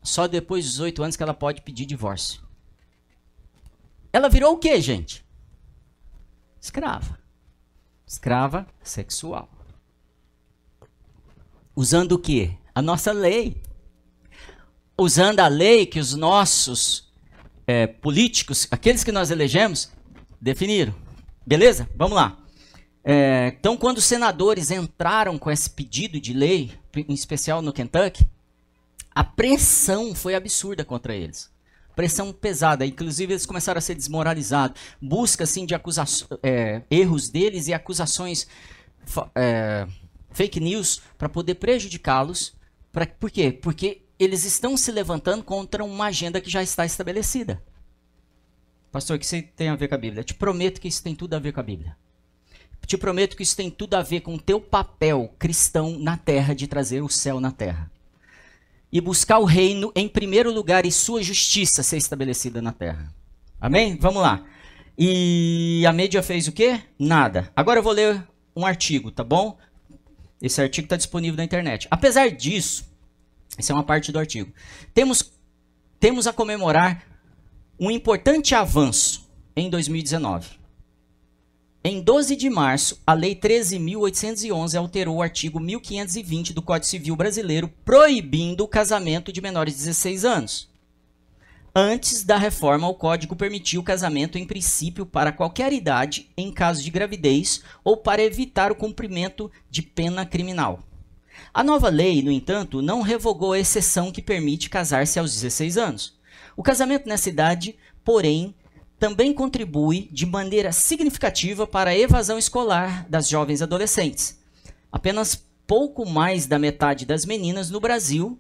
Só 0.03 0.27
depois 0.27 0.67
dos 0.67 0.75
18 0.75 1.03
anos 1.03 1.17
que 1.17 1.23
ela 1.23 1.33
pode 1.33 1.63
pedir 1.63 1.87
divórcio. 1.87 2.43
Ela 4.13 4.29
virou 4.29 4.53
o 4.53 4.59
que, 4.59 4.79
gente? 4.79 5.25
Escrava. 6.61 7.19
Escrava 8.07 8.67
sexual. 8.83 9.49
Usando 11.75 12.13
o 12.13 12.19
que? 12.19 12.55
A 12.75 12.83
nossa 12.83 13.11
lei. 13.11 13.63
Usando 14.99 15.41
a 15.41 15.49
lei 15.49 15.87
que 15.87 15.99
os 15.99 16.15
nossos 16.15 17.04
é, 17.67 17.87
políticos, 17.87 18.67
aqueles 18.71 19.05
que 19.05 19.13
nós 19.13 19.31
elegemos, 19.31 19.91
definiram. 20.41 20.95
Beleza? 21.47 21.89
Vamos 21.97 22.15
lá. 22.15 22.39
É, 23.03 23.55
então, 23.59 23.77
quando 23.77 23.99
os 23.99 24.05
senadores 24.05 24.71
entraram 24.71 25.39
com 25.39 25.51
esse 25.51 25.69
pedido 25.69 26.21
de 26.21 26.33
lei, 26.33 26.73
em 26.97 27.13
especial 27.13 27.61
no 27.61 27.73
Kentucky, 27.73 28.27
a 29.15 29.23
pressão 29.23 30.15
foi 30.15 30.35
absurda 30.35 30.85
contra 30.85 31.15
eles. 31.15 31.53
Pressão 31.95 32.33
pesada. 32.33 32.85
Inclusive, 32.85 33.35
eles 33.35 33.47
começaram 33.47 33.79
a 33.79 33.83
ser 33.83 33.95
desmoralizados. 33.95 34.81
Busca, 35.01 35.45
assim, 35.45 35.65
de 35.65 35.75
é, 36.43 36.83
erros 36.91 37.29
deles 37.29 37.69
e 37.69 37.75
acusações, 37.75 38.49
é, 39.35 39.87
fake 40.31 40.59
news, 40.59 41.01
para 41.17 41.29
poder 41.29 41.55
prejudicá-los. 41.57 42.55
Por 43.21 43.31
quê? 43.31 43.53
Porque 43.53 44.04
eles 44.19 44.45
estão 44.45 44.77
se 44.77 44.91
levantando 44.93 45.43
contra 45.43 45.85
uma 45.85 46.07
agenda 46.07 46.41
que 46.41 46.51
já 46.51 46.63
está 46.63 46.85
estabelecida. 46.85 47.63
Pastor, 48.91 49.17
o 49.17 49.19
que 49.19 49.25
isso 49.25 49.43
tem 49.57 49.69
a 49.69 49.77
ver 49.77 49.89
com 49.89 49.95
a 49.95 49.99
Bíblia? 49.99 50.21
Eu 50.21 50.25
te 50.25 50.35
prometo 50.35 50.81
que 50.81 50.89
isso 50.89 51.03
tem 51.03 51.15
tudo 51.15 51.35
a 51.35 51.39
ver 51.39 51.53
com 51.53 51.61
a 51.61 51.65
Bíblia. 51.65 51.97
Te 52.87 52.99
prometo 52.99 53.37
que 53.37 53.43
isso 53.43 53.57
tem 53.57 53.71
tudo 53.71 53.95
a 53.95 54.03
ver 54.03 54.21
com 54.21 54.35
o 54.35 54.41
teu 54.41 54.61
papel 54.61 55.35
cristão 55.39 55.99
na 55.99 56.17
terra 56.17 56.55
de 56.55 56.67
trazer 56.67 57.03
o 57.03 57.09
céu 57.09 57.41
na 57.41 57.51
terra. 57.51 57.91
E 58.93 59.01
buscar 59.01 59.39
o 59.39 59.45
reino 59.45 59.91
em 59.97 60.09
primeiro 60.09 60.53
lugar 60.53 60.87
e 60.87 60.93
sua 60.93 61.23
justiça 61.23 61.83
ser 61.83 61.97
estabelecida 61.97 62.63
na 62.63 62.73
terra. 62.73 63.13
Amém? 63.61 63.97
Vamos 63.97 64.23
lá. 64.23 64.45
E 64.97 65.85
a 65.89 65.93
mídia 65.93 66.23
fez 66.23 66.47
o 66.47 66.53
quê? 66.53 66.81
Nada. 66.99 67.51
Agora 67.57 67.81
eu 67.81 67.83
vou 67.83 67.93
ler 67.93 68.23
um 68.55 68.65
artigo, 68.65 69.11
tá 69.11 69.25
bom? 69.25 69.59
Esse 70.41 70.61
artigo 70.61 70.85
está 70.85 70.97
disponível 70.97 71.39
na 71.39 71.45
internet. 71.45 71.89
Apesar 71.91 72.31
disso, 72.31 72.85
essa 73.57 73.73
é 73.73 73.75
uma 73.75 73.83
parte 73.83 74.11
do 74.11 74.19
artigo. 74.19 74.53
Temos, 74.93 75.33
temos 76.01 76.27
a 76.27 76.33
comemorar 76.33 77.05
um 77.79 77.91
importante 77.91 78.55
avanço 78.55 79.29
em 79.57 79.71
2019. 79.71 80.65
Em 81.87 82.01
12 82.01 82.35
de 82.35 82.49
março, 82.49 82.99
a 83.07 83.13
Lei 83.13 83.37
13.811 83.37 84.79
alterou 84.79 85.17
o 85.17 85.23
artigo 85.23 85.61
1520 85.61 86.55
do 86.55 86.63
Código 86.63 86.87
Civil 86.87 87.15
Brasileiro, 87.15 87.69
proibindo 87.85 88.65
o 88.65 88.69
casamento 88.69 89.31
de 89.31 89.43
menores 89.43 89.75
de 89.75 89.81
16 89.81 90.25
anos. 90.25 90.75
Antes 91.77 92.25
da 92.25 92.39
reforma, 92.39 92.89
o 92.89 92.95
Código 92.95 93.37
permitia 93.37 93.79
o 93.79 93.83
casamento 93.83 94.39
em 94.39 94.47
princípio 94.47 95.05
para 95.05 95.33
qualquer 95.33 95.73
idade, 95.73 96.31
em 96.37 96.51
caso 96.51 96.83
de 96.83 96.91
gravidez 96.91 97.63
ou 97.83 97.97
para 97.97 98.23
evitar 98.23 98.73
o 98.73 98.77
cumprimento 98.77 99.51
de 99.69 99.83
pena 99.83 100.25
criminal. 100.25 100.83
A 101.53 101.63
nova 101.63 101.89
lei, 101.89 102.23
no 102.23 102.31
entanto, 102.31 102.83
não 102.83 103.03
revogou 103.03 103.53
a 103.53 103.59
exceção 103.59 104.11
que 104.11 104.23
permite 104.23 104.71
casar-se 104.71 105.19
aos 105.19 105.33
16 105.33 105.77
anos. 105.77 106.19
O 106.57 106.63
casamento 106.63 107.09
nessa 107.09 107.29
idade, 107.29 107.77
porém, 108.05 108.55
também 108.99 109.33
contribui 109.33 110.09
de 110.13 110.25
maneira 110.25 110.73
significativa 110.73 111.67
para 111.67 111.91
a 111.91 111.99
evasão 111.99 112.39
escolar 112.39 113.07
das 113.09 113.29
jovens 113.29 113.61
adolescentes. 113.61 114.41
Apenas 114.91 115.45
pouco 115.67 116.07
mais 116.07 116.47
da 116.47 116.59
metade 116.59 117.05
das 117.05 117.25
meninas 117.25 117.71
no 117.71 117.81
Brasil 117.81 118.39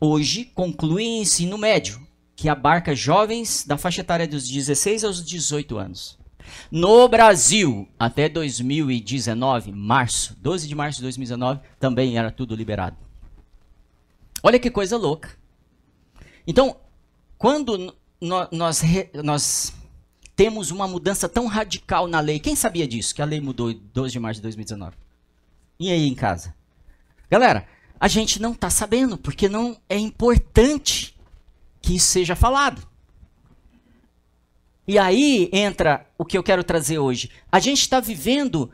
hoje 0.00 0.44
concluem 0.54 1.22
ensino 1.22 1.56
médio, 1.56 2.00
que 2.34 2.48
abarca 2.48 2.94
jovens 2.94 3.64
da 3.66 3.78
faixa 3.78 4.02
etária 4.02 4.28
dos 4.28 4.48
16 4.48 5.04
aos 5.04 5.24
18 5.24 5.78
anos. 5.78 6.18
No 6.70 7.08
Brasil, 7.08 7.88
até 7.98 8.28
2019, 8.28 9.72
março, 9.72 10.36
12 10.40 10.68
de 10.68 10.74
março 10.74 10.98
de 10.98 11.02
2019, 11.04 11.60
também 11.78 12.18
era 12.18 12.30
tudo 12.30 12.54
liberado. 12.54 12.96
Olha 14.42 14.58
que 14.58 14.70
coisa 14.70 14.96
louca. 14.96 15.30
Então, 16.46 16.76
quando 17.38 17.94
nós, 18.20 18.82
nós 19.22 19.72
temos 20.36 20.70
uma 20.70 20.86
mudança 20.86 21.28
tão 21.28 21.46
radical 21.46 22.06
na 22.06 22.20
lei. 22.20 22.38
Quem 22.38 22.54
sabia 22.54 22.86
disso? 22.86 23.14
Que 23.14 23.22
a 23.22 23.24
lei 23.24 23.40
mudou 23.40 23.70
em 23.70 23.80
12 23.92 24.12
de 24.12 24.20
março 24.20 24.38
de 24.38 24.42
2019. 24.42 24.94
E 25.80 25.90
aí 25.90 26.06
em 26.06 26.14
casa? 26.14 26.54
Galera, 27.30 27.66
a 27.98 28.06
gente 28.06 28.40
não 28.40 28.52
está 28.52 28.68
sabendo, 28.68 29.16
porque 29.16 29.48
não 29.48 29.76
é 29.88 29.98
importante 29.98 31.18
que 31.80 31.96
isso 31.96 32.08
seja 32.08 32.36
falado. 32.36 32.86
E 34.86 34.98
aí 34.98 35.50
entra 35.52 36.06
o 36.16 36.24
que 36.24 36.38
eu 36.38 36.42
quero 36.42 36.62
trazer 36.62 36.98
hoje. 36.98 37.30
A 37.50 37.58
gente 37.58 37.80
está 37.80 37.98
vivendo 37.98 38.70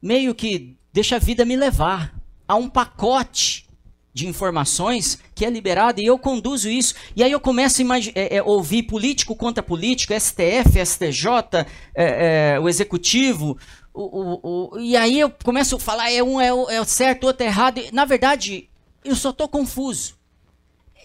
meio 0.00 0.34
que 0.34 0.76
deixa 0.92 1.16
a 1.16 1.18
vida 1.18 1.44
me 1.44 1.56
levar 1.56 2.14
a 2.48 2.54
um 2.54 2.68
pacote 2.68 3.68
de 4.12 4.26
informações 4.26 5.18
que 5.34 5.44
é 5.44 5.50
liberado 5.50 6.00
e 6.00 6.06
eu 6.06 6.18
conduzo 6.18 6.68
isso. 6.68 6.94
E 7.14 7.22
aí 7.22 7.30
eu 7.30 7.40
começo 7.40 7.82
a 7.82 7.98
é, 8.14 8.36
é, 8.36 8.42
ouvir 8.42 8.84
político 8.84 9.36
contra 9.36 9.62
político, 9.62 10.12
STF, 10.18 10.84
STJ, 10.84 11.66
é, 11.94 12.54
é, 12.54 12.60
o 12.60 12.68
executivo. 12.68 13.56
O, 13.92 14.02
o, 14.02 14.74
o, 14.76 14.80
e 14.80 14.96
aí 14.96 15.20
eu 15.20 15.30
começo 15.30 15.76
a 15.76 15.80
falar, 15.80 16.10
é 16.10 16.22
um 16.22 16.40
é, 16.40 16.50
é 16.74 16.84
certo, 16.84 17.24
outro 17.24 17.44
é 17.44 17.48
errado. 17.48 17.78
E, 17.78 17.92
na 17.92 18.04
verdade, 18.04 18.68
eu 19.04 19.14
só 19.14 19.30
estou 19.30 19.48
confuso. 19.48 20.18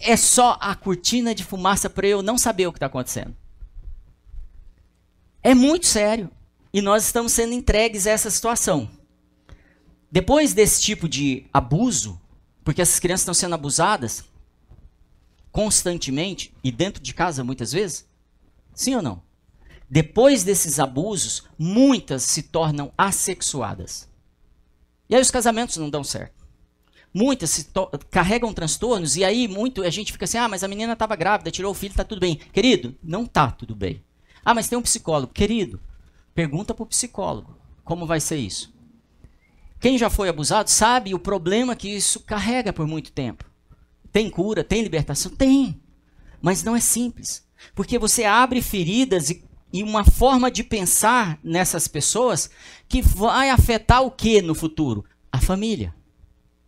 É 0.00 0.16
só 0.16 0.58
a 0.60 0.74
cortina 0.74 1.34
de 1.34 1.44
fumaça 1.44 1.88
para 1.88 2.06
eu 2.06 2.22
não 2.22 2.36
saber 2.36 2.66
o 2.66 2.72
que 2.72 2.76
está 2.76 2.86
acontecendo. 2.86 3.34
É 5.46 5.54
muito 5.54 5.86
sério. 5.86 6.28
E 6.72 6.82
nós 6.82 7.04
estamos 7.04 7.30
sendo 7.30 7.52
entregues 7.52 8.04
a 8.08 8.10
essa 8.10 8.28
situação. 8.28 8.90
Depois 10.10 10.52
desse 10.52 10.82
tipo 10.82 11.08
de 11.08 11.46
abuso, 11.54 12.20
porque 12.64 12.82
essas 12.82 12.98
crianças 12.98 13.20
estão 13.20 13.32
sendo 13.32 13.54
abusadas 13.54 14.24
constantemente 15.52 16.52
e 16.64 16.72
dentro 16.72 17.00
de 17.00 17.14
casa 17.14 17.44
muitas 17.44 17.70
vezes? 17.70 18.08
Sim 18.74 18.96
ou 18.96 19.02
não? 19.02 19.22
Depois 19.88 20.42
desses 20.42 20.80
abusos, 20.80 21.44
muitas 21.56 22.24
se 22.24 22.42
tornam 22.42 22.92
assexuadas. 22.98 24.08
E 25.08 25.14
aí 25.14 25.22
os 25.22 25.30
casamentos 25.30 25.76
não 25.76 25.88
dão 25.88 26.02
certo. 26.02 26.44
muitas 27.14 27.70
carregam 28.10 28.52
transtornos 28.52 29.16
e 29.16 29.22
aí 29.22 29.46
muito 29.46 29.84
a 29.84 29.90
gente 29.90 30.10
fica 30.10 30.24
assim: 30.24 30.38
"Ah, 30.38 30.48
mas 30.48 30.64
a 30.64 30.68
menina 30.68 30.94
estava 30.94 31.14
grávida, 31.14 31.52
tirou 31.52 31.70
o 31.70 31.74
filho, 31.74 31.94
tá 31.94 32.02
tudo 32.02 32.20
bem". 32.20 32.34
Querido, 32.52 32.96
não 33.00 33.24
tá 33.24 33.48
tudo 33.52 33.76
bem. 33.76 34.02
Ah, 34.46 34.54
mas 34.54 34.68
tem 34.68 34.78
um 34.78 34.82
psicólogo. 34.82 35.32
Querido, 35.32 35.80
pergunta 36.32 36.72
pro 36.72 36.86
psicólogo 36.86 37.58
como 37.82 38.06
vai 38.06 38.20
ser 38.20 38.36
isso. 38.36 38.72
Quem 39.80 39.98
já 39.98 40.08
foi 40.08 40.28
abusado 40.28 40.70
sabe 40.70 41.12
o 41.12 41.18
problema 41.18 41.74
que 41.74 41.88
isso 41.88 42.20
carrega 42.20 42.72
por 42.72 42.86
muito 42.86 43.10
tempo. 43.10 43.44
Tem 44.12 44.30
cura, 44.30 44.62
tem 44.62 44.82
libertação? 44.82 45.32
Tem. 45.32 45.80
Mas 46.40 46.62
não 46.62 46.76
é 46.76 46.80
simples. 46.80 47.44
Porque 47.74 47.98
você 47.98 48.22
abre 48.22 48.62
feridas 48.62 49.30
e, 49.30 49.44
e 49.72 49.82
uma 49.82 50.04
forma 50.04 50.48
de 50.48 50.62
pensar 50.62 51.40
nessas 51.42 51.88
pessoas 51.88 52.48
que 52.88 53.02
vai 53.02 53.50
afetar 53.50 54.02
o 54.02 54.12
que 54.12 54.40
no 54.40 54.54
futuro? 54.54 55.04
A 55.32 55.40
família. 55.40 55.92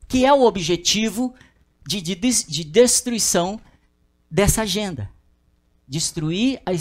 Que 0.09 0.25
é 0.27 0.33
o 0.33 0.43
objetivo 0.43 1.33
de, 1.87 2.01
de, 2.01 2.17
de 2.17 2.65
destruição 2.65 3.61
dessa 4.29 4.63
agenda. 4.63 5.17
Destruir 5.89 6.61
a 6.67 6.73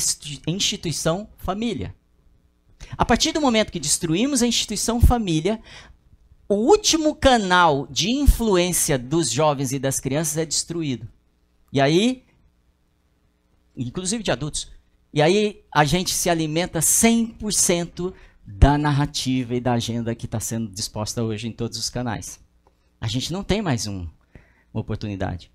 instituição 0.52 1.30
família. 1.38 1.96
A 2.98 3.06
partir 3.06 3.32
do 3.32 3.42
momento 3.42 3.72
que 3.72 3.80
destruímos 3.80 4.44
a 4.44 4.48
instituição 4.48 5.00
família, 5.00 5.62
o 6.48 6.56
último 6.56 7.16
canal 7.16 7.88
de 7.88 8.10
influência 8.10 8.98
dos 8.98 9.32
jovens 9.32 9.72
e 9.72 9.80
das 9.80 10.00
crianças 10.00 10.38
é 10.38 10.46
destruído. 10.46 11.08
E 11.72 11.82
aí, 11.82 12.24
inclusive 13.76 14.24
de 14.24 14.32
adultos, 14.32 14.72
e 15.14 15.22
aí 15.22 15.64
a 15.74 15.84
gente 15.84 16.12
se 16.12 16.30
alimenta 16.30 16.80
100% 16.80 18.14
da 18.46 18.78
narrativa 18.78 19.56
e 19.56 19.60
da 19.60 19.74
agenda 19.74 20.16
que 20.16 20.26
está 20.26 20.40
sendo 20.40 20.72
disposta 20.72 21.24
hoje 21.24 21.48
em 21.48 21.52
todos 21.52 21.78
os 21.78 21.90
canais. 21.90 22.40
A 23.00 23.08
gente 23.08 23.34
não 23.34 23.44
tem 23.44 23.62
mais 23.62 23.88
um, 23.88 24.08
uma 24.74 24.82
oportunidade 24.82 25.52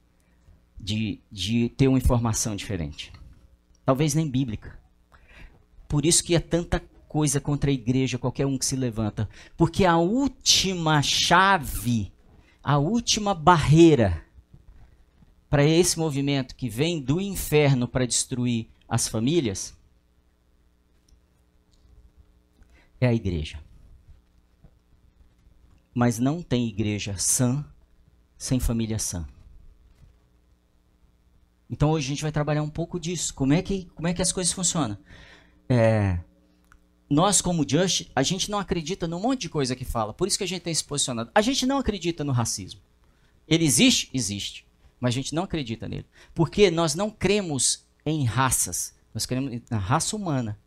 de, 0.79 1.21
de 1.31 1.71
ter 1.71 1.89
uma 1.89 1.99
informação 1.99 2.55
diferente. 2.55 3.13
Talvez 3.85 4.15
nem 4.15 4.29
bíblica. 4.29 4.79
Por 5.89 6.07
isso 6.07 6.25
que 6.25 6.35
é 6.35 6.41
tanta 6.41 6.81
coisa 7.09 7.41
contra 7.41 7.71
a 7.71 7.75
igreja, 7.75 8.19
qualquer 8.19 8.47
um 8.47 8.57
que 8.57 8.65
se 8.65 8.77
levanta. 8.77 9.29
Porque 9.57 9.85
a 9.85 9.99
última 9.99 11.03
chave, 11.03 12.11
a 12.63 12.79
última 12.79 13.35
barreira 13.35 14.25
para 15.51 15.65
esse 15.65 15.99
movimento 15.99 16.57
que 16.57 16.71
vem 16.71 16.99
do 16.99 17.21
inferno 17.21 17.87
para 17.87 18.07
destruir 18.07 18.71
as 18.89 19.07
famílias 19.07 19.77
é 22.99 23.07
a 23.07 23.13
igreja. 23.13 23.61
Mas 25.95 26.19
não 26.19 26.43
tem 26.43 26.67
igreja 26.67 27.19
sã 27.19 27.63
sem 28.39 28.59
família 28.59 28.99
sã. 28.99 29.27
Então 31.73 31.91
hoje 31.91 32.07
a 32.07 32.09
gente 32.11 32.23
vai 32.23 32.31
trabalhar 32.31 32.63
um 32.63 32.69
pouco 32.69 33.01
disso. 33.01 33.33
Como 33.33 33.55
é 33.55 33.63
que, 33.63 33.87
como 33.95 34.07
é 34.07 34.13
que 34.13 34.21
as 34.21 34.31
coisas 34.31 34.53
funcionam? 34.53 34.99
É, 35.67 36.19
nós, 37.09 37.41
como 37.41 37.67
Just, 37.67 38.09
a 38.15 38.23
gente 38.23 38.51
não 38.51 38.59
acredita 38.59 39.09
num 39.09 39.19
monte 39.19 39.43
de 39.43 39.49
coisa 39.49 39.75
que 39.75 39.85
fala. 39.85 40.13
Por 40.13 40.29
isso 40.29 40.37
que 40.37 40.45
a 40.45 40.47
gente 40.47 40.63
tem 40.63 40.75
se 40.75 40.85
posicionado. 40.85 41.31
A 41.35 41.41
gente 41.41 41.65
não 41.65 41.79
acredita 41.79 42.23
no 42.23 42.33
racismo. 42.33 42.81
Ele 43.49 43.65
existe? 43.65 44.11
Existe. 44.13 44.67
Mas 45.01 45.15
a 45.15 45.17
gente 45.17 45.35
não 45.35 45.45
acredita 45.45 45.89
nele. 45.89 46.07
Porque 46.35 46.71
nós 46.71 46.95
não 46.95 47.11
cremos 47.11 47.87
em 48.05 48.25
raças. 48.25 48.95
Nós 49.15 49.25
cremos 49.25 49.61
na 49.71 49.79
raça 49.79 50.15
humana. 50.15 50.59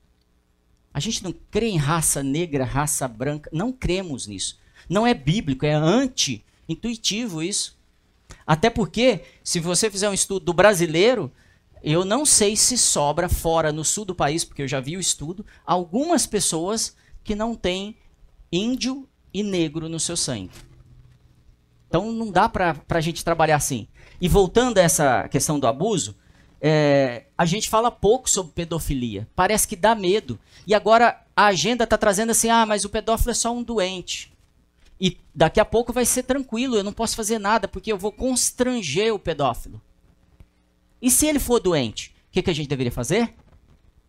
A 0.92 1.00
gente 1.00 1.24
não 1.24 1.34
crê 1.52 1.68
em 1.68 1.78
raça 1.78 2.24
negra, 2.24 2.66
raça 2.66 3.08
branca. 3.08 3.50
Não 3.54 3.72
cremos 3.72 4.26
nisso. 4.26 4.60
Não 4.90 5.06
é 5.06 5.14
bíblico, 5.14 5.66
é 5.66 5.74
anti-intuitivo 5.74 7.44
isso. 7.44 7.75
Até 8.46 8.70
porque, 8.70 9.22
se 9.44 9.60
você 9.60 9.90
fizer 9.90 10.10
um 10.10 10.14
estudo 10.14 10.46
do 10.46 10.54
brasileiro, 10.54 11.32
eu 11.84 12.04
não 12.04 12.26
sei 12.26 12.56
se 12.56 12.78
sobra 12.78 13.30
fora 13.30 13.72
no 13.72 13.84
sul 13.84 14.06
do 14.06 14.16
país, 14.16 14.44
porque 14.44 14.62
eu 14.62 14.68
já 14.68 14.80
vi 14.80 14.98
o 14.98 15.00
estudo, 15.00 15.46
algumas 15.66 16.26
pessoas 16.26 16.96
que 17.24 17.36
não 17.36 17.56
têm 17.56 17.96
índio 18.52 19.08
e 19.34 19.44
negro 19.44 19.90
no 19.90 20.00
seu 20.00 20.16
sangue. 20.16 20.52
Então 21.88 22.12
não 22.12 22.32
dá 22.32 22.50
para 22.50 22.76
a 22.90 23.02
gente 23.02 23.24
trabalhar 23.24 23.56
assim. 23.56 23.88
E 24.20 24.28
voltando 24.28 24.78
a 24.78 24.82
essa 24.82 25.28
questão 25.28 25.60
do 25.60 25.68
abuso, 25.68 26.16
é, 26.62 27.26
a 27.38 27.46
gente 27.46 27.70
fala 27.70 27.92
pouco 27.92 28.30
sobre 28.30 28.54
pedofilia. 28.54 29.28
Parece 29.36 29.68
que 29.68 29.76
dá 29.76 29.94
medo. 29.94 30.40
E 30.66 30.74
agora 30.74 31.22
a 31.36 31.46
agenda 31.46 31.84
está 31.84 31.98
trazendo 31.98 32.32
assim: 32.32 32.50
ah, 32.50 32.66
mas 32.66 32.86
o 32.86 32.90
pedófilo 32.90 33.32
é 33.32 33.36
só 33.36 33.54
um 33.54 33.62
doente. 33.62 34.35
Daqui 35.36 35.60
a 35.60 35.66
pouco 35.66 35.92
vai 35.92 36.06
ser 36.06 36.24
tranquilo, 36.24 36.78
eu 36.78 36.84
não 36.84 36.94
posso 36.94 37.16
fazer 37.16 37.38
nada 37.40 37.68
porque 37.68 37.92
eu 37.92 37.98
vou 37.98 38.12
constranger 38.12 39.14
o 39.14 39.20
pedófilo. 39.20 39.82
E 41.02 41.12
se 41.12 41.28
ele 41.28 41.40
for 41.40 41.60
doente, 41.60 42.16
o 42.30 42.32
que, 42.32 42.42
que 42.42 42.50
a 42.50 42.54
gente 42.54 42.70
deveria 42.70 42.92
fazer? 42.92 43.34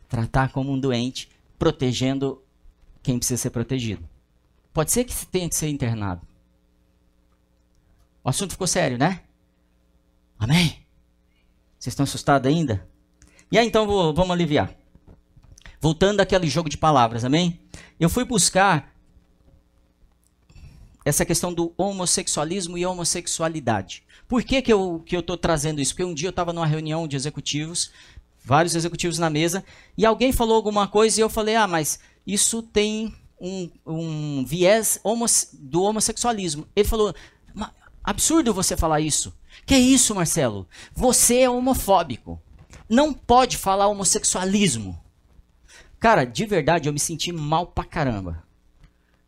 Tratar 0.09 0.53
como 0.53 0.73
um 0.73 0.79
doente, 0.79 1.29
protegendo 1.59 2.41
quem 3.03 3.19
precisa 3.19 3.43
ser 3.43 3.51
protegido. 3.51 4.09
Pode 4.73 4.93
ser 4.93 5.03
que 5.03 5.27
tenha 5.27 5.49
que 5.49 5.57
ser 5.57 5.69
internado. 5.69 6.25
O 8.23 8.29
assunto 8.29 8.53
ficou 8.53 8.67
sério, 8.67 8.97
né? 8.97 9.23
Amém? 10.39 10.79
Vocês 11.79 11.93
estão 11.93 12.05
assustados 12.05 12.49
ainda? 12.49 12.87
E 13.51 13.59
aí, 13.59 13.67
então, 13.67 13.87
vou, 13.87 14.15
vamos 14.15 14.31
aliviar. 14.31 14.73
Voltando 15.81 16.21
àquele 16.21 16.49
jogo 16.49 16.69
de 16.69 16.77
palavras, 16.77 17.25
amém? 17.25 17.61
Eu 17.99 18.09
fui 18.09 18.25
buscar 18.25 18.96
essa 21.07 21.25
questão 21.25 21.55
do 21.55 21.73
homossexualismo 21.79 22.77
e 22.77 22.85
homossexualidade. 22.85 24.03
Por 24.27 24.43
que, 24.43 24.61
que 24.61 24.73
eu 24.73 24.97
estou 24.97 25.23
que 25.23 25.33
eu 25.33 25.37
trazendo 25.37 25.81
isso? 25.81 25.93
Porque 25.93 26.03
um 26.03 26.13
dia 26.13 26.27
eu 26.27 26.31
estava 26.31 26.53
numa 26.53 26.67
reunião 26.67 27.07
de 27.07 27.15
executivos, 27.15 27.93
vários 28.45 28.75
executivos 28.75 29.17
na 29.17 29.31
mesa, 29.31 29.65
e 29.97 30.05
alguém 30.05 30.33
falou 30.33 30.57
alguma 30.57 30.89
coisa 30.89 31.21
e 31.21 31.23
eu 31.23 31.31
falei, 31.31 31.55
ah, 31.55 31.69
mas 31.69 32.01
isso 32.27 32.61
tem 32.61 33.15
um, 33.41 33.71
um 33.87 34.45
viés 34.45 35.01
do 35.53 35.83
homossexualismo. 35.83 36.67
Ele 36.75 36.89
falou, 36.89 37.15
absurdo 38.03 38.53
você 38.53 38.77
falar 38.77 39.01
isso. 39.01 39.33
Que 39.65 39.77
isso, 39.77 40.13
Marcelo? 40.13 40.67
Você 40.93 41.39
é 41.39 41.49
homofóbico. 41.49 42.43
Não 42.89 43.15
pode 43.15 43.57
falar 43.57 43.87
homossexualismo. 43.87 45.01
Cara, 46.01 46.25
de 46.25 46.45
verdade, 46.47 46.89
eu 46.89 46.93
me 46.93 46.99
senti 46.99 47.31
mal 47.31 47.69
pra 47.69 47.85
caramba. 47.85 48.46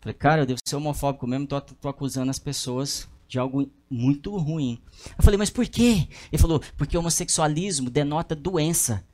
Falei, 0.09 0.15
cara, 0.15 0.43
eu 0.43 0.47
devo 0.47 0.61
ser 0.65 0.77
homofóbico 0.77 1.27
mesmo, 1.27 1.47
tô, 1.47 1.61
tô 1.61 1.89
acusando 1.89 2.31
as 2.31 2.39
pessoas 2.39 3.07
de 3.27 3.39
algo 3.39 3.71
muito 3.91 4.35
ruim. 4.39 4.81
Eu 5.19 5.23
falei, 5.23 5.37
mas 5.37 5.51
por 5.51 5.67
quê? 5.67 6.09
Ele 6.33 6.41
falou, 6.41 6.63
porque 6.79 6.97
homossexualismo 6.97 7.91
denota 7.91 8.35
doença. 8.35 9.05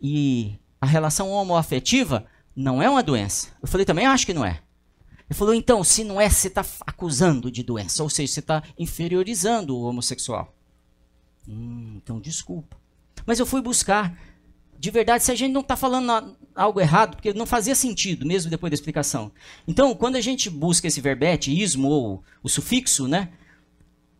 E 0.00 0.58
a 0.80 0.86
relação 0.86 1.30
homoafetiva 1.30 2.26
não 2.56 2.82
é 2.82 2.90
uma 2.90 3.02
doença. 3.02 3.48
Eu 3.62 3.68
falei, 3.68 3.86
também 3.86 4.06
acho 4.06 4.26
que 4.26 4.34
não 4.34 4.44
é. 4.44 4.60
Ele 5.30 5.38
falou, 5.38 5.54
então, 5.54 5.84
se 5.84 6.02
não 6.02 6.20
é, 6.20 6.28
você 6.28 6.48
está 6.48 6.66
acusando 6.84 7.48
de 7.48 7.62
doença, 7.62 8.02
ou 8.02 8.10
seja, 8.10 8.32
você 8.32 8.40
está 8.40 8.60
inferiorizando 8.76 9.76
o 9.76 9.84
homossexual. 9.84 10.52
Hum, 11.46 12.00
então, 12.02 12.18
desculpa. 12.18 12.76
Mas 13.24 13.38
eu 13.38 13.46
fui 13.46 13.62
buscar 13.62 14.18
de 14.82 14.90
verdade, 14.90 15.22
se 15.22 15.30
a 15.30 15.34
gente 15.36 15.52
não 15.52 15.60
está 15.60 15.76
falando 15.76 16.36
algo 16.56 16.80
errado, 16.80 17.14
porque 17.14 17.32
não 17.32 17.46
fazia 17.46 17.72
sentido, 17.72 18.26
mesmo 18.26 18.50
depois 18.50 18.68
da 18.68 18.74
explicação. 18.74 19.30
Então, 19.64 19.94
quando 19.94 20.16
a 20.16 20.20
gente 20.20 20.50
busca 20.50 20.88
esse 20.88 21.00
verbete, 21.00 21.56
ismo, 21.56 21.88
ou 21.88 22.24
o 22.42 22.48
sufixo, 22.48 23.06
né? 23.06 23.28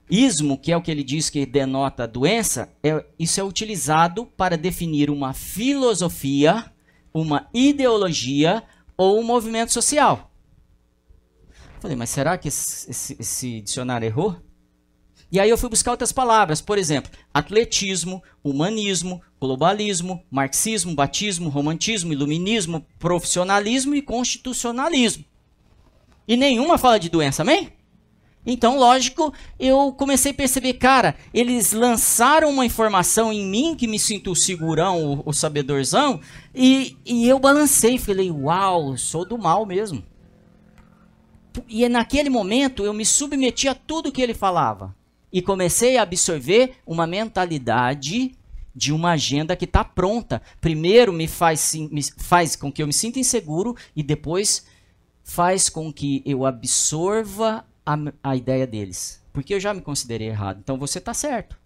Ismo, 0.09 0.57
que 0.57 0.71
é 0.71 0.77
o 0.77 0.81
que 0.81 0.89
ele 0.89 1.03
diz 1.03 1.29
que 1.29 1.45
denota 1.45 2.07
doença, 2.07 2.73
é, 2.81 3.05
isso 3.19 3.41
é 3.41 3.43
utilizado 3.43 4.25
para 4.25 4.57
definir 4.57 5.11
uma 5.11 5.33
filosofia, 5.33 6.71
uma 7.13 7.49
ideologia 7.53 8.63
ou 8.97 9.19
um 9.19 9.25
movimento 9.25 9.73
social. 9.73 10.31
Falei, 11.81 11.97
mas 11.97 12.11
será 12.11 12.39
que 12.39 12.47
esse, 12.47 12.89
esse, 12.89 13.17
esse 13.19 13.61
dicionário 13.63 14.07
errou? 14.07 14.41
E 15.33 15.41
aí 15.41 15.49
eu 15.49 15.57
fui 15.57 15.71
buscar 15.71 15.93
outras 15.93 16.13
palavras, 16.13 16.61
por 16.61 16.77
exemplo, 16.77 17.11
atletismo, 17.33 18.23
humanismo, 18.45 19.23
globalismo, 19.41 20.23
marxismo, 20.31 20.95
batismo, 20.95 21.49
romantismo, 21.49 22.13
iluminismo, 22.13 22.85
profissionalismo 22.99 23.95
e 23.95 24.03
constitucionalismo. 24.03 25.25
E 26.29 26.37
nenhuma 26.37 26.77
fala 26.77 27.01
de 27.01 27.09
doença, 27.09 27.41
amém? 27.41 27.73
Então, 28.45 28.79
lógico, 28.79 29.33
eu 29.59 29.93
comecei 29.93 30.33
a 30.33 30.35
perceber, 30.35 30.75
cara, 30.75 31.17
eles 31.33 31.73
lançaram 31.73 32.51
uma 32.51 32.67
informação 32.67 33.33
em 33.33 33.47
mim 33.47 33.75
que 33.75 33.87
me 33.87 33.99
sinto 33.99 34.37
segurão, 34.37 35.15
o, 35.15 35.31
o 35.31 35.33
sabedorzão, 35.33 36.21
e, 36.55 36.95
e 37.07 37.27
eu 37.27 37.39
balancei, 37.39 37.97
falei, 37.97 38.31
uau, 38.31 38.99
sou 38.99 39.25
do 39.25 39.39
mal 39.39 39.65
mesmo. 39.65 40.05
E 41.67 41.89
naquele 41.89 42.29
momento 42.29 42.85
eu 42.85 42.93
me 42.93 43.07
submeti 43.07 43.67
a 43.67 43.75
tudo 43.75 44.13
que 44.13 44.21
ele 44.21 44.35
falava 44.35 44.95
e 45.33 45.41
comecei 45.41 45.97
a 45.97 46.03
absorver 46.03 46.75
uma 46.87 47.07
mentalidade 47.07 48.37
de 48.75 48.93
uma 48.93 49.13
agenda 49.13 49.57
que 49.57 49.65
está 49.65 49.85
pronta. 49.85 50.43
Primeiro 50.61 51.13
me 51.13 51.27
faz, 51.27 51.75
me 51.75 52.03
faz 52.03 52.57
com 52.57 52.71
que 52.71 52.83
eu 52.83 52.87
me 52.87 52.93
sinta 52.93 53.19
inseguro 53.19 53.77
e 53.95 54.03
depois 54.03 54.67
faz 55.25 55.69
com 55.69 55.93
que 55.93 56.23
eu 56.27 56.45
absorva 56.45 57.65
a, 57.85 57.97
a 58.23 58.37
ideia 58.37 58.67
deles. 58.67 59.23
porque 59.33 59.55
eu 59.55 59.61
já 59.61 59.73
me 59.73 59.81
considerei 59.81 60.29
errado. 60.29 60.61
Então 60.63 60.79
você 60.79 60.99
está 60.99 61.15
certo. 61.15 61.59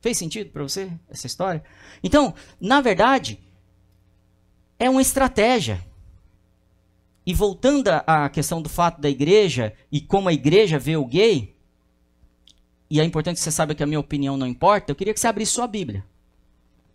Fez 0.00 0.16
sentido 0.18 0.50
para 0.50 0.62
você 0.62 0.90
essa 1.08 1.26
história? 1.26 1.62
Então, 2.02 2.34
na 2.60 2.80
verdade, 2.80 3.38
é 4.78 4.88
uma 4.90 5.02
estratégia. 5.02 5.84
E 7.24 7.32
voltando 7.32 7.88
à 7.88 8.28
questão 8.28 8.60
do 8.60 8.68
fato 8.68 9.00
da 9.00 9.08
igreja 9.08 9.72
e 9.92 10.00
como 10.00 10.28
a 10.28 10.32
igreja 10.32 10.78
vê 10.78 10.96
o 10.96 11.04
gay, 11.04 11.51
e 12.92 13.00
é 13.00 13.04
importante 13.04 13.36
que 13.36 13.40
você 13.40 13.50
saiba 13.50 13.74
que 13.74 13.82
a 13.82 13.86
minha 13.86 13.98
opinião 13.98 14.36
não 14.36 14.46
importa, 14.46 14.92
eu 14.92 14.94
queria 14.94 15.14
que 15.14 15.18
você 15.18 15.26
abrisse 15.26 15.52
sua 15.52 15.66
Bíblia. 15.66 16.04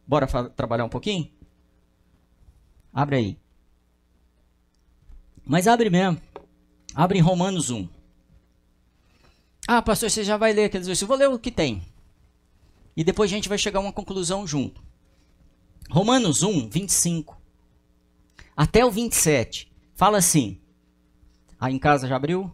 Bora 0.06 0.28
trabalhar 0.50 0.86
um 0.86 0.90
pouquinho? 0.90 1.28
Abre 2.94 3.16
aí. 3.16 3.38
Mas 5.44 5.68
abre 5.68 5.90
mesmo. 5.90 6.22
Abre 6.94 7.18
em 7.18 7.22
Romanos 7.24 7.72
1. 7.72 7.90
Ah, 9.68 9.82
pastor, 9.82 10.12
você 10.12 10.24
já 10.24 10.38
vai 10.38 10.54
ler 10.54 10.66
aqueles 10.66 10.86
versículos. 10.86 11.18
Vou 11.18 11.28
ler 11.28 11.34
o 11.34 11.40
que 11.40 11.50
tem. 11.50 11.82
E 12.96 13.04
depois 13.04 13.32
a 13.32 13.34
gente 13.34 13.50
vai 13.50 13.58
chegar 13.58 13.80
a 13.80 13.82
uma 13.82 13.92
conclusão 13.92 14.46
junto. 14.46 14.84
Romanos 15.90 16.44
1, 16.44 16.70
25. 16.70 17.42
Até 18.56 18.86
o 18.86 18.92
27. 18.92 19.72
Fala 19.96 20.20
assim. 20.20 20.62
Aí 21.60 21.74
em 21.74 21.80
casa 21.80 22.08
já 22.08 22.18
abriu? 22.18 22.54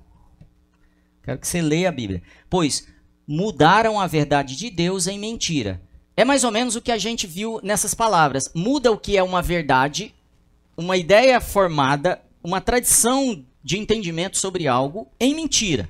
Quero 1.24 1.40
que 1.40 1.48
você 1.48 1.62
leia 1.62 1.90
a 1.90 1.92
Bíblia. 1.92 2.24
Pois 2.50 2.94
mudaram 3.28 4.00
a 4.00 4.08
verdade 4.08 4.56
de 4.56 4.70
Deus 4.70 5.08
em 5.08 5.18
mentira. 5.18 5.82
É 6.16 6.24
mais 6.24 6.44
ou 6.44 6.52
menos 6.52 6.76
o 6.76 6.82
que 6.82 6.92
a 6.92 6.98
gente 6.98 7.26
viu 7.26 7.60
nessas 7.64 7.94
palavras. 7.94 8.52
Muda 8.54 8.92
o 8.92 8.98
que 8.98 9.18
é 9.18 9.24
uma 9.24 9.42
verdade, 9.42 10.14
uma 10.78 10.96
ideia 10.96 11.42
formada, 11.42 12.22
uma 12.44 12.62
tradição 12.62 13.44
de 13.64 13.80
entendimento 13.80 14.38
sobre 14.38 14.68
algo 14.68 15.08
em 15.20 15.34
mentira. 15.34 15.90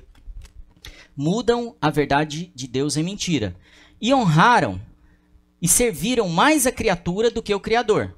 Mudam 1.16 1.76
a 1.80 1.90
verdade 1.90 2.50
de 2.54 2.66
Deus 2.66 2.96
em 2.96 3.02
mentira. 3.02 3.54
E 4.00 4.14
honraram 4.14 4.80
e 5.60 5.68
serviram 5.68 6.28
mais 6.28 6.66
a 6.66 6.72
criatura 6.72 7.30
do 7.30 7.42
que 7.42 7.54
o 7.54 7.60
Criador. 7.60 8.16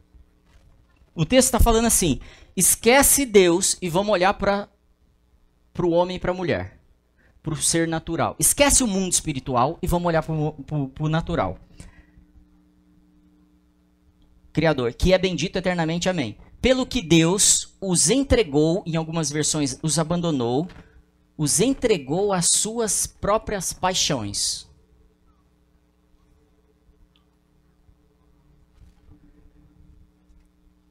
O 1.14 1.24
texto 1.24 1.46
está 1.46 1.60
falando 1.60 1.86
assim: 1.86 2.20
esquece 2.56 3.24
Deus 3.24 3.76
e 3.80 3.88
vamos 3.88 4.12
olhar 4.12 4.34
para 4.34 4.68
o 5.80 5.90
homem 5.90 6.16
e 6.16 6.20
para 6.20 6.32
a 6.32 6.34
mulher, 6.34 6.75
para 7.46 7.54
o 7.54 7.56
ser 7.56 7.86
natural. 7.86 8.34
Esquece 8.40 8.82
o 8.82 8.88
mundo 8.88 9.12
espiritual 9.12 9.78
e 9.80 9.86
vamos 9.86 10.08
olhar 10.08 10.20
para 10.20 10.34
o 10.34 11.08
natural. 11.08 11.60
Criador, 14.52 14.92
que 14.92 15.12
é 15.12 15.18
bendito 15.18 15.54
eternamente. 15.54 16.08
Amém. 16.08 16.36
Pelo 16.60 16.84
que 16.84 17.00
Deus 17.00 17.76
os 17.80 18.10
entregou, 18.10 18.82
em 18.84 18.96
algumas 18.96 19.30
versões, 19.30 19.78
os 19.80 19.96
abandonou, 19.96 20.66
os 21.38 21.60
entregou 21.60 22.32
às 22.32 22.46
suas 22.50 23.06
próprias 23.06 23.72
paixões. 23.72 24.66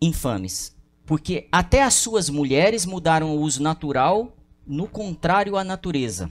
infames, 0.01 0.75
porque 1.03 1.47
até 1.51 1.81
as 1.81 1.95
suas 1.95 2.29
mulheres 2.29 2.85
mudaram 2.85 3.35
o 3.35 3.41
uso 3.41 3.63
natural 3.63 4.37
no 4.67 4.87
contrário 4.87 5.57
à 5.57 5.63
natureza. 5.63 6.29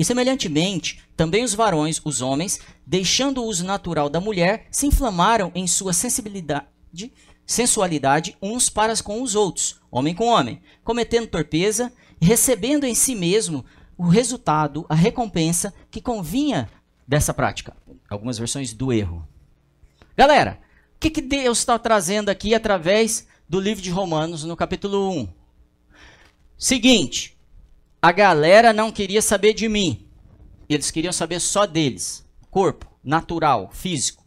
E 0.00 0.04
semelhantemente, 0.04 1.04
também 1.14 1.44
os 1.44 1.52
varões, 1.52 2.00
os 2.02 2.22
homens, 2.22 2.58
deixando 2.86 3.42
o 3.42 3.44
uso 3.44 3.66
natural 3.66 4.08
da 4.08 4.18
mulher, 4.18 4.66
se 4.70 4.86
inflamaram 4.86 5.52
em 5.54 5.66
sua 5.66 5.92
sensibilidade, 5.92 7.12
sensualidade 7.44 8.34
uns 8.40 8.70
para 8.70 8.96
com 9.02 9.20
os 9.20 9.34
outros, 9.34 9.78
homem 9.90 10.14
com 10.14 10.28
homem, 10.28 10.62
cometendo 10.82 11.26
torpeza 11.26 11.92
e 12.18 12.24
recebendo 12.24 12.84
em 12.84 12.94
si 12.94 13.14
mesmo 13.14 13.62
o 13.94 14.08
resultado, 14.08 14.86
a 14.88 14.94
recompensa 14.94 15.74
que 15.90 16.00
convinha 16.00 16.70
dessa 17.06 17.34
prática. 17.34 17.76
Algumas 18.08 18.38
versões 18.38 18.72
do 18.72 18.94
erro. 18.94 19.28
Galera, 20.16 20.58
que, 20.98 21.10
que 21.10 21.20
Deus 21.20 21.58
está 21.58 21.78
trazendo 21.78 22.30
aqui 22.30 22.54
através 22.54 23.28
do 23.46 23.60
livro 23.60 23.82
de 23.82 23.90
Romanos, 23.90 24.44
no 24.44 24.56
capítulo 24.56 25.10
1? 25.10 25.28
Seguinte, 26.56 27.36
a 28.02 28.12
galera 28.12 28.72
não 28.72 28.90
queria 28.90 29.20
saber 29.20 29.52
de 29.52 29.68
mim. 29.68 30.06
Eles 30.68 30.90
queriam 30.90 31.12
saber 31.12 31.40
só 31.40 31.66
deles. 31.66 32.24
Corpo, 32.50 32.86
natural, 33.02 33.70
físico. 33.72 34.24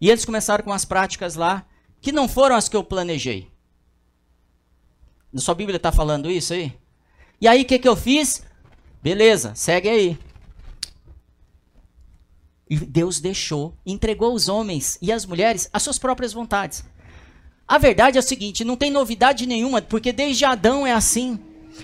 E 0.00 0.10
eles 0.10 0.24
começaram 0.24 0.64
com 0.64 0.72
as 0.72 0.84
práticas 0.84 1.34
lá 1.34 1.66
que 2.00 2.12
não 2.12 2.28
foram 2.28 2.56
as 2.56 2.68
que 2.68 2.76
eu 2.76 2.84
planejei. 2.84 3.50
Na 5.32 5.40
sua 5.40 5.54
Bíblia 5.54 5.76
está 5.76 5.92
falando 5.92 6.30
isso 6.30 6.52
aí? 6.52 6.72
E 7.40 7.48
aí 7.48 7.62
o 7.62 7.64
que, 7.64 7.78
que 7.78 7.88
eu 7.88 7.96
fiz? 7.96 8.42
Beleza, 9.02 9.54
segue 9.54 9.88
aí. 9.88 10.18
E 12.68 12.76
Deus 12.76 13.20
deixou, 13.20 13.76
entregou 13.84 14.34
os 14.34 14.48
homens 14.48 14.98
e 15.00 15.12
as 15.12 15.24
mulheres 15.24 15.68
às 15.72 15.82
suas 15.82 15.98
próprias 15.98 16.32
vontades. 16.32 16.84
A 17.68 17.78
verdade 17.78 18.16
é 18.16 18.20
o 18.20 18.22
seguinte: 18.22 18.64
não 18.64 18.76
tem 18.76 18.90
novidade 18.90 19.46
nenhuma, 19.46 19.82
porque 19.82 20.12
desde 20.12 20.44
Adão 20.44 20.86
é 20.86 20.92
assim. 20.92 21.38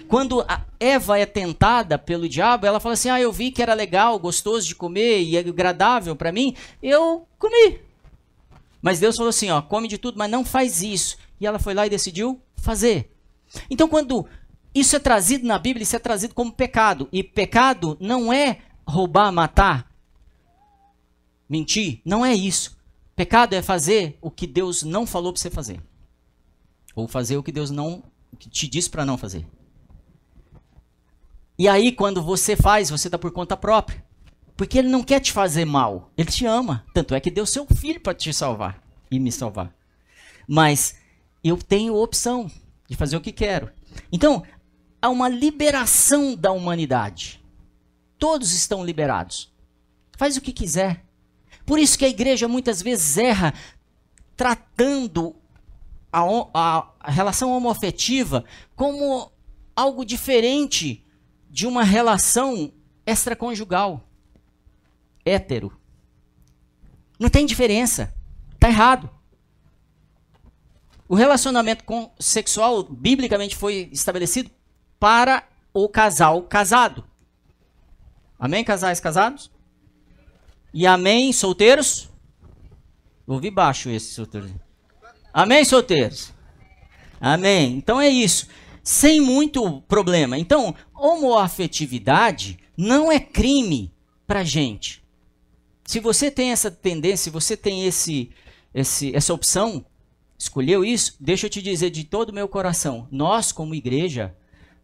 Quando 0.09 0.44
Eva 0.78 1.18
é 1.18 1.26
tentada 1.26 1.98
pelo 1.98 2.28
diabo, 2.28 2.66
ela 2.66 2.81
fala 2.81 2.94
assim: 2.94 3.09
Ah, 3.09 3.20
eu 3.20 3.33
vi 3.33 3.50
que 3.50 3.62
era 3.62 3.74
legal, 3.74 4.18
gostoso 4.18 4.66
de 4.66 4.74
comer 4.74 5.22
e 5.22 5.37
agradável 5.37 6.14
para 6.16 6.33
mim, 6.33 6.55
eu 6.83 7.26
comi. 7.38 7.81
Mas 8.81 8.98
Deus 8.98 9.16
falou 9.16 9.31
assim: 9.31 9.50
Ó, 9.50 9.62
come 9.62 9.88
de 9.88 9.98
tudo, 9.98 10.18
mas 10.18 10.31
não 10.31 10.44
faz 10.44 10.83
isso. 10.83 11.16
E 11.40 11.46
ela 11.46 11.59
foi 11.59 11.74
lá 11.74 11.87
e 11.87 11.90
decidiu 11.90 12.40
fazer. 12.57 13.11
Então, 13.70 13.88
quando 13.88 14.26
isso 14.74 14.96
é 14.96 14.98
trazido 14.98 15.46
na 15.46 15.59
Bíblia, 15.59 15.83
isso 15.83 15.96
é 15.96 15.98
trazido 15.98 16.35
como 16.35 16.52
pecado. 16.52 17.09
E 17.12 17.22
pecado 17.22 17.96
não 18.00 18.33
é 18.33 18.59
roubar, 18.87 19.31
matar, 19.31 19.90
mentir, 21.48 22.00
não 22.05 22.24
é 22.24 22.35
isso. 22.35 22.76
Pecado 23.14 23.55
é 23.55 23.62
fazer 23.62 24.18
o 24.20 24.31
que 24.31 24.46
Deus 24.46 24.83
não 24.83 25.07
falou 25.07 25.33
para 25.33 25.40
você 25.40 25.50
fazer. 25.50 25.81
Ou 26.94 27.07
fazer 27.07 27.37
o 27.37 27.42
que 27.42 27.52
Deus 27.52 27.70
não 27.70 28.02
que 28.38 28.48
te 28.48 28.66
disse 28.66 28.90
para 28.90 29.05
não 29.05 29.18
fazer. 29.18 29.46
E 31.59 31.69
aí, 31.69 31.93
quando 31.93 32.23
você 32.23 32.57
faz, 32.57 32.91
você 32.91 33.09
está 33.09 33.19
por 33.19 33.31
conta 33.31 33.57
própria. 33.57 34.05
Porque 34.57 34.79
ele 34.79 34.88
não 34.88 35.03
quer 35.03 35.21
te 35.21 35.33
fazer 35.33 35.65
mal. 35.65 36.11
Ele 36.17 36.31
te 36.31 36.47
ama. 36.47 36.85
Tanto 36.95 37.15
é 37.15 37.21
que 37.21 37.31
deu 37.31 37.47
seu 37.47 37.67
filho 37.67 38.01
para 38.01 38.15
te 38.15 38.33
salvar 38.33 38.83
e 39.11 39.19
me 39.19 39.31
salvar. 39.31 39.75
Mas 40.47 40.97
eu 41.43 41.57
tenho 41.57 41.95
opção 41.95 42.51
de 42.88 42.97
fazer 42.97 43.17
o 43.17 43.21
que 43.21 43.33
quero. 43.33 43.71
Então, 44.11 44.43
há 45.01 45.09
uma 45.09 45.29
liberação 45.29 46.35
da 46.35 46.53
humanidade. 46.53 47.43
Todos 48.19 48.53
estão 48.53 48.85
liberados. 48.85 49.53
Faz 50.17 50.37
o 50.37 50.41
que 50.41 50.53
quiser. 50.53 51.05
Por 51.67 51.79
isso 51.79 51.99
que 51.99 52.05
a 52.05 52.09
igreja 52.09 52.47
muitas 52.49 52.83
vezes 52.83 53.17
erra 53.17 53.55
tratando 54.37 55.35
a, 56.12 56.87
a 57.01 57.11
relação 57.11 57.51
homoafetiva 57.53 58.45
como 58.77 59.31
algo 59.75 60.05
diferente 60.05 61.02
de 61.53 61.67
uma 61.67 61.85
relação 61.85 62.73
extraconjugal, 63.05 64.09
hétero. 65.23 65.71
Não 67.21 67.29
tem 67.29 67.45
diferença. 67.45 68.15
Está 68.55 68.69
errado. 68.69 69.11
O 71.07 71.15
relacionamento 71.15 71.85
sexual, 72.19 72.83
biblicamente, 72.85 73.55
foi 73.55 73.91
estabelecido 73.93 74.51
para 74.99 75.47
o 75.75 75.91
casal 75.91 76.41
casado. 76.43 77.05
Amém, 78.38 78.65
casais 78.65 78.99
casados? 78.99 79.51
E 80.73 80.87
amém, 80.87 81.35
solteiros? 81.35 82.09
Ouvi 83.27 83.51
baixo 83.51 83.91
esse 83.91 84.15
solteiro. 84.15 84.51
Amém, 85.35 85.67
solteiros? 85.67 86.33
Amém. 87.21 87.77
Então 87.77 88.00
é 88.00 88.09
isso. 88.09 88.48
Sem 88.83 89.21
muito 89.21 89.83
problema. 89.83 90.37
Então, 90.38 90.75
homoafetividade 91.05 92.59
não 92.77 93.11
é 93.11 93.19
crime 93.19 93.92
pra 94.27 94.44
gente. 94.44 95.03
Se 95.85 96.00
você 96.00 96.31
tem 96.31 96.53
essa 96.53 96.71
tendência, 96.71 97.25
se 97.25 97.31
você 97.31 97.57
tem 97.57 97.85
esse, 97.87 98.31
esse, 98.75 99.15
essa 99.15 99.35
opção, 99.35 99.85
escolheu 100.38 100.85
isso, 100.85 101.17
deixa 101.19 101.46
eu 101.46 101.50
te 101.50 101.61
dizer 101.61 101.90
de 101.90 102.05
todo 102.05 102.31
o 102.31 102.35
meu 102.35 102.48
coração, 102.48 103.09
nós 103.11 103.53
como 103.53 103.75
igreja 103.75 104.35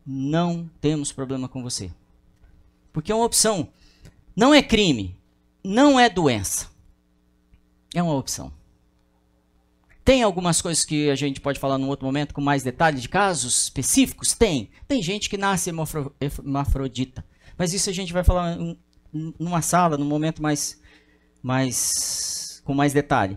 não 0.07 0.69
temos 0.81 1.12
problema 1.12 1.49
com 1.49 1.62
você. 1.62 1.91
Porque 2.93 3.12
é 3.12 3.14
uma 3.14 3.25
opção. 3.25 3.69
Não 4.35 4.55
é 4.55 4.62
crime 4.62 5.19
não 5.62 6.01
é 6.01 6.09
doença. 6.09 6.71
É 7.95 8.03
uma 8.03 8.14
opção. 8.14 8.53
Tem 10.09 10.23
algumas 10.23 10.63
coisas 10.63 10.87
que 10.87 11.11
a 11.11 11.15
gente 11.15 11.39
pode 11.39 11.61
falar 11.61 11.77
num 11.77 11.89
outro 11.89 12.07
momento 12.07 12.33
com 12.33 12.41
mais 12.41 12.63
detalhes 12.63 13.03
de 13.03 13.11
casos 13.11 13.65
específicos? 13.65 14.33
Tem. 14.33 14.71
Tem 14.87 15.03
gente 15.03 15.29
que 15.29 15.37
nasce 15.37 15.71
hermafrodita. 16.19 17.23
Mas 17.59 17.75
isso 17.75 17.91
a 17.91 17.93
gente 17.93 18.11
vai 18.11 18.25
falar 18.25 18.57
numa 19.13 19.61
sala, 19.61 19.99
num 19.99 20.07
momento 20.07 20.43
mais, 20.43 20.81
mais 21.43 22.63
com 22.65 22.73
mais 22.73 22.95
detalhe. 22.95 23.37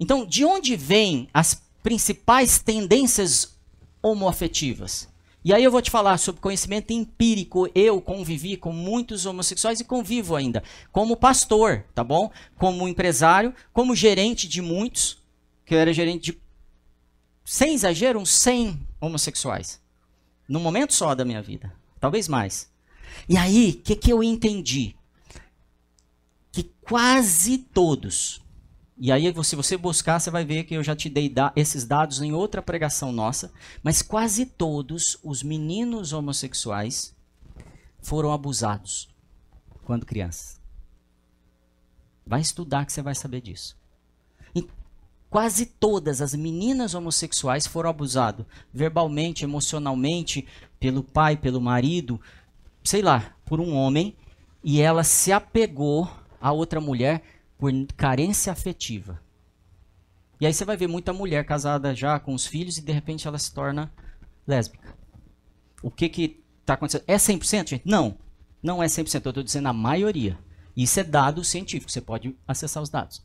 Então, 0.00 0.24
de 0.24 0.42
onde 0.42 0.74
vêm 0.74 1.28
as 1.34 1.62
principais 1.82 2.60
tendências 2.60 3.54
homoafetivas? 4.02 5.10
E 5.44 5.52
aí 5.52 5.62
eu 5.62 5.70
vou 5.70 5.82
te 5.82 5.90
falar 5.90 6.16
sobre 6.16 6.40
conhecimento 6.40 6.94
empírico. 6.94 7.68
Eu 7.74 8.00
convivi 8.00 8.56
com 8.56 8.72
muitos 8.72 9.26
homossexuais 9.26 9.80
e 9.80 9.84
convivo 9.84 10.34
ainda. 10.34 10.62
Como 10.90 11.14
pastor, 11.14 11.84
tá 11.94 12.02
bom? 12.02 12.30
Como 12.56 12.88
empresário, 12.88 13.54
como 13.70 13.94
gerente 13.94 14.48
de 14.48 14.62
muitos, 14.62 15.25
que 15.66 15.74
eu 15.74 15.78
era 15.78 15.92
gerente 15.92 16.32
de, 16.32 16.40
sem 17.44 17.74
exagero, 17.74 18.18
uns 18.18 18.30
100 18.30 18.80
homossexuais. 18.98 19.78
Num 20.48 20.60
momento 20.60 20.94
só 20.94 21.14
da 21.14 21.24
minha 21.24 21.42
vida. 21.42 21.70
Talvez 22.00 22.28
mais. 22.28 22.72
E 23.28 23.36
aí, 23.36 23.70
o 23.70 23.82
que, 23.82 23.96
que 23.96 24.10
eu 24.10 24.22
entendi? 24.22 24.96
Que 26.50 26.62
quase 26.80 27.58
todos 27.58 28.40
e 28.98 29.12
aí, 29.12 29.30
se 29.44 29.54
você 29.54 29.76
buscar, 29.76 30.18
você 30.18 30.30
vai 30.30 30.42
ver 30.42 30.64
que 30.64 30.74
eu 30.74 30.82
já 30.82 30.96
te 30.96 31.10
dei 31.10 31.28
da 31.28 31.52
esses 31.54 31.84
dados 31.84 32.22
em 32.22 32.32
outra 32.32 32.62
pregação 32.62 33.12
nossa. 33.12 33.52
Mas 33.82 34.00
quase 34.00 34.46
todos 34.46 35.18
os 35.22 35.42
meninos 35.42 36.14
homossexuais 36.14 37.14
foram 38.00 38.32
abusados 38.32 39.08
quando 39.84 40.06
crianças. 40.06 40.58
Vai 42.26 42.40
estudar 42.40 42.86
que 42.86 42.92
você 42.92 43.02
vai 43.02 43.14
saber 43.14 43.42
disso. 43.42 43.76
Quase 45.28 45.66
todas 45.66 46.22
as 46.22 46.34
meninas 46.34 46.94
homossexuais 46.94 47.66
foram 47.66 47.90
abusadas 47.90 48.46
verbalmente, 48.72 49.44
emocionalmente, 49.44 50.46
pelo 50.78 51.02
pai, 51.02 51.36
pelo 51.36 51.60
marido, 51.60 52.20
sei 52.82 53.02
lá, 53.02 53.34
por 53.44 53.60
um 53.60 53.74
homem. 53.74 54.16
E 54.62 54.80
ela 54.80 55.04
se 55.04 55.32
apegou 55.32 56.08
a 56.40 56.52
outra 56.52 56.80
mulher 56.80 57.22
por 57.58 57.72
carência 57.96 58.52
afetiva. 58.52 59.20
E 60.40 60.46
aí 60.46 60.52
você 60.52 60.64
vai 60.64 60.76
ver 60.76 60.86
muita 60.86 61.12
mulher 61.12 61.44
casada 61.44 61.94
já 61.94 62.18
com 62.18 62.34
os 62.34 62.46
filhos 62.46 62.76
e 62.76 62.82
de 62.82 62.92
repente 62.92 63.26
ela 63.26 63.38
se 63.38 63.52
torna 63.52 63.92
lésbica. 64.46 64.94
O 65.82 65.90
que 65.90 66.08
que 66.08 66.44
está 66.60 66.74
acontecendo? 66.74 67.04
É 67.06 67.16
100%, 67.16 67.68
gente? 67.68 67.82
Não. 67.84 68.18
Não 68.62 68.82
é 68.82 68.86
100%. 68.86 69.24
Eu 69.24 69.30
estou 69.30 69.42
dizendo 69.42 69.68
a 69.68 69.72
maioria. 69.72 70.38
Isso 70.76 71.00
é 71.00 71.04
dado 71.04 71.42
científico. 71.42 71.90
Você 71.90 72.00
pode 72.00 72.36
acessar 72.46 72.82
os 72.82 72.90
dados. 72.90 73.22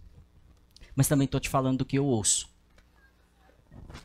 Mas 0.96 1.08
também 1.08 1.26
estou 1.26 1.40
te 1.40 1.50
falando 1.50 1.80
do 1.80 1.86
que 1.86 1.98
eu 1.98 2.06
ouço. 2.06 2.50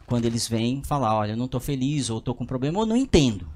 Quando 0.07 0.24
eles 0.24 0.49
vêm 0.49 0.82
falar, 0.82 1.14
olha, 1.14 1.32
eu 1.32 1.37
não 1.37 1.47
estou 1.47 1.61
feliz, 1.61 2.11
ou 2.11 2.18
estou 2.18 2.34
com 2.34 2.47
problema, 2.47 2.78
ou 2.78 2.87
não 2.87 2.97
entendo. 2.97 3.49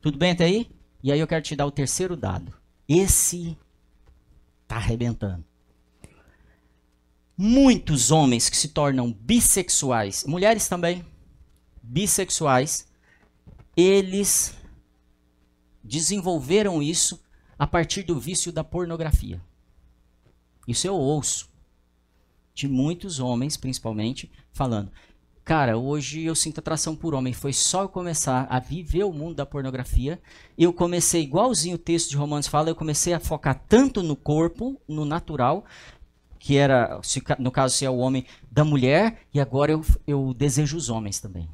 Tudo 0.00 0.18
bem 0.18 0.32
até 0.32 0.44
aí? 0.44 0.70
E 1.02 1.12
aí 1.12 1.20
eu 1.20 1.26
quero 1.26 1.42
te 1.42 1.56
dar 1.56 1.66
o 1.66 1.70
terceiro 1.70 2.16
dado. 2.16 2.52
Esse 2.88 3.56
Tá 4.68 4.76
arrebentando. 4.76 5.42
Muitos 7.34 8.10
homens 8.10 8.50
que 8.50 8.56
se 8.56 8.68
tornam 8.68 9.10
bissexuais, 9.10 10.24
mulheres 10.24 10.68
também, 10.68 11.04
bissexuais, 11.82 12.86
eles 13.74 14.54
desenvolveram 15.82 16.82
isso 16.82 17.18
a 17.58 17.66
partir 17.66 18.02
do 18.02 18.20
vício 18.20 18.52
da 18.52 18.62
pornografia. 18.62 19.40
Isso 20.66 20.86
eu 20.86 20.94
ouço 20.94 21.47
de 22.58 22.66
muitos 22.66 23.20
homens, 23.20 23.56
principalmente, 23.56 24.28
falando: 24.52 24.90
Cara, 25.44 25.78
hoje 25.78 26.24
eu 26.24 26.34
sinto 26.34 26.58
atração 26.58 26.96
por 26.96 27.14
homem. 27.14 27.32
Foi 27.32 27.52
só 27.52 27.82
eu 27.82 27.88
começar 27.88 28.48
a 28.50 28.58
viver 28.58 29.04
o 29.04 29.12
mundo 29.12 29.36
da 29.36 29.46
pornografia. 29.46 30.20
Eu 30.58 30.72
comecei, 30.72 31.22
igualzinho 31.22 31.76
o 31.76 31.78
texto 31.78 32.10
de 32.10 32.16
Romanos 32.16 32.48
fala, 32.48 32.68
eu 32.68 32.74
comecei 32.74 33.14
a 33.14 33.20
focar 33.20 33.64
tanto 33.68 34.02
no 34.02 34.16
corpo, 34.16 34.76
no 34.88 35.04
natural, 35.04 35.64
que 36.36 36.56
era, 36.56 37.00
no 37.38 37.52
caso, 37.52 37.76
se 37.76 37.84
é 37.84 37.90
o 37.90 37.98
homem 37.98 38.26
da 38.50 38.64
mulher, 38.64 39.22
e 39.32 39.40
agora 39.40 39.70
eu, 39.70 39.84
eu 40.04 40.34
desejo 40.34 40.76
os 40.76 40.90
homens 40.90 41.20
também. 41.20 41.48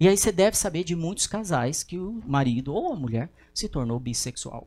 E 0.00 0.08
aí 0.08 0.16
você 0.16 0.32
deve 0.32 0.56
saber 0.56 0.82
de 0.82 0.96
muitos 0.96 1.28
casais 1.28 1.84
que 1.84 1.96
o 1.96 2.20
marido 2.26 2.74
ou 2.74 2.92
a 2.92 2.96
mulher 2.96 3.30
se 3.54 3.68
tornou 3.68 4.00
bissexual. 4.00 4.66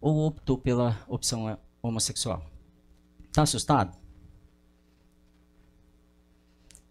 Ou 0.00 0.26
optou 0.26 0.58
pela 0.58 1.00
opção 1.06 1.56
homossexual. 1.80 2.44
Tá 3.32 3.42
assustado? 3.42 4.03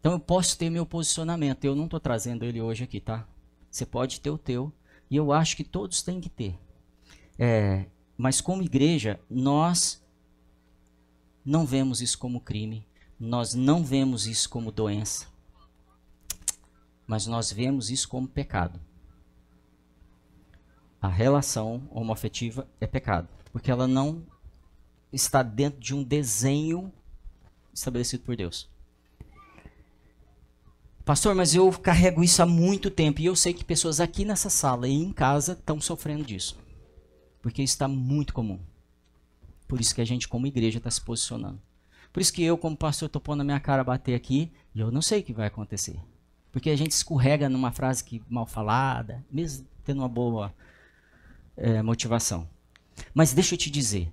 Então 0.03 0.11
eu 0.11 0.19
posso 0.19 0.57
ter 0.57 0.69
meu 0.69 0.85
posicionamento. 0.85 1.63
Eu 1.63 1.77
não 1.77 1.85
estou 1.85 1.97
trazendo 1.97 2.43
ele 2.43 2.59
hoje 2.59 2.83
aqui, 2.83 2.99
tá? 2.99 3.25
Você 3.71 3.85
pode 3.85 4.19
ter 4.19 4.29
o 4.29 4.37
teu. 4.37 4.69
E 5.09 5.15
eu 5.15 5.31
acho 5.31 5.55
que 5.55 5.63
todos 5.63 6.01
têm 6.01 6.19
que 6.19 6.27
ter. 6.27 6.59
É, 7.39 7.85
mas 8.17 8.41
como 8.41 8.61
igreja, 8.61 9.17
nós 9.29 10.03
não 11.45 11.65
vemos 11.65 12.01
isso 12.01 12.19
como 12.19 12.41
crime. 12.41 12.85
Nós 13.17 13.53
não 13.53 13.81
vemos 13.81 14.27
isso 14.27 14.49
como 14.49 14.73
doença. 14.73 15.27
Mas 17.07 17.25
nós 17.25 17.49
vemos 17.49 17.89
isso 17.89 18.09
como 18.09 18.27
pecado. 18.27 18.81
A 21.01 21.07
relação 21.07 21.87
homoafetiva 21.89 22.67
é 22.81 22.85
pecado. 22.85 23.29
Porque 23.53 23.71
ela 23.71 23.87
não 23.87 24.21
está 25.13 25.41
dentro 25.41 25.79
de 25.79 25.95
um 25.95 26.03
desenho 26.03 26.91
estabelecido 27.73 28.25
por 28.25 28.35
Deus. 28.35 28.72
Pastor, 31.05 31.35
mas 31.35 31.53
eu 31.53 31.69
carrego 31.73 32.23
isso 32.23 32.41
há 32.41 32.45
muito 32.45 32.89
tempo 32.89 33.19
e 33.19 33.25
eu 33.25 33.35
sei 33.35 33.53
que 33.53 33.65
pessoas 33.65 33.99
aqui 33.99 34.23
nessa 34.23 34.49
sala 34.49 34.87
e 34.87 34.93
em 34.93 35.11
casa 35.11 35.51
estão 35.51 35.81
sofrendo 35.81 36.23
disso. 36.23 36.57
Porque 37.41 37.61
isso 37.61 37.73
está 37.73 37.89
muito 37.89 38.33
comum. 38.33 38.57
Por 39.67 39.81
isso 39.81 39.93
que 39.93 39.99
a 39.99 40.05
gente, 40.05 40.29
como 40.29 40.47
igreja, 40.47 40.77
está 40.77 40.89
se 40.89 41.01
posicionando. 41.01 41.61
Por 42.13 42.21
isso 42.21 42.31
que 42.31 42.41
eu, 42.41 42.57
como 42.57 42.77
pastor, 42.77 43.07
estou 43.07 43.21
pondo 43.21 43.41
a 43.41 43.43
minha 43.43 43.59
cara 43.59 43.81
a 43.81 43.85
bater 43.85 44.15
aqui 44.15 44.49
e 44.73 44.79
eu 44.79 44.91
não 44.91 45.01
sei 45.01 45.19
o 45.19 45.23
que 45.23 45.33
vai 45.33 45.47
acontecer. 45.47 45.99
Porque 46.53 46.69
a 46.69 46.75
gente 46.75 46.91
escorrega 46.91 47.49
numa 47.49 47.71
frase 47.71 48.03
que 48.03 48.21
mal 48.29 48.45
falada, 48.45 49.25
mesmo 49.29 49.67
tendo 49.83 49.99
uma 49.99 50.07
boa 50.07 50.53
é, 51.57 51.81
motivação. 51.81 52.47
Mas 53.13 53.33
deixa 53.33 53.55
eu 53.55 53.57
te 53.57 53.69
dizer: 53.69 54.09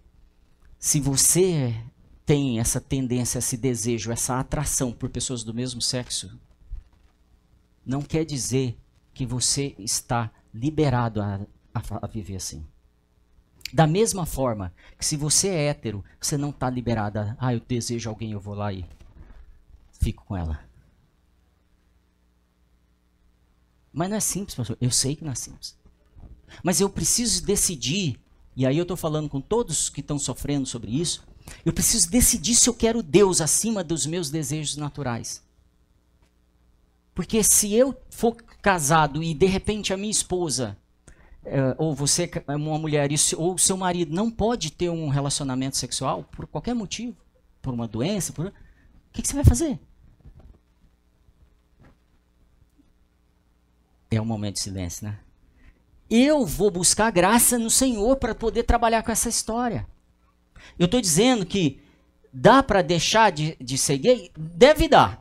se 0.79 0.99
você 0.99 1.79
tem 2.27 2.59
essa 2.59 2.81
tendência, 2.81 3.39
esse 3.39 3.57
desejo, 3.57 4.11
essa 4.11 4.41
atração 4.41 4.91
por 4.91 5.11
pessoas 5.11 5.45
do 5.45 5.55
mesmo 5.55 5.81
sexo, 5.81 6.37
não 7.85 8.03
quer 8.03 8.25
dizer 8.25 8.79
que 9.13 9.27
você 9.27 9.75
está 9.79 10.31
liberado 10.53 11.21
a, 11.21 11.41
a, 11.75 11.83
a 12.03 12.07
viver 12.07 12.37
assim. 12.37 12.65
Da 13.73 13.87
mesma 13.87 14.27
forma 14.27 14.73
que 14.99 15.05
se 15.05 15.17
você 15.17 15.49
é 15.49 15.67
hétero, 15.69 16.05
você 16.21 16.37
não 16.37 16.51
está 16.51 16.69
liberado 16.69 17.21
a, 17.21 17.37
ah, 17.39 17.55
eu 17.55 17.61
desejo 17.61 18.11
alguém, 18.11 18.33
eu 18.33 18.41
vou 18.41 18.55
lá 18.55 18.73
e 18.73 18.85
fico 20.01 20.25
com 20.25 20.37
ela. 20.37 20.61
Mas 23.93 24.09
não 24.09 24.17
é 24.17 24.21
simples, 24.21 24.55
pastor. 24.55 24.77
Eu 24.81 24.91
sei 24.91 25.17
que 25.17 25.25
não 25.25 25.33
é 25.33 25.37
simples. 25.37 25.77
Mas 26.63 26.81
eu 26.81 26.91
preciso 26.91 27.45
decidir, 27.45 28.21
e 28.57 28.67
aí 28.67 28.77
eu 28.77 28.83
estou 28.83 28.97
falando 28.97 29.29
com 29.29 29.41
todos 29.41 29.89
que 29.89 30.01
estão 30.01 30.19
sofrendo 30.19 30.67
sobre 30.67 30.91
isso, 30.91 31.25
eu 31.65 31.73
preciso 31.73 32.11
decidir 32.11 32.55
se 32.55 32.69
eu 32.69 32.75
quero 32.75 33.03
Deus 33.03 33.41
acima 33.41 33.83
dos 33.83 34.07
meus 34.07 34.31
desejos 34.31 34.77
naturais. 34.77 35.43
Porque 37.15 37.43
se 37.43 37.75
eu 37.75 37.95
for 38.11 38.35
casado 38.63 39.23
e 39.23 39.35
de 39.35 39.47
repente 39.47 39.93
a 39.93 39.97
minha 39.97 40.11
esposa, 40.11 40.77
é, 41.45 41.75
ou 41.79 41.95
você 41.95 42.31
é 42.47 42.57
uma 42.57 42.79
mulher, 42.79 43.09
ou 43.37 43.59
seu 43.59 43.77
marido 43.77 44.15
não 44.15 44.31
pode 44.31 44.71
ter 44.71 44.91
um 44.91 45.09
relacionamento 45.09 45.77
sexual 45.77 46.25
por 46.25 46.47
qualquer 46.47 46.75
motivo, 46.75 47.17
por 47.63 47.75
uma 47.75 47.89
doença, 47.89 48.33
por... 48.33 48.47
o 48.47 48.53
que, 49.13 49.23
que 49.23 49.29
você 49.29 49.35
vai 49.35 49.45
fazer? 49.45 49.79
É 54.11 54.21
um 54.21 54.25
momento 54.25 54.55
de 54.57 54.63
silêncio, 54.63 55.07
né? 55.07 55.19
Eu 56.09 56.45
vou 56.45 56.71
buscar 56.71 57.11
graça 57.13 57.57
no 57.57 57.71
Senhor 57.71 58.17
para 58.17 58.35
poder 58.35 58.65
trabalhar 58.65 59.03
com 59.05 59.13
essa 59.13 59.29
história. 59.29 59.87
Eu 60.77 60.87
estou 60.87 61.01
dizendo 61.01 61.47
que 61.47 61.81
dá 62.33 62.63
para 62.63 62.83
deixar 62.83 63.31
de, 63.31 63.57
de 63.61 63.79
ser 63.79 63.99
gay? 63.99 64.31
Deve 64.37 64.89
dar 64.89 65.20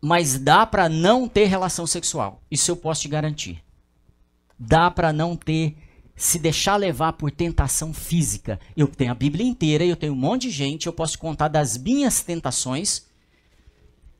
mas 0.00 0.38
dá 0.38 0.64
para 0.64 0.88
não 0.88 1.28
ter 1.28 1.46
relação 1.46 1.86
sexual. 1.86 2.42
Isso 2.50 2.70
eu 2.70 2.76
posso 2.76 3.02
te 3.02 3.08
garantir. 3.08 3.62
Dá 4.58 4.90
para 4.90 5.12
não 5.12 5.36
ter 5.36 5.76
se 6.14 6.38
deixar 6.38 6.76
levar 6.76 7.12
por 7.12 7.30
tentação 7.30 7.94
física. 7.94 8.58
Eu 8.76 8.88
tenho 8.88 9.12
a 9.12 9.14
Bíblia 9.14 9.46
inteira, 9.46 9.84
eu 9.84 9.96
tenho 9.96 10.12
um 10.12 10.16
monte 10.16 10.42
de 10.42 10.50
gente, 10.50 10.86
eu 10.86 10.92
posso 10.92 11.16
contar 11.18 11.46
das 11.46 11.78
minhas 11.78 12.22
tentações 12.22 13.06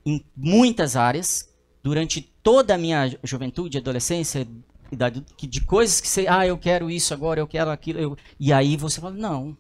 em 0.07 0.25
muitas 0.37 0.95
áreas 0.95 1.53
durante 1.83 2.23
toda 2.43 2.75
a 2.75 2.79
minha 2.79 3.19
juventude, 3.25 3.79
adolescência, 3.79 4.47
idade, 4.93 5.25
de 5.37 5.61
coisas 5.61 6.01
que 6.01 6.07
você, 6.07 6.27
ah, 6.29 6.47
eu 6.47 6.57
quero 6.57 6.89
isso 6.89 7.13
agora, 7.13 7.41
eu 7.41 7.47
quero 7.49 7.71
aquilo, 7.71 7.99
eu... 7.99 8.17
e 8.39 8.53
aí 8.53 8.77
você 8.77 9.01
fala, 9.01 9.15
não, 9.15 9.57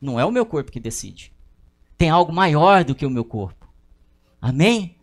não 0.00 0.18
é 0.18 0.24
o 0.24 0.30
meu 0.30 0.46
corpo 0.46 0.70
que 0.70 0.80
decide. 0.80 1.32
Tem 1.96 2.08
algo 2.08 2.32
maior 2.32 2.84
do 2.84 2.94
que 2.94 3.04
o 3.04 3.10
meu 3.10 3.24
corpo. 3.24 3.68
Amém? 4.40 4.97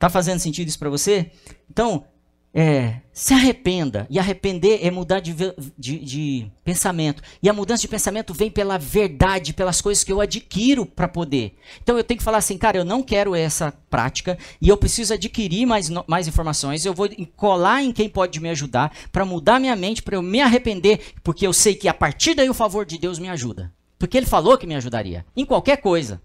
Tá 0.00 0.08
fazendo 0.08 0.38
sentido 0.38 0.66
isso 0.66 0.78
para 0.78 0.88
você? 0.88 1.30
Então, 1.70 2.06
é, 2.54 3.02
se 3.12 3.34
arrependa. 3.34 4.06
E 4.08 4.18
arrepender 4.18 4.80
é 4.82 4.90
mudar 4.90 5.20
de, 5.20 5.36
de, 5.76 5.98
de, 5.98 6.50
pensamento. 6.64 7.22
E 7.42 7.50
a 7.50 7.52
mudança 7.52 7.82
de 7.82 7.88
pensamento 7.88 8.32
vem 8.32 8.50
pela 8.50 8.78
verdade, 8.78 9.52
pelas 9.52 9.82
coisas 9.82 10.02
que 10.02 10.10
eu 10.10 10.18
adquiro 10.18 10.86
para 10.86 11.06
poder. 11.06 11.54
Então 11.82 11.98
eu 11.98 12.02
tenho 12.02 12.16
que 12.16 12.24
falar 12.24 12.38
assim, 12.38 12.56
cara, 12.56 12.78
eu 12.78 12.84
não 12.84 13.02
quero 13.02 13.34
essa 13.34 13.74
prática 13.90 14.38
e 14.58 14.70
eu 14.70 14.76
preciso 14.78 15.12
adquirir 15.12 15.66
mais, 15.66 15.90
mais 16.06 16.26
informações. 16.26 16.86
Eu 16.86 16.94
vou 16.94 17.06
colar 17.36 17.82
em 17.82 17.92
quem 17.92 18.08
pode 18.08 18.40
me 18.40 18.48
ajudar 18.48 18.96
para 19.12 19.26
mudar 19.26 19.60
minha 19.60 19.76
mente, 19.76 20.02
para 20.02 20.16
eu 20.16 20.22
me 20.22 20.40
arrepender, 20.40 21.12
porque 21.22 21.46
eu 21.46 21.52
sei 21.52 21.74
que 21.74 21.88
a 21.88 21.94
partir 21.94 22.32
daí 22.32 22.48
o 22.48 22.54
favor 22.54 22.86
de 22.86 22.96
Deus 22.96 23.18
me 23.18 23.28
ajuda. 23.28 23.70
Porque 23.98 24.16
ele 24.16 24.24
falou 24.24 24.56
que 24.56 24.66
me 24.66 24.74
ajudaria. 24.74 25.26
Em 25.36 25.44
qualquer 25.44 25.76
coisa. 25.76 26.22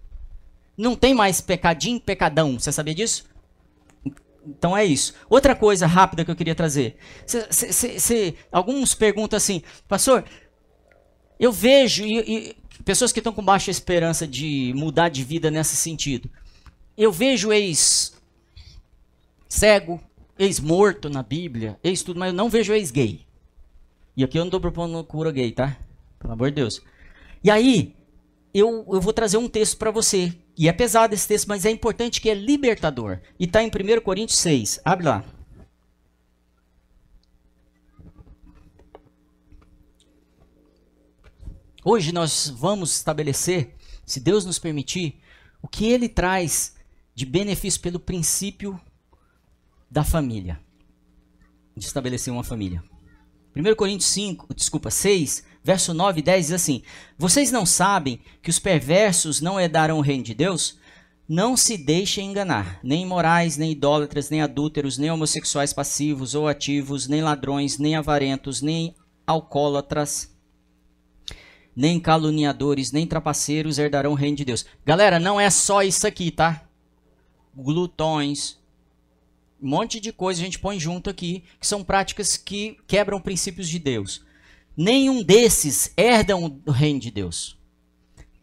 Não 0.78 0.96
tem 0.96 1.12
mais 1.12 1.42
pecadinho, 1.42 2.00
pecadão. 2.00 2.58
Você 2.58 2.72
sabia 2.72 2.94
disso? 2.94 3.35
Então 4.46 4.76
é 4.76 4.84
isso. 4.84 5.14
Outra 5.28 5.54
coisa 5.54 5.86
rápida 5.86 6.24
que 6.24 6.30
eu 6.30 6.36
queria 6.36 6.54
trazer. 6.54 6.96
Alguns 8.52 8.94
perguntam 8.94 9.36
assim, 9.36 9.62
pastor, 9.88 10.24
eu 11.38 11.52
vejo 11.52 12.04
e, 12.04 12.18
e, 12.18 12.56
pessoas 12.84 13.12
que 13.12 13.20
estão 13.20 13.32
com 13.32 13.44
baixa 13.44 13.70
esperança 13.70 14.26
de 14.26 14.72
mudar 14.76 15.08
de 15.08 15.24
vida 15.24 15.50
nesse 15.50 15.76
sentido. 15.76 16.30
Eu 16.96 17.12
vejo 17.12 17.52
ex 17.52 18.16
cego, 19.48 20.00
ex 20.38 20.60
morto 20.60 21.08
na 21.10 21.22
Bíblia, 21.22 21.78
ex 21.82 22.02
tudo, 22.02 22.18
mas 22.20 22.28
eu 22.28 22.34
não 22.34 22.48
vejo 22.48 22.72
ex 22.72 22.90
gay. 22.90 23.26
E 24.16 24.24
aqui 24.24 24.38
eu 24.38 24.40
não 24.40 24.48
estou 24.48 24.60
propondo 24.60 25.02
cura 25.04 25.30
gay, 25.30 25.52
tá? 25.52 25.76
Pelo 26.18 26.32
amor 26.32 26.50
de 26.50 26.56
Deus. 26.56 26.80
E 27.44 27.50
aí, 27.50 27.94
eu, 28.54 28.86
eu 28.90 29.00
vou 29.00 29.12
trazer 29.12 29.36
um 29.36 29.48
texto 29.48 29.76
para 29.76 29.90
você 29.90 30.32
e 30.56 30.68
é 30.68 30.72
pesado 30.72 31.14
esse 31.14 31.28
texto, 31.28 31.46
mas 31.46 31.66
é 31.66 31.70
importante 31.70 32.20
que 32.20 32.30
é 32.30 32.34
libertador. 32.34 33.20
E 33.38 33.44
está 33.44 33.62
em 33.62 33.68
1 33.68 34.00
Coríntios 34.00 34.38
6. 34.38 34.80
Abre 34.84 35.06
lá. 35.06 35.24
Hoje 41.84 42.10
nós 42.10 42.48
vamos 42.48 42.96
estabelecer, 42.96 43.76
se 44.04 44.18
Deus 44.18 44.44
nos 44.44 44.58
permitir, 44.58 45.20
o 45.62 45.68
que 45.68 45.86
ele 45.86 46.08
traz 46.08 46.74
de 47.14 47.24
benefício 47.24 47.80
pelo 47.80 48.00
princípio 48.00 48.80
da 49.90 50.02
família. 50.02 50.58
De 51.76 51.84
estabelecer 51.84 52.32
uma 52.32 52.42
família. 52.42 52.82
1 53.56 53.74
Coríntios 53.74 54.10
5, 54.10 54.54
desculpa, 54.54 54.90
6, 54.90 55.42
verso 55.64 55.94
9 55.94 56.20
e 56.20 56.22
10 56.22 56.46
diz 56.46 56.52
assim: 56.52 56.82
Vocês 57.16 57.50
não 57.50 57.64
sabem 57.64 58.20
que 58.42 58.50
os 58.50 58.58
perversos 58.58 59.40
não 59.40 59.58
herdarão 59.58 59.96
o 59.96 60.02
reino 60.02 60.22
de 60.22 60.34
Deus? 60.34 60.78
Não 61.26 61.56
se 61.56 61.78
deixem 61.78 62.30
enganar, 62.30 62.78
nem 62.84 63.02
imorais, 63.02 63.56
nem 63.56 63.72
idólatras, 63.72 64.28
nem 64.28 64.42
adúlteros, 64.42 64.98
nem 64.98 65.10
homossexuais 65.10 65.72
passivos 65.72 66.34
ou 66.34 66.46
ativos, 66.46 67.08
nem 67.08 67.22
ladrões, 67.22 67.78
nem 67.78 67.96
avarentos, 67.96 68.60
nem 68.60 68.94
alcoólatras, 69.26 70.30
nem 71.74 71.98
caluniadores, 71.98 72.92
nem 72.92 73.06
trapaceiros 73.06 73.78
herdarão 73.78 74.12
o 74.12 74.14
reino 74.14 74.36
de 74.36 74.44
Deus. 74.44 74.66
Galera, 74.84 75.18
não 75.18 75.40
é 75.40 75.48
só 75.48 75.82
isso 75.82 76.06
aqui, 76.06 76.30
tá? 76.30 76.62
Glutões, 77.56 78.58
um 79.60 79.68
monte 79.68 80.00
de 80.00 80.12
coisa 80.12 80.40
a 80.40 80.44
gente 80.44 80.58
põe 80.58 80.78
junto 80.78 81.10
aqui, 81.10 81.44
que 81.58 81.66
são 81.66 81.82
práticas 81.82 82.36
que 82.36 82.76
quebram 82.86 83.20
princípios 83.20 83.68
de 83.68 83.78
Deus 83.78 84.26
nenhum 84.76 85.22
desses 85.22 85.92
herdam 85.96 86.60
o 86.66 86.70
reino 86.70 87.00
de 87.00 87.10
Deus. 87.10 87.56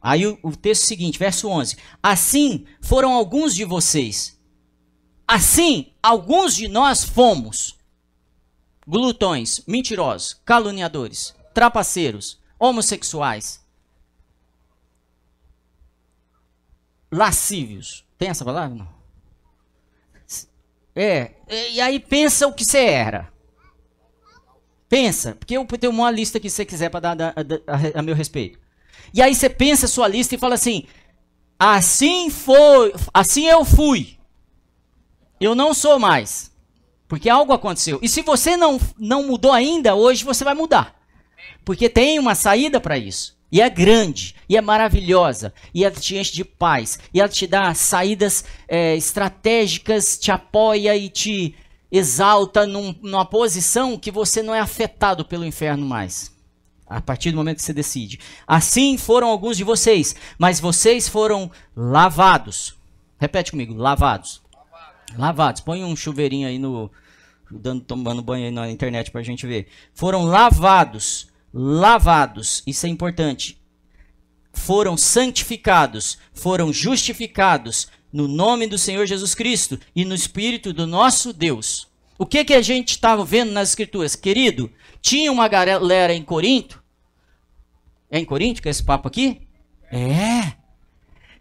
Aí 0.01 0.25
o, 0.25 0.39
o 0.41 0.55
texto 0.55 0.83
seguinte, 0.83 1.19
verso 1.19 1.47
11: 1.47 1.77
Assim 2.01 2.65
foram 2.81 3.13
alguns 3.13 3.53
de 3.53 3.63
vocês. 3.63 4.39
Assim, 5.25 5.93
alguns 6.01 6.55
de 6.55 6.67
nós 6.67 7.03
fomos 7.03 7.77
glutões, 8.85 9.61
mentirosos, 9.65 10.33
caluniadores, 10.43 11.33
trapaceiros, 11.53 12.39
homossexuais, 12.59 13.63
lascívios. 17.09 18.03
Tem 18.17 18.29
essa 18.29 18.43
palavra? 18.43 18.75
Não. 18.75 19.02
É, 20.95 21.31
e 21.71 21.81
aí 21.81 21.99
pensa 21.99 22.47
o 22.47 22.53
que 22.53 22.63
você 22.63 22.79
era. 22.79 23.31
Pensa, 24.87 25.35
porque 25.39 25.57
eu 25.57 25.65
tenho 25.65 25.91
uma 25.91 26.11
lista 26.11 26.39
que 26.39 26.49
você 26.49 26.63
quiser 26.63 26.89
para 26.89 27.15
dar 27.15 27.19
a, 27.19 27.31
a, 27.31 27.99
a, 27.99 28.01
meu 28.01 28.13
respeito. 28.13 28.59
E 29.13 29.21
aí 29.21 29.33
você 29.33 29.49
pensa 29.49 29.85
a 29.85 29.89
sua 29.89 30.07
lista 30.07 30.35
e 30.35 30.37
fala 30.37 30.53
assim: 30.53 30.85
assim 31.57 32.29
foi, 32.29 32.93
assim 33.11 33.47
eu 33.47 33.65
fui. 33.65 34.17
Eu 35.39 35.55
não 35.55 35.73
sou 35.73 35.97
mais. 35.97 36.51
Porque 37.07 37.29
algo 37.29 37.53
aconteceu. 37.53 37.99
E 38.01 38.09
se 38.09 38.21
você 38.21 38.55
não, 38.55 38.79
não 38.97 39.23
mudou 39.23 39.51
ainda, 39.51 39.95
hoje 39.95 40.23
você 40.23 40.43
vai 40.43 40.53
mudar. 40.53 40.95
Porque 41.65 41.89
tem 41.89 42.19
uma 42.19 42.35
saída 42.35 42.79
para 42.79 42.97
isso. 42.97 43.32
E 43.53 43.61
é 43.61 43.69
grande, 43.69 44.33
e 44.49 44.57
é 44.57 44.61
maravilhosa, 44.61 45.53
e 45.75 45.85
ela 45.85 45.93
te 45.93 46.17
enche 46.17 46.33
de 46.33 46.43
paz, 46.43 46.97
e 47.13 47.19
ela 47.19 47.29
te 47.29 47.45
dá 47.45 47.71
saídas 47.75 48.43
é, 48.67 48.95
estratégicas, 48.95 50.17
te 50.17 50.31
apoia 50.31 50.97
e 50.97 51.07
te 51.07 51.53
exalta 51.91 52.65
num, 52.65 52.95
numa 53.03 53.23
posição 53.23 53.95
que 53.95 54.09
você 54.09 54.41
não 54.41 54.55
é 54.55 54.59
afetado 54.59 55.23
pelo 55.23 55.45
inferno 55.45 55.85
mais. 55.85 56.35
A 56.87 56.99
partir 56.99 57.29
do 57.29 57.37
momento 57.37 57.57
que 57.57 57.61
você 57.61 57.73
decide. 57.73 58.19
Assim 58.47 58.97
foram 58.97 59.27
alguns 59.27 59.55
de 59.55 59.63
vocês, 59.63 60.15
mas 60.39 60.59
vocês 60.59 61.07
foram 61.07 61.51
lavados. 61.75 62.75
Repete 63.19 63.51
comigo, 63.51 63.75
lavados. 63.75 64.41
Lavados. 64.51 65.15
lavados. 65.15 65.61
Põe 65.61 65.83
um 65.83 65.95
chuveirinho 65.95 66.47
aí 66.47 66.57
no. 66.57 66.91
Dando, 67.51 67.81
tomando 67.81 68.23
banho 68.23 68.45
aí 68.45 68.51
na 68.51 68.67
internet 68.71 69.11
pra 69.11 69.21
gente 69.21 69.45
ver. 69.45 69.67
Foram 69.93 70.23
lavados. 70.23 71.31
Lavados. 71.53 72.63
Isso 72.65 72.85
é 72.85 72.89
importante. 72.89 73.61
Foram 74.51 74.97
santificados. 74.97 76.17
Foram 76.33 76.73
justificados 76.73 77.87
no 78.11 78.27
nome 78.27 78.67
do 78.67 78.77
Senhor 78.77 79.05
Jesus 79.05 79.35
Cristo 79.35 79.79
e 79.95 80.05
no 80.05 80.15
Espírito 80.15 80.71
do 80.71 80.87
nosso 80.87 81.33
Deus. 81.33 81.87
O 82.17 82.25
que, 82.25 82.45
que 82.45 82.53
a 82.53 82.61
gente 82.61 82.91
estava 82.91 83.25
vendo 83.25 83.51
nas 83.51 83.69
Escrituras? 83.69 84.15
Querido, 84.15 84.71
tinha 85.01 85.31
uma 85.31 85.47
galera 85.47 86.13
em 86.13 86.23
Corinto. 86.23 86.81
É 88.09 88.19
em 88.19 88.25
Corinto 88.25 88.61
que 88.61 88.67
é 88.67 88.71
esse 88.71 88.83
papo 88.83 89.07
aqui? 89.07 89.41
É. 89.91 90.53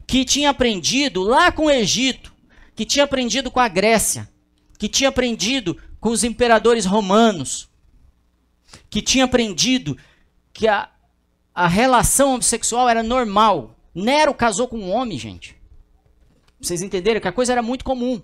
Que 0.06 0.24
tinha 0.24 0.50
aprendido 0.50 1.22
lá 1.22 1.52
com 1.52 1.66
o 1.66 1.70
Egito, 1.70 2.32
que 2.74 2.84
tinha 2.84 3.04
aprendido 3.04 3.50
com 3.50 3.60
a 3.60 3.68
Grécia, 3.68 4.28
que 4.78 4.88
tinha 4.88 5.10
aprendido 5.10 5.76
com 6.00 6.10
os 6.10 6.24
imperadores 6.24 6.86
romanos, 6.86 7.68
que 8.90 9.02
tinha 9.02 9.24
aprendido 9.24 9.96
que 10.52 10.68
a, 10.68 10.88
a 11.54 11.66
relação 11.66 12.34
homossexual 12.34 12.88
era 12.88 13.02
normal. 13.02 13.76
Nero 13.94 14.34
casou 14.34 14.68
com 14.68 14.78
um 14.78 14.90
homem, 14.90 15.18
gente 15.18 15.62
vocês 16.62 16.80
entenderam 16.80 17.20
que 17.20 17.28
a 17.28 17.32
coisa 17.32 17.52
era 17.52 17.62
muito 17.62 17.84
comum. 17.84 18.22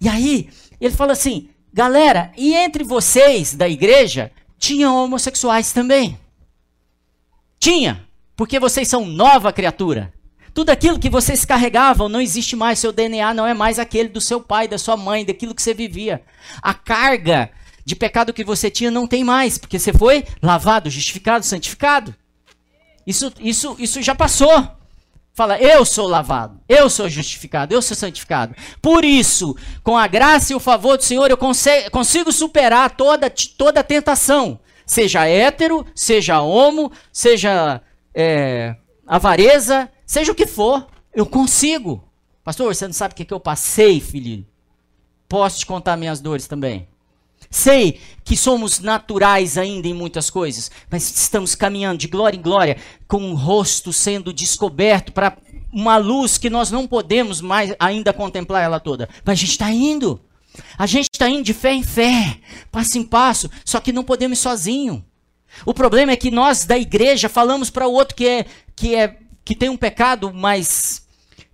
E 0.00 0.08
aí, 0.08 0.50
ele 0.80 0.94
fala 0.94 1.12
assim: 1.12 1.48
galera, 1.72 2.32
e 2.36 2.54
entre 2.54 2.82
vocês 2.82 3.54
da 3.54 3.68
igreja, 3.68 4.32
tinham 4.58 4.96
homossexuais 4.96 5.72
também. 5.72 6.18
Tinha, 7.58 8.06
porque 8.36 8.58
vocês 8.58 8.88
são 8.88 9.06
nova 9.06 9.52
criatura. 9.52 10.12
Tudo 10.52 10.70
aquilo 10.70 10.98
que 10.98 11.08
vocês 11.08 11.44
carregavam 11.44 12.08
não 12.08 12.20
existe 12.20 12.56
mais, 12.56 12.80
seu 12.80 12.90
DNA 12.90 13.32
não 13.32 13.46
é 13.46 13.54
mais 13.54 13.78
aquele 13.78 14.08
do 14.08 14.20
seu 14.20 14.40
pai, 14.40 14.66
da 14.66 14.76
sua 14.76 14.96
mãe, 14.96 15.24
daquilo 15.24 15.54
que 15.54 15.62
você 15.62 15.72
vivia. 15.72 16.22
A 16.60 16.74
carga 16.74 17.50
de 17.88 17.96
pecado 17.96 18.34
que 18.34 18.44
você 18.44 18.70
tinha 18.70 18.90
não 18.90 19.06
tem 19.06 19.24
mais, 19.24 19.56
porque 19.56 19.78
você 19.78 19.94
foi 19.94 20.22
lavado, 20.42 20.90
justificado, 20.90 21.46
santificado. 21.46 22.14
Isso, 23.06 23.32
isso, 23.40 23.76
isso 23.78 24.02
já 24.02 24.14
passou. 24.14 24.68
Fala, 25.32 25.58
eu 25.58 25.86
sou 25.86 26.06
lavado, 26.06 26.60
eu 26.68 26.90
sou 26.90 27.08
justificado, 27.08 27.72
eu 27.72 27.80
sou 27.80 27.96
santificado. 27.96 28.54
Por 28.82 29.06
isso, 29.06 29.56
com 29.82 29.96
a 29.96 30.06
graça 30.06 30.52
e 30.52 30.56
o 30.56 30.60
favor 30.60 30.98
do 30.98 31.04
Senhor, 31.04 31.30
eu 31.30 31.38
consigo, 31.38 32.30
superar 32.30 32.90
toda, 32.90 33.32
toda 33.56 33.82
tentação. 33.82 34.60
Seja 34.84 35.26
hétero, 35.26 35.86
seja 35.94 36.42
homo, 36.42 36.92
seja 37.10 37.80
é, 38.14 38.76
avareza, 39.06 39.90
seja 40.04 40.32
o 40.32 40.34
que 40.34 40.46
for, 40.46 40.86
eu 41.14 41.24
consigo. 41.24 42.04
Pastor, 42.44 42.74
você 42.74 42.86
não 42.86 42.92
sabe 42.92 43.14
o 43.14 43.16
que, 43.16 43.24
que 43.24 43.32
eu 43.32 43.40
passei, 43.40 43.98
filho? 43.98 44.46
Posso 45.26 45.60
te 45.60 45.64
contar 45.64 45.96
minhas 45.96 46.20
dores 46.20 46.46
também. 46.46 46.86
Sei 47.50 48.00
que 48.24 48.36
somos 48.36 48.80
naturais 48.80 49.56
ainda 49.56 49.88
em 49.88 49.94
muitas 49.94 50.28
coisas, 50.28 50.70
mas 50.90 51.10
estamos 51.18 51.54
caminhando 51.54 51.98
de 51.98 52.08
glória 52.08 52.36
em 52.36 52.42
glória, 52.42 52.76
com 53.06 53.30
o 53.30 53.34
rosto 53.34 53.92
sendo 53.92 54.32
descoberto 54.32 55.12
para 55.12 55.36
uma 55.72 55.96
luz 55.96 56.36
que 56.36 56.50
nós 56.50 56.70
não 56.70 56.86
podemos 56.86 57.40
mais 57.40 57.74
ainda 57.78 58.12
contemplar 58.12 58.62
ela 58.62 58.78
toda. 58.78 59.08
Mas 59.24 59.38
a 59.38 59.40
gente 59.40 59.50
está 59.52 59.70
indo. 59.70 60.20
A 60.76 60.86
gente 60.86 61.08
está 61.12 61.28
indo 61.28 61.44
de 61.44 61.54
fé 61.54 61.72
em 61.72 61.82
fé, 61.82 62.38
passo 62.70 62.98
em 62.98 63.04
passo, 63.04 63.50
só 63.64 63.80
que 63.80 63.92
não 63.92 64.02
podemos 64.02 64.38
ir 64.38 64.42
sozinho. 64.42 65.04
O 65.64 65.72
problema 65.72 66.12
é 66.12 66.16
que 66.16 66.30
nós 66.30 66.64
da 66.64 66.76
igreja 66.76 67.28
falamos 67.28 67.70
para 67.70 67.86
o 67.86 67.92
outro 67.92 68.14
que 68.14 68.26
é 68.26 68.46
que 68.76 68.94
é 68.94 69.16
que 69.44 69.54
tem 69.54 69.68
um 69.68 69.76
pecado 69.76 70.32
mais 70.32 71.06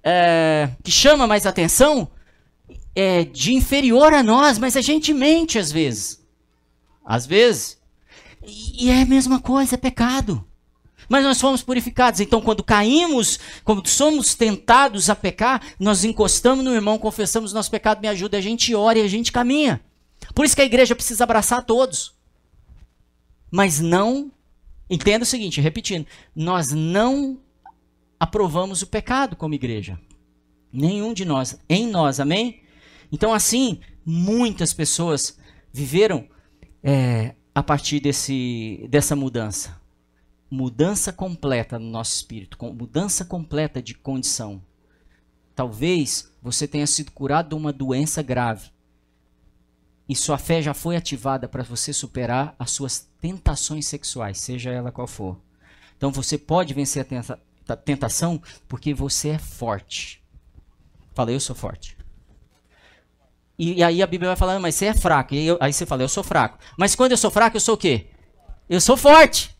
é, 0.03 0.69
que 0.83 0.91
chama 0.91 1.27
mais 1.27 1.47
atenção 1.47 2.09
é, 2.95 3.25
de 3.25 3.55
inferior 3.55 4.13
a 4.13 4.23
nós, 4.23 4.59
mas 4.59 4.77
a 4.77 4.81
gente 4.81 5.13
mente 5.13 5.59
às 5.59 5.73
vezes. 5.73 6.25
Às 7.05 7.27
vezes. 7.27 7.79
E, 8.43 8.87
e 8.87 8.91
é 8.91 9.03
a 9.03 9.07
mesma 9.07 9.41
coisa, 9.41 9.75
é 9.75 9.79
pecado. 9.79 10.45
Mas 11.09 11.25
nós 11.25 11.41
fomos 11.41 11.63
purificados. 11.63 12.21
Então, 12.21 12.41
quando 12.41 12.63
caímos, 12.63 13.39
quando 13.63 13.87
somos 13.87 14.35
tentados 14.35 15.11
a 15.11 15.17
pecar, 15.17 15.63
nós 15.79 16.05
encostamos 16.05 16.65
no 16.65 16.75
irmão, 16.75 16.99
confessamos 16.99 17.53
nosso 17.53 17.71
pecado, 17.71 18.01
me 18.01 18.09
ajuda, 18.09 18.39
a 18.39 18.41
gente 18.41 18.75
ora 18.75 18.99
e 18.99 19.03
a 19.03 19.09
gente 19.09 19.31
caminha. 19.31 19.81
Por 20.35 20.45
isso 20.45 20.57
que 20.57 20.63
a 20.63 20.67
igreja 20.67 20.95
precisa 20.95 21.25
abraçar 21.25 21.65
todos. 21.65 22.15
Mas 23.51 23.81
não, 23.81 24.33
entenda 24.89 25.25
o 25.25 25.27
seguinte, 25.27 25.61
repetindo, 25.61 26.07
nós 26.35 26.73
não 26.73 27.39
aprovamos 28.19 28.83
o 28.83 28.87
pecado 28.87 29.37
como 29.37 29.55
igreja. 29.55 30.01
Nenhum 30.73 31.13
de 31.13 31.25
nós, 31.25 31.59
em 31.69 31.87
nós, 31.87 32.19
amém? 32.19 32.64
Então, 33.15 33.33
assim, 33.33 33.79
muitas 34.05 34.75
pessoas 34.75 35.39
viveram 35.73 36.29
é, 36.83 37.37
a 37.55 37.63
partir 37.63 38.01
desse, 38.01 38.87
dessa 38.91 39.15
mudança 39.15 39.81
mudança 40.51 41.13
completa 41.13 41.79
no 41.79 41.91
nosso 41.91 42.15
espírito, 42.15 42.57
mudança 42.73 43.25
completa 43.25 43.83
de 43.83 43.93
condição. 43.95 44.63
Talvez 45.55 46.31
você 46.41 46.69
tenha 46.69 46.87
sido 46.87 47.11
curado 47.11 47.49
de 47.51 47.55
uma 47.57 47.73
doença 47.73 48.23
grave 48.23 48.71
e 50.09 50.15
sua 50.15 50.39
fé 50.39 50.63
já 50.63 50.75
foi 50.75 50.97
ativada 50.97 51.49
para 51.49 51.65
você 51.65 51.93
superar 51.93 52.55
as 52.59 52.71
suas 52.71 53.09
tentações 53.21 53.87
sexuais, 53.87 54.39
seja 54.39 54.71
ela 54.71 54.93
qual 54.93 55.09
for. 55.09 55.41
Então 55.97 56.13
você 56.13 56.37
pode 56.37 56.75
vencer 56.75 57.07
a 57.69 57.77
tentação 57.77 58.41
porque 58.69 58.93
você 58.93 59.31
é 59.31 59.39
forte. 59.39 60.23
Falei, 61.15 61.35
eu 61.35 61.41
sou 61.41 61.57
forte. 61.57 61.97
E, 63.59 63.75
e, 63.75 63.83
aí 63.83 64.03
a 64.03 64.07
Bíblia 64.07 64.31
vai 64.31 64.37
falando, 64.37 64.61
mas 64.61 64.75
você 64.75 64.87
é 64.87 64.95
fraco. 64.95 65.35
E 65.35 65.47
eu, 65.47 65.57
aí 65.61 65.73
você 65.73 65.87
fala, 65.87 66.03
eu 66.03 66.09
sou 66.09 66.25
fraco. 66.25 66.59
Mas 66.77 66.95
quando 66.95 67.13
eu 67.13 67.17
sou 67.17 67.31
fraco, 67.31 67.57
eu 67.57 67.61
sou 67.61 67.75
o 67.75 67.79
quê? 67.79 68.07
Eu 68.69 68.81
sou 68.81 68.97
forte. 68.97 69.55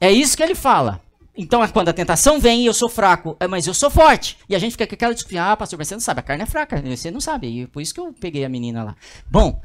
É 0.00 0.10
isso 0.10 0.36
que 0.36 0.42
ele 0.42 0.54
fala. 0.54 1.00
Então, 1.36 1.62
é 1.62 1.68
quando 1.68 1.90
a 1.90 1.92
tentação 1.92 2.40
vem, 2.40 2.64
eu 2.64 2.72
sou 2.72 2.88
fraco, 2.88 3.36
é, 3.38 3.46
mas 3.46 3.66
eu 3.66 3.74
sou 3.74 3.90
forte. 3.90 4.38
E 4.48 4.54
a 4.54 4.58
gente 4.58 4.72
fica 4.72 4.86
com 4.86 4.94
aquela 4.94 5.12
discussão, 5.12 5.42
ah, 5.42 5.56
pastor, 5.56 5.78
você 5.78 5.94
não 5.94 6.00
sabe, 6.00 6.20
a 6.20 6.22
carne 6.22 6.44
é 6.44 6.46
fraca, 6.46 6.80
você 6.80 7.10
não 7.10 7.20
sabe. 7.20 7.62
E 7.62 7.66
por 7.66 7.82
isso 7.82 7.92
que 7.92 8.00
eu 8.00 8.12
peguei 8.14 8.44
a 8.44 8.48
menina 8.48 8.82
lá. 8.82 8.96
Bom, 9.30 9.60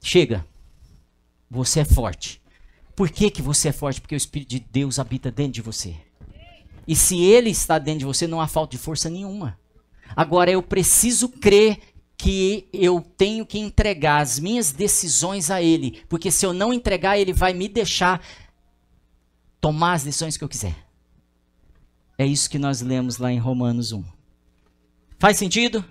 chega. 0.00 0.46
Você 1.50 1.80
é 1.80 1.84
forte. 1.84 2.40
Por 2.94 3.10
que, 3.10 3.30
que 3.30 3.42
você 3.42 3.68
é 3.68 3.72
forte? 3.72 4.00
Porque 4.00 4.14
o 4.14 4.16
Espírito 4.16 4.50
de 4.50 4.60
Deus 4.60 4.98
habita 4.98 5.30
dentro 5.30 5.52
de 5.52 5.62
você. 5.62 5.96
E 6.86 6.94
se 6.94 7.20
ele 7.20 7.50
está 7.50 7.78
dentro 7.78 8.00
de 8.00 8.04
você, 8.04 8.28
não 8.28 8.40
há 8.40 8.46
falta 8.46 8.70
de 8.70 8.78
força 8.78 9.10
nenhuma. 9.10 9.58
Agora, 10.14 10.50
eu 10.50 10.62
preciso 10.62 11.28
crer 11.28 11.78
que 12.16 12.68
eu 12.72 13.00
tenho 13.00 13.44
que 13.44 13.58
entregar 13.58 14.22
as 14.22 14.38
minhas 14.38 14.72
decisões 14.72 15.50
a 15.50 15.60
ele. 15.60 16.02
Porque 16.08 16.30
se 16.30 16.46
eu 16.46 16.52
não 16.52 16.72
entregar, 16.72 17.18
ele 17.18 17.32
vai 17.32 17.52
me 17.52 17.68
deixar 17.68 18.24
tomar 19.60 19.94
as 19.94 20.04
decisões 20.04 20.36
que 20.36 20.44
eu 20.44 20.48
quiser. 20.48 20.74
É 22.18 22.24
isso 22.24 22.48
que 22.48 22.58
nós 22.58 22.80
lemos 22.80 23.18
lá 23.18 23.30
em 23.30 23.38
Romanos 23.38 23.92
1. 23.92 24.02
Faz 25.18 25.36
sentido? 25.36 25.84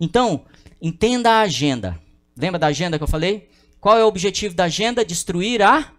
Então, 0.00 0.44
entenda 0.80 1.30
a 1.30 1.40
agenda. 1.40 2.00
Lembra 2.36 2.58
da 2.58 2.68
agenda 2.68 2.98
que 2.98 3.02
eu 3.02 3.08
falei? 3.08 3.50
Qual 3.80 3.98
é 3.98 4.04
o 4.04 4.08
objetivo 4.08 4.54
da 4.54 4.64
agenda? 4.64 5.04
Destruir 5.04 5.62
a 5.62 5.92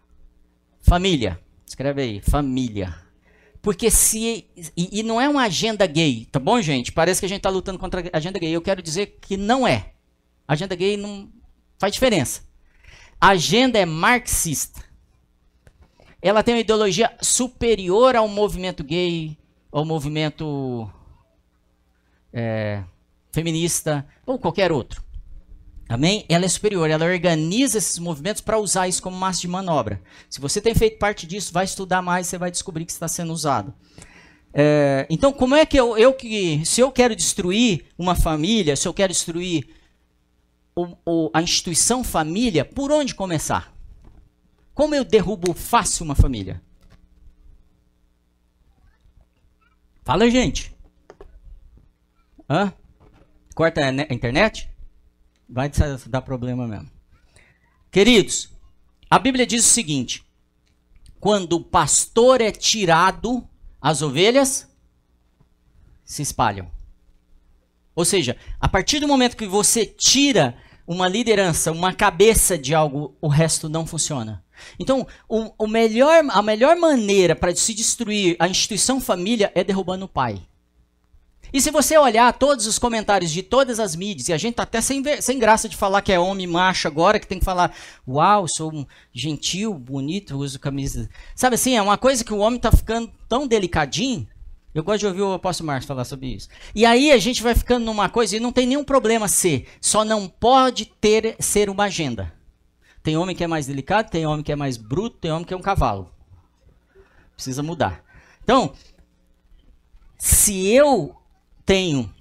família. 0.81 1.39
Escreve 1.65 2.01
aí, 2.01 2.21
família. 2.21 3.08
Porque 3.61 3.91
se. 3.91 4.45
E, 4.75 4.99
e, 4.99 5.03
não 5.03 5.19
é 5.19 5.27
uma 5.27 5.43
agenda 5.43 5.85
gay, 5.85 6.25
tá 6.31 6.39
bom, 6.39 6.61
gente? 6.61 6.91
Parece 6.91 7.19
que 7.19 7.25
a 7.25 7.29
gente 7.29 7.39
está 7.39 7.49
lutando 7.49 7.77
contra 7.77 8.01
a 8.13 8.17
agenda 8.17 8.39
gay. 8.39 8.51
Eu 8.51 8.61
quero 8.61 8.81
dizer 8.81 9.17
que 9.21 9.35
não 9.35 9.67
é. 9.67 9.93
Agenda 10.47 10.75
gay 10.75 10.95
não 10.95 11.29
faz 11.77 11.93
diferença. 11.93 12.41
A 13.19 13.29
agenda 13.29 13.77
é 13.77 13.85
marxista 13.85 14.89
ela 16.21 16.43
tem 16.43 16.55
uma 16.55 16.61
ideologia 16.61 17.11
superior 17.21 18.15
ao 18.15 18.27
movimento 18.27 18.83
gay, 18.83 19.37
ao 19.71 19.85
movimento 19.85 20.89
é, 22.33 22.83
feminista 23.31 24.05
ou 24.25 24.37
qualquer 24.37 24.71
outro. 24.71 25.01
Amém? 25.89 26.23
Ela 26.29 26.45
é 26.45 26.47
superior, 26.47 26.87
ela 26.87 27.03
organiza 27.03 27.79
esses 27.79 27.97
movimentos 27.97 28.43
para 28.43 28.59
usar 28.59 28.87
isso 28.87 29.01
como 29.01 29.17
massa 29.17 29.41
de 29.41 29.47
manobra. 29.47 29.99
Se 30.29 30.39
você 30.39 30.61
tem 30.61 30.75
feito 30.75 30.99
parte 30.99 31.25
disso, 31.25 31.51
vai 31.51 31.65
estudar 31.65 32.03
mais, 32.03 32.27
você 32.27 32.37
vai 32.37 32.51
descobrir 32.51 32.85
que 32.85 32.91
está 32.91 33.07
sendo 33.07 33.33
usado. 33.33 33.73
É, 34.53 35.07
então, 35.09 35.33
como 35.33 35.55
é 35.55 35.65
que 35.65 35.79
eu, 35.79 35.97
eu 35.97 36.13
que, 36.13 36.63
se 36.63 36.79
eu 36.79 36.91
quero 36.91 37.15
destruir 37.15 37.87
uma 37.97 38.13
família, 38.13 38.75
se 38.75 38.87
eu 38.87 38.93
quero 38.93 39.11
destruir 39.11 39.67
o, 40.75 40.95
o, 41.03 41.31
a 41.33 41.41
instituição 41.41 42.03
família, 42.03 42.63
por 42.63 42.91
onde 42.91 43.15
começar? 43.15 43.73
Como 44.75 44.93
eu 44.93 45.03
derrubo 45.03 45.55
fácil 45.55 46.05
uma 46.05 46.15
família? 46.15 46.61
Fala, 50.03 50.29
gente. 50.29 50.71
Hã? 52.47 52.71
Corta 53.55 53.81
a 53.81 54.13
internet? 54.13 54.69
Vai 55.49 55.71
dar 56.05 56.21
problema 56.21 56.67
mesmo. 56.67 56.91
Queridos, 57.91 58.49
a 59.09 59.17
Bíblia 59.17 59.47
diz 59.47 59.65
o 59.65 59.69
seguinte: 59.69 60.23
quando 61.19 61.53
o 61.53 61.63
pastor 61.63 62.39
é 62.39 62.51
tirado, 62.51 63.47
as 63.81 64.01
ovelhas 64.01 64.69
se 66.05 66.21
espalham. 66.21 66.69
Ou 67.95 68.05
seja, 68.05 68.37
a 68.59 68.67
partir 68.67 68.99
do 68.99 69.07
momento 69.07 69.35
que 69.35 69.47
você 69.47 69.85
tira 69.85 70.55
uma 70.87 71.07
liderança, 71.07 71.71
uma 71.71 71.93
cabeça 71.93 72.57
de 72.57 72.73
algo, 72.73 73.15
o 73.19 73.27
resto 73.27 73.67
não 73.67 73.85
funciona. 73.85 74.43
Então, 74.79 75.07
o, 75.27 75.51
o 75.57 75.67
melhor, 75.67 76.23
a 76.29 76.41
melhor 76.41 76.75
maneira 76.77 77.35
para 77.35 77.55
se 77.55 77.73
destruir 77.73 78.35
a 78.39 78.47
instituição 78.47 79.01
família 79.01 79.51
é 79.55 79.63
derrubando 79.63 80.05
o 80.05 80.09
pai. 80.09 80.41
E 81.51 81.59
se 81.59 81.71
você 81.71 81.97
olhar 81.97 82.31
todos 82.33 82.67
os 82.67 82.77
comentários 82.77 83.31
de 83.31 83.41
todas 83.41 83.79
as 83.79 83.95
mídias, 83.95 84.29
e 84.29 84.33
a 84.33 84.37
gente 84.37 84.55
tá 84.55 84.63
até 84.63 84.81
sem, 84.81 85.03
sem 85.21 85.39
graça 85.39 85.67
de 85.67 85.75
falar 85.75 86.01
que 86.01 86.11
é 86.11 86.19
homem 86.19 86.45
macho 86.45 86.87
agora, 86.87 87.19
que 87.19 87.27
tem 87.27 87.39
que 87.39 87.45
falar, 87.45 87.75
uau, 88.07 88.47
sou 88.47 88.73
um 88.73 88.85
gentil, 89.11 89.73
bonito, 89.73 90.37
uso 90.37 90.59
camisa. 90.59 91.09
Sabe 91.35 91.55
assim, 91.55 91.75
é 91.75 91.81
uma 91.81 91.97
coisa 91.97 92.23
que 92.23 92.33
o 92.33 92.39
homem 92.39 92.59
tá 92.59 92.71
ficando 92.71 93.11
tão 93.27 93.47
delicadinho. 93.47 94.27
Eu 94.73 94.83
gosto 94.83 94.99
de 94.99 95.07
ouvir 95.07 95.21
o 95.21 95.33
apóstolo 95.33 95.67
Marcos 95.67 95.87
falar 95.87 96.05
sobre 96.05 96.27
isso. 96.27 96.47
E 96.75 96.85
aí 96.85 97.11
a 97.11 97.17
gente 97.17 97.41
vai 97.41 97.55
ficando 97.55 97.85
numa 97.85 98.07
coisa, 98.07 98.37
e 98.37 98.39
não 98.39 98.51
tem 98.51 98.67
nenhum 98.67 98.83
problema 98.83 99.27
ser, 99.27 99.67
só 99.81 100.05
não 100.05 100.27
pode 100.27 100.85
ter 100.85 101.35
ser 101.39 101.69
uma 101.69 101.85
agenda. 101.85 102.31
Tem 103.01 103.17
homem 103.17 103.35
que 103.35 103.43
é 103.43 103.47
mais 103.47 103.65
delicado, 103.65 104.11
tem 104.11 104.27
homem 104.27 104.43
que 104.43 104.51
é 104.51 104.55
mais 104.55 104.77
bruto, 104.77 105.17
tem 105.17 105.31
homem 105.31 105.45
que 105.45 105.53
é 105.53 105.57
um 105.57 105.61
cavalo. 105.61 106.11
Precisa 107.33 107.63
mudar. 107.63 108.03
Então, 108.43 108.73
se 110.17 110.67
eu 110.67 111.18
tenho 111.69 112.11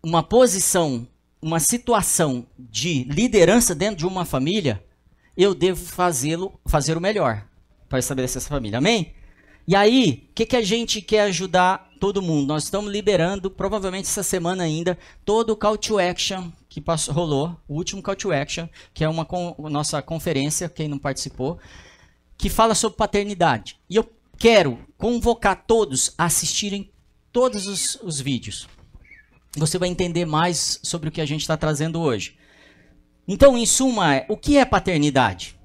uma 0.00 0.22
posição, 0.22 1.04
uma 1.42 1.58
situação 1.58 2.46
de 2.56 3.02
liderança 3.02 3.74
dentro 3.74 3.96
de 3.96 4.06
uma 4.06 4.24
família, 4.24 4.84
eu 5.36 5.52
devo 5.52 5.84
fazê-lo, 5.84 6.60
fazer 6.64 6.96
o 6.96 7.00
melhor 7.00 7.44
para 7.88 7.98
estabelecer 7.98 8.36
essa 8.36 8.48
família. 8.48 8.78
Amém? 8.78 9.14
E 9.66 9.74
aí, 9.74 10.28
o 10.30 10.32
que, 10.32 10.46
que 10.46 10.54
a 10.54 10.62
gente 10.62 11.02
quer 11.02 11.22
ajudar 11.22 11.90
todo 11.98 12.22
mundo? 12.22 12.46
Nós 12.46 12.62
estamos 12.62 12.92
liberando, 12.92 13.50
provavelmente 13.50 14.06
essa 14.06 14.22
semana 14.22 14.62
ainda, 14.62 14.96
todo 15.24 15.50
o 15.50 15.56
call 15.56 15.76
to 15.76 15.98
action 15.98 16.52
que 16.68 16.80
passou, 16.80 17.12
rolou, 17.12 17.56
o 17.66 17.74
último 17.74 18.00
Call 18.00 18.14
to 18.14 18.30
Action, 18.30 18.68
que 18.94 19.02
é 19.02 19.08
uma 19.08 19.26
nossa 19.68 20.00
conferência, 20.00 20.68
quem 20.68 20.86
não 20.86 21.00
participou, 21.00 21.58
que 22.36 22.48
fala 22.48 22.76
sobre 22.76 22.96
paternidade. 22.96 23.76
E 23.90 23.96
eu 23.96 24.08
quero 24.38 24.78
convocar 24.96 25.64
todos 25.66 26.14
a 26.16 26.26
assistirem 26.26 26.92
todos 27.32 27.66
os, 27.66 27.96
os 28.02 28.20
vídeos. 28.20 28.68
Você 29.56 29.78
vai 29.78 29.88
entender 29.88 30.24
mais 30.24 30.78
sobre 30.82 31.08
o 31.08 31.12
que 31.12 31.20
a 31.20 31.26
gente 31.26 31.40
está 31.40 31.56
trazendo 31.56 32.00
hoje. 32.00 32.38
Então, 33.26 33.56
em 33.58 33.66
suma, 33.66 34.24
o 34.28 34.36
que 34.36 34.56
é 34.56 34.64
paternidade? 34.64 35.58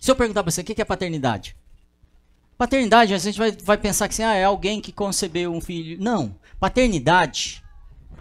Se 0.00 0.10
eu 0.10 0.16
perguntar 0.16 0.42
para 0.42 0.50
você, 0.50 0.60
o 0.60 0.64
que 0.64 0.80
é 0.80 0.84
paternidade? 0.84 1.56
Paternidade, 2.56 3.12
a 3.12 3.18
gente 3.18 3.38
vai, 3.38 3.52
vai 3.52 3.76
pensar 3.76 4.08
que 4.08 4.14
assim, 4.14 4.22
ah, 4.22 4.34
é 4.34 4.44
alguém 4.44 4.80
que 4.80 4.92
concebeu 4.92 5.52
um 5.52 5.60
filho. 5.60 6.02
Não. 6.02 6.38
Paternidade 6.58 7.62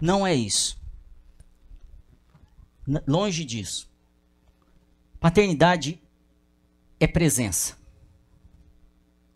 não 0.01 0.27
é 0.27 0.35
isso. 0.35 0.77
Longe 3.07 3.45
disso. 3.45 3.89
Paternidade 5.19 5.99
é 6.99 7.07
presença. 7.07 7.77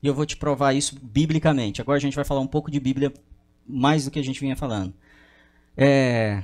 E 0.01 0.07
eu 0.07 0.13
vou 0.13 0.25
te 0.25 0.37
provar 0.37 0.73
isso 0.73 0.97
biblicamente. 1.01 1.81
Agora 1.81 1.97
a 1.97 2.01
gente 2.01 2.15
vai 2.15 2.25
falar 2.25 2.41
um 2.41 2.47
pouco 2.47 2.71
de 2.71 2.79
Bíblia 2.79 3.13
mais 3.67 4.05
do 4.05 4.11
que 4.11 4.19
a 4.19 4.23
gente 4.23 4.39
vinha 4.39 4.55
falando. 4.55 4.93
É, 5.75 6.43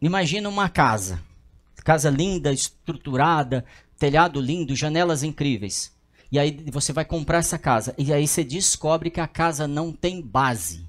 imagina 0.00 0.48
uma 0.48 0.68
casa. 0.68 1.22
Casa 1.84 2.10
linda, 2.10 2.52
estruturada, 2.52 3.64
telhado 3.98 4.40
lindo, 4.40 4.76
janelas 4.76 5.22
incríveis. 5.22 5.96
E 6.30 6.38
aí 6.38 6.64
você 6.70 6.92
vai 6.92 7.04
comprar 7.04 7.38
essa 7.38 7.58
casa. 7.58 7.94
E 7.96 8.12
aí 8.12 8.26
você 8.26 8.44
descobre 8.44 9.10
que 9.10 9.20
a 9.20 9.26
casa 9.26 9.66
não 9.66 9.92
tem 9.92 10.20
base. 10.20 10.86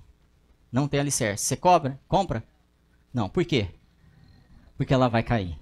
Não 0.71 0.87
tem 0.87 0.99
alicerce. 0.99 1.45
Você 1.45 1.55
cobra? 1.55 1.99
Compra? 2.07 2.43
Não, 3.13 3.29
por 3.29 3.43
quê? 3.45 3.67
Porque 4.77 4.93
ela 4.93 5.07
vai 5.07 5.23
cair. 5.23 5.57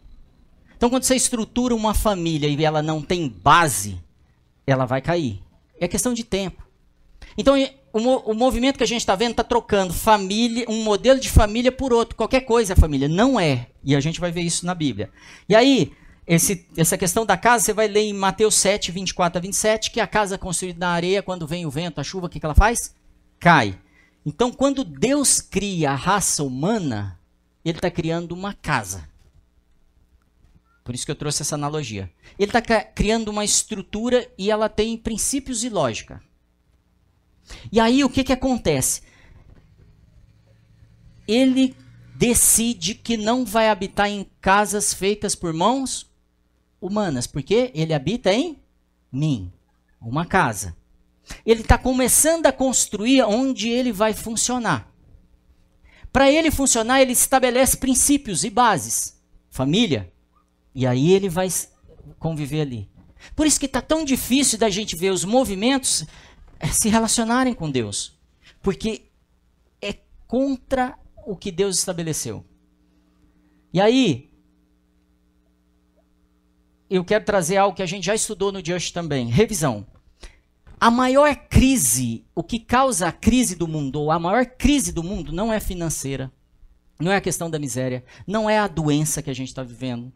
Então, 0.76 0.90
quando 0.90 1.04
você 1.04 1.16
estrutura 1.16 1.74
uma 1.74 1.94
família 1.94 2.48
e 2.48 2.64
ela 2.64 2.84
não 2.84 3.02
tem 3.02 3.28
base, 3.28 4.02
ela 4.66 4.86
vai 4.86 5.02
cair. 5.02 5.42
É 5.80 5.88
questão 5.88 6.14
de 6.14 6.24
tempo. 6.24 6.64
Então, 7.38 7.56
o, 7.94 8.32
o 8.32 8.34
movimento 8.34 8.78
que 8.78 8.84
a 8.84 8.88
gente 8.88 9.02
está 9.02 9.16
vendo 9.16 9.32
está 9.32 9.44
trocando 9.44 9.94
família, 9.94 10.66
um 10.68 10.84
modelo 10.84 11.20
de 11.20 11.30
família 11.30 11.72
por 11.72 11.94
outro. 11.94 12.16
Qualquer 12.16 12.42
coisa 12.42 12.74
é 12.74 12.76
família. 12.76 13.08
Não 13.08 13.40
é. 13.40 13.68
E 13.84 13.96
a 13.96 14.00
gente 14.00 14.20
vai 14.20 14.32
ver 14.32 14.42
isso 14.42 14.66
na 14.66 14.74
Bíblia. 14.74 15.10
E 15.48 15.56
aí, 15.56 15.92
esse, 16.26 16.66
essa 16.76 16.98
questão 16.98 17.26
da 17.26 17.38
casa, 17.38 17.64
você 17.64 17.74
vai 17.74 17.88
ler 17.88 18.02
em 18.02 18.14
Mateus 18.14 18.56
7, 18.56 18.92
24 18.92 19.38
a 19.38 19.42
27, 19.42 19.92
que 19.92 20.00
a 20.00 20.08
casa 20.08 20.38
construída 20.38 20.80
na 20.80 20.92
areia, 20.92 21.24
quando 21.24 21.48
vem 21.48 21.66
o 21.66 21.72
vento, 21.72 22.02
a 22.02 22.04
chuva, 22.04 22.28
o 22.28 22.30
que, 22.30 22.40
que 22.40 22.46
ela 22.46 22.56
faz? 22.56 22.94
Cai. 23.40 23.78
Então, 24.26 24.52
quando 24.52 24.84
Deus 24.84 25.40
cria 25.40 25.92
a 25.92 25.96
raça 25.96 26.44
humana, 26.44 27.18
Ele 27.64 27.78
está 27.78 27.90
criando 27.90 28.34
uma 28.34 28.54
casa. 28.54 29.08
Por 30.88 30.96
isso 30.96 31.06
que 31.06 31.12
eu 31.12 31.18
trouxe 31.18 31.42
essa 31.42 31.56
analogia. 31.56 32.10
Ele 32.40 32.50
está 32.50 32.62
criando 32.82 33.28
uma 33.28 33.44
estrutura 33.44 34.26
e 34.38 34.50
ela 34.50 34.70
tem 34.70 34.96
princípios 34.96 35.66
e 35.66 35.70
lógica. 35.70 36.24
E 37.70 37.78
aí 37.78 38.06
o 38.06 38.10
que, 38.10 38.24
que 38.24 38.32
acontece? 38.32 39.02
Ele 41.28 41.76
decide 42.16 42.96
que 42.96 43.18
não 43.18 43.44
vai 43.44 43.68
habitar 43.68 44.08
em 44.08 44.32
casas 44.40 44.94
feitas 44.94 45.36
por 45.36 45.52
mãos 45.52 46.10
humanas, 46.80 47.28
porque 47.28 47.70
ele 47.76 47.94
habita 47.94 48.32
em 48.32 48.58
mim, 49.12 49.52
uma 50.00 50.26
casa. 50.26 50.74
Ele 51.46 51.64
está 51.64 51.78
começando 51.78 52.46
a 52.46 52.54
construir 52.54 53.24
onde 53.24 53.68
ele 53.68 53.92
vai 53.92 54.14
funcionar. 54.14 54.90
Para 56.14 56.32
ele 56.32 56.50
funcionar, 56.50 57.02
ele 57.02 57.12
estabelece 57.12 57.76
princípios 57.76 58.46
e 58.46 58.50
bases. 58.50 59.22
Família. 59.50 60.14
E 60.78 60.86
aí 60.86 61.12
ele 61.12 61.28
vai 61.28 61.48
conviver 62.20 62.62
ali. 62.62 62.88
Por 63.36 63.48
isso 63.48 63.60
que 63.60 63.66
está 63.66 63.82
tão 63.82 64.06
difícil 64.06 64.60
da 64.60 64.70
gente 64.70 64.96
ver 64.96 65.10
os 65.10 65.26
movimentos 65.26 66.06
eh, 66.60 66.68
se 66.68 66.88
relacionarem 66.88 67.56
com 67.56 67.72
Deus. 67.72 68.16
Porque 68.62 69.10
é 69.82 69.96
contra 70.28 70.96
o 71.26 71.36
que 71.36 71.52
Deus 71.52 71.80
estabeleceu. 71.80 72.46
E 73.74 73.82
aí, 73.82 74.30
eu 76.88 77.04
quero 77.04 77.26
trazer 77.26 77.58
algo 77.58 77.76
que 77.76 77.82
a 77.82 77.88
gente 77.88 78.06
já 78.06 78.14
estudou 78.14 78.52
no 78.52 78.64
Just 78.64 78.94
também. 78.94 79.30
Revisão. 79.30 79.84
A 80.80 80.92
maior 80.92 81.36
crise, 81.50 82.24
o 82.36 82.44
que 82.44 82.60
causa 82.60 83.08
a 83.08 83.12
crise 83.12 83.56
do 83.56 83.68
mundo, 83.68 84.00
ou 84.00 84.12
a 84.12 84.20
maior 84.20 84.46
crise 84.46 84.92
do 84.92 85.02
mundo, 85.02 85.32
não 85.32 85.52
é 85.52 85.60
financeira, 85.60 86.32
não 87.00 87.12
é 87.12 87.16
a 87.16 87.22
questão 87.22 87.50
da 87.50 87.58
miséria, 87.58 88.06
não 88.28 88.48
é 88.48 88.60
a 88.60 88.68
doença 88.68 89.24
que 89.24 89.32
a 89.32 89.34
gente 89.34 89.48
está 89.48 89.64
vivendo. 89.64 90.14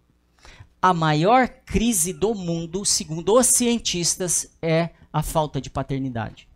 A 0.82 0.94
maior 0.94 1.48
crise 1.48 2.12
do 2.12 2.34
mundo, 2.34 2.84
segundo 2.84 3.38
os 3.38 3.48
cientistas, 3.48 4.58
é 4.62 4.90
a 5.14 5.22
falta 5.22 5.62
de 5.62 5.70
paternidade. 5.70 6.48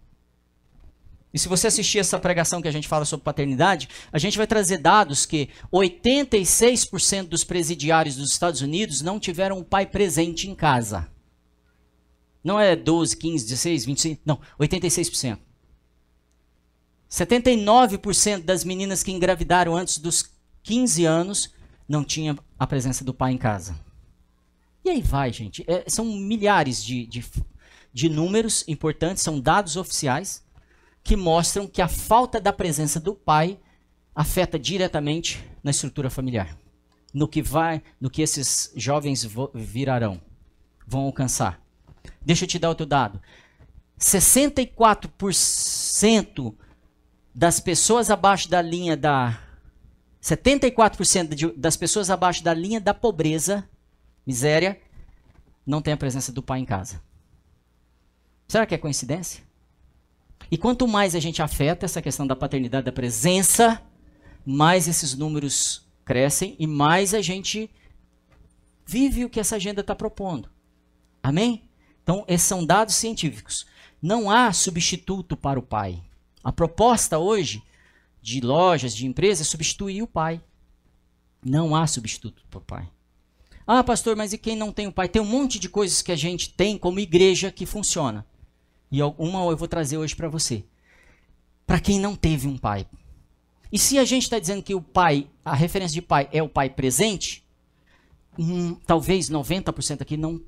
E 1.35 1.37
se 1.37 1.49
você 1.49 1.67
assistir 1.67 1.99
essa 1.99 2.17
pregação 2.17 2.61
que 2.61 2.67
a 2.67 2.71
gente 2.71 2.87
fala 2.87 3.03
sobre 3.03 3.25
paternidade, 3.25 3.89
a 4.09 4.17
gente 4.17 4.37
vai 4.37 4.47
trazer 4.47 4.77
dados 4.77 5.25
que 5.25 5.49
86% 5.71 7.27
dos 7.27 7.43
presidiários 7.43 8.15
dos 8.15 8.31
Estados 8.31 8.61
Unidos 8.61 9.01
não 9.01 9.19
tiveram 9.19 9.59
um 9.59 9.63
pai 9.63 9.85
presente 9.85 10.49
em 10.49 10.55
casa. 10.55 11.11
Não 12.41 12.57
é 12.57 12.73
12, 12.73 13.17
15, 13.17 13.43
16, 13.43 13.85
25, 13.85 14.21
não, 14.25 14.39
86%. 14.57 15.37
79% 17.11 18.43
das 18.43 18.63
meninas 18.63 19.03
que 19.03 19.11
engravidaram 19.11 19.75
antes 19.75 19.97
dos 19.97 20.31
15 20.63 21.05
anos 21.05 21.53
não 21.87 22.03
tinha 22.03 22.37
a 22.57 22.65
presença 22.65 23.03
do 23.03 23.13
pai 23.13 23.33
em 23.33 23.37
casa. 23.37 23.84
E 24.85 24.89
aí 24.89 25.01
vai, 25.01 25.33
gente. 25.33 25.65
É, 25.67 25.83
são 25.87 26.05
milhares 26.05 26.81
de, 26.83 27.07
de, 27.07 27.25
de 27.91 28.07
números 28.07 28.63
importantes, 28.67 29.23
são 29.23 29.39
dados 29.39 29.75
oficiais 29.75 30.45
que 31.03 31.15
mostram 31.15 31.65
que 31.67 31.81
a 31.81 31.87
falta 31.87 32.39
da 32.39 32.53
presença 32.53 32.99
do 32.99 33.15
pai 33.15 33.59
afeta 34.13 34.59
diretamente 34.59 35.43
na 35.63 35.71
estrutura 35.71 36.11
familiar, 36.11 36.55
no 37.11 37.27
que 37.27 37.41
vai, 37.41 37.81
no 37.99 38.11
que 38.11 38.21
esses 38.21 38.71
jovens 38.75 39.27
virarão, 39.55 40.21
vão 40.85 41.01
alcançar. 41.01 41.59
Deixa 42.21 42.45
eu 42.45 42.47
te 42.47 42.59
dar 42.59 42.69
outro 42.69 42.85
dado. 42.85 43.19
64% 43.99 46.55
das 47.33 47.59
pessoas 47.59 48.11
abaixo 48.11 48.47
da 48.49 48.61
linha 48.61 48.95
da 48.95 49.41
74% 50.21 51.33
de, 51.33 51.51
das 51.53 51.75
pessoas 51.75 52.11
abaixo 52.11 52.43
da 52.43 52.53
linha 52.53 52.79
da 52.79 52.93
pobreza, 52.93 53.67
miséria, 54.25 54.79
não 55.65 55.81
tem 55.81 55.93
a 55.93 55.97
presença 55.97 56.31
do 56.31 56.43
pai 56.43 56.59
em 56.59 56.65
casa. 56.65 57.01
Será 58.47 58.65
que 58.65 58.75
é 58.75 58.77
coincidência? 58.77 59.43
E 60.51 60.57
quanto 60.57 60.87
mais 60.87 61.15
a 61.15 61.19
gente 61.19 61.41
afeta 61.41 61.85
essa 61.85 62.01
questão 62.01 62.27
da 62.27 62.35
paternidade, 62.35 62.85
da 62.85 62.91
presença, 62.91 63.81
mais 64.45 64.87
esses 64.87 65.15
números 65.15 65.87
crescem 66.03 66.55
e 66.59 66.67
mais 66.67 67.13
a 67.13 67.21
gente 67.21 67.69
vive 68.85 69.25
o 69.25 69.29
que 69.29 69.39
essa 69.39 69.55
agenda 69.55 69.81
está 69.81 69.95
propondo. 69.95 70.49
Amém? 71.23 71.67
Então, 72.03 72.23
esses 72.27 72.47
são 72.47 72.63
dados 72.63 72.93
científicos. 72.93 73.65
Não 73.99 74.29
há 74.29 74.53
substituto 74.53 75.35
para 75.35 75.57
o 75.57 75.63
pai. 75.63 76.03
A 76.43 76.51
proposta 76.51 77.17
hoje 77.17 77.63
de 78.21 78.39
lojas, 78.41 78.95
de 78.95 79.07
empresas, 79.07 79.47
é 79.47 79.49
substituir 79.49 80.03
o 80.03 80.07
pai. 80.07 80.39
Não 81.43 81.75
há 81.75 81.87
substituto 81.87 82.43
para 82.47 82.59
o 82.59 82.61
pai. 82.61 82.91
Ah, 83.67 83.83
pastor, 83.83 84.15
mas 84.15 84.31
e 84.31 84.37
quem 84.37 84.55
não 84.55 84.71
tem 84.71 84.87
o 84.87 84.91
pai? 84.91 85.09
Tem 85.09 85.21
um 85.21 85.25
monte 85.25 85.57
de 85.57 85.67
coisas 85.67 86.01
que 86.01 86.11
a 86.11 86.15
gente 86.15 86.53
tem 86.53 86.77
como 86.77 86.99
igreja 86.99 87.51
que 87.51 87.65
funciona. 87.65 88.25
E 88.91 89.01
uma 89.01 89.39
eu 89.49 89.57
vou 89.57 89.67
trazer 89.67 89.97
hoje 89.97 90.15
para 90.15 90.29
você. 90.29 90.63
Para 91.65 91.79
quem 91.79 91.99
não 91.99 92.15
teve 92.15 92.47
um 92.47 92.57
pai. 92.57 92.87
E 93.71 93.79
se 93.79 93.97
a 93.97 94.05
gente 94.05 94.23
está 94.23 94.37
dizendo 94.37 94.61
que 94.61 94.75
o 94.75 94.81
pai, 94.81 95.27
a 95.43 95.55
referência 95.55 95.95
de 95.95 96.01
pai 96.01 96.29
é 96.31 96.43
o 96.43 96.49
pai 96.49 96.69
presente, 96.69 97.43
hum, 98.37 98.75
talvez 98.85 99.29
90% 99.29 100.01
aqui 100.01 100.15
não, 100.15 100.39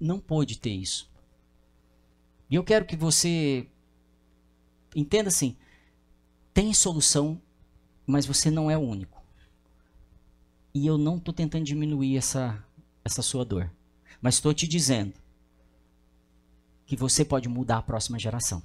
não 0.00 0.18
pôde 0.18 0.58
ter 0.58 0.70
isso. 0.70 1.10
E 2.48 2.54
eu 2.54 2.64
quero 2.64 2.86
que 2.86 2.96
você 2.96 3.66
entenda 4.96 5.28
assim: 5.28 5.56
tem 6.54 6.72
solução, 6.72 7.40
mas 8.06 8.24
você 8.24 8.50
não 8.50 8.70
é 8.70 8.76
o 8.76 8.80
único. 8.80 9.11
E 10.74 10.86
eu 10.86 10.96
não 10.96 11.16
estou 11.16 11.34
tentando 11.34 11.64
diminuir 11.64 12.16
essa, 12.16 12.64
essa 13.04 13.22
sua 13.22 13.44
dor. 13.44 13.70
Mas 14.20 14.34
estou 14.34 14.54
te 14.54 14.66
dizendo 14.66 15.12
que 16.86 16.96
você 16.96 17.24
pode 17.24 17.48
mudar 17.48 17.78
a 17.78 17.82
próxima 17.82 18.18
geração. 18.18 18.62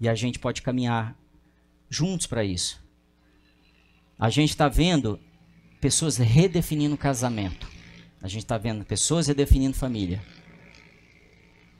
E 0.00 0.08
a 0.08 0.14
gente 0.14 0.38
pode 0.38 0.62
caminhar 0.62 1.16
juntos 1.88 2.26
para 2.26 2.44
isso. 2.44 2.82
A 4.18 4.30
gente 4.30 4.50
está 4.50 4.68
vendo 4.68 5.18
pessoas 5.80 6.16
redefinindo 6.16 6.96
casamento. 6.96 7.68
A 8.22 8.28
gente 8.28 8.44
está 8.44 8.56
vendo 8.56 8.84
pessoas 8.84 9.26
redefinindo 9.26 9.76
família. 9.76 10.22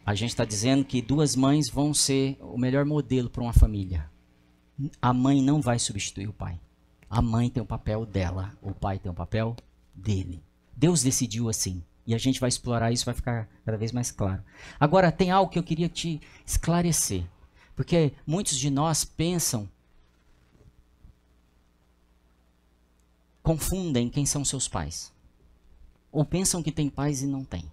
A 0.04 0.14
gente 0.14 0.30
está 0.30 0.44
dizendo 0.44 0.84
que 0.84 1.00
duas 1.00 1.34
mães 1.34 1.70
vão 1.70 1.94
ser 1.94 2.36
o 2.40 2.58
melhor 2.58 2.84
modelo 2.84 3.30
para 3.30 3.42
uma 3.42 3.52
família. 3.52 4.10
A 5.00 5.12
mãe 5.14 5.40
não 5.40 5.60
vai 5.60 5.78
substituir 5.78 6.28
o 6.28 6.32
pai. 6.32 6.60
A 7.08 7.22
mãe 7.22 7.50
tem 7.50 7.62
o 7.62 7.66
papel 7.66 8.04
dela, 8.04 8.52
o 8.60 8.72
pai 8.72 8.98
tem 8.98 9.10
o 9.10 9.14
papel 9.14 9.56
dele. 9.94 10.42
Deus 10.76 11.02
decidiu 11.02 11.48
assim. 11.48 11.82
E 12.06 12.14
a 12.14 12.18
gente 12.18 12.38
vai 12.38 12.48
explorar 12.48 12.92
isso, 12.92 13.06
vai 13.06 13.14
ficar 13.14 13.48
cada 13.64 13.78
vez 13.78 13.90
mais 13.92 14.10
claro. 14.10 14.42
Agora, 14.78 15.10
tem 15.10 15.30
algo 15.30 15.50
que 15.50 15.58
eu 15.58 15.62
queria 15.62 15.88
te 15.88 16.20
esclarecer. 16.44 17.24
Porque 17.74 18.12
muitos 18.26 18.58
de 18.58 18.70
nós 18.70 19.04
pensam, 19.04 19.68
confundem 23.42 24.10
quem 24.10 24.26
são 24.26 24.44
seus 24.44 24.68
pais. 24.68 25.12
Ou 26.12 26.24
pensam 26.24 26.62
que 26.62 26.70
tem 26.70 26.88
pais 26.90 27.22
e 27.22 27.26
não 27.26 27.44
tem. 27.44 27.64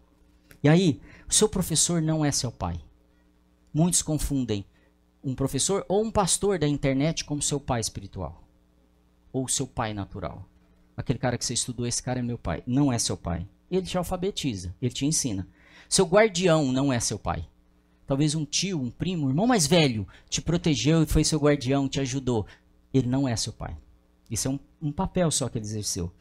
E 0.63 0.69
aí, 0.69 1.01
o 1.27 1.33
seu 1.33 1.49
professor 1.49 2.01
não 2.01 2.23
é 2.23 2.31
seu 2.31 2.51
pai. 2.51 2.79
Muitos 3.73 4.01
confundem 4.01 4.65
um 5.23 5.35
professor 5.35 5.85
ou 5.87 6.03
um 6.03 6.11
pastor 6.11 6.57
da 6.57 6.67
internet 6.67 7.25
como 7.25 7.41
seu 7.41 7.59
pai 7.59 7.81
espiritual. 7.81 8.41
Ou 9.31 9.47
seu 9.47 9.67
pai 9.67 9.93
natural. 9.93 10.47
Aquele 10.95 11.19
cara 11.19 11.37
que 11.37 11.45
você 11.45 11.53
estudou, 11.53 11.87
esse 11.87 12.01
cara 12.01 12.19
é 12.19 12.23
meu 12.23 12.37
pai. 12.37 12.63
Não 12.65 12.91
é 12.91 12.99
seu 12.99 13.17
pai 13.17 13.47
ele 13.71 13.85
te 13.85 13.97
alfabetiza, 13.97 14.75
ele 14.81 14.93
te 14.93 15.05
ensina. 15.05 15.47
Seu 15.87 16.05
guardião 16.05 16.71
não 16.71 16.91
é 16.91 16.99
seu 16.99 17.17
pai. 17.17 17.47
Talvez 18.05 18.35
um 18.35 18.43
tio, 18.43 18.79
um 18.81 18.91
primo, 18.91 19.25
um 19.25 19.29
irmão 19.29 19.47
mais 19.47 19.65
velho 19.65 20.05
te 20.29 20.41
protegeu 20.41 21.01
e 21.01 21.05
foi 21.05 21.23
seu 21.23 21.39
guardião, 21.39 21.87
te 21.87 21.99
ajudou. 22.01 22.45
Ele 22.93 23.07
não 23.07 23.27
é 23.27 23.35
seu 23.37 23.53
pai. 23.53 23.77
Isso 24.29 24.49
é 24.49 24.51
um, 24.51 24.59
um 24.81 24.91
papel 24.91 25.31
só 25.31 25.47
que 25.47 25.57
ele 25.57 25.65
exerceu. 25.65 26.11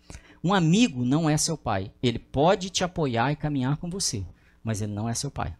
Um 0.42 0.54
amigo 0.54 1.04
não 1.04 1.28
é 1.28 1.36
seu 1.36 1.58
pai. 1.58 1.92
Ele 2.00 2.18
pode 2.18 2.70
te 2.70 2.84
apoiar 2.84 3.32
e 3.32 3.36
caminhar 3.36 3.76
com 3.78 3.90
você, 3.90 4.24
mas 4.62 4.80
ele 4.80 4.92
não 4.92 5.08
é 5.08 5.14
seu 5.14 5.30
pai. 5.30 5.56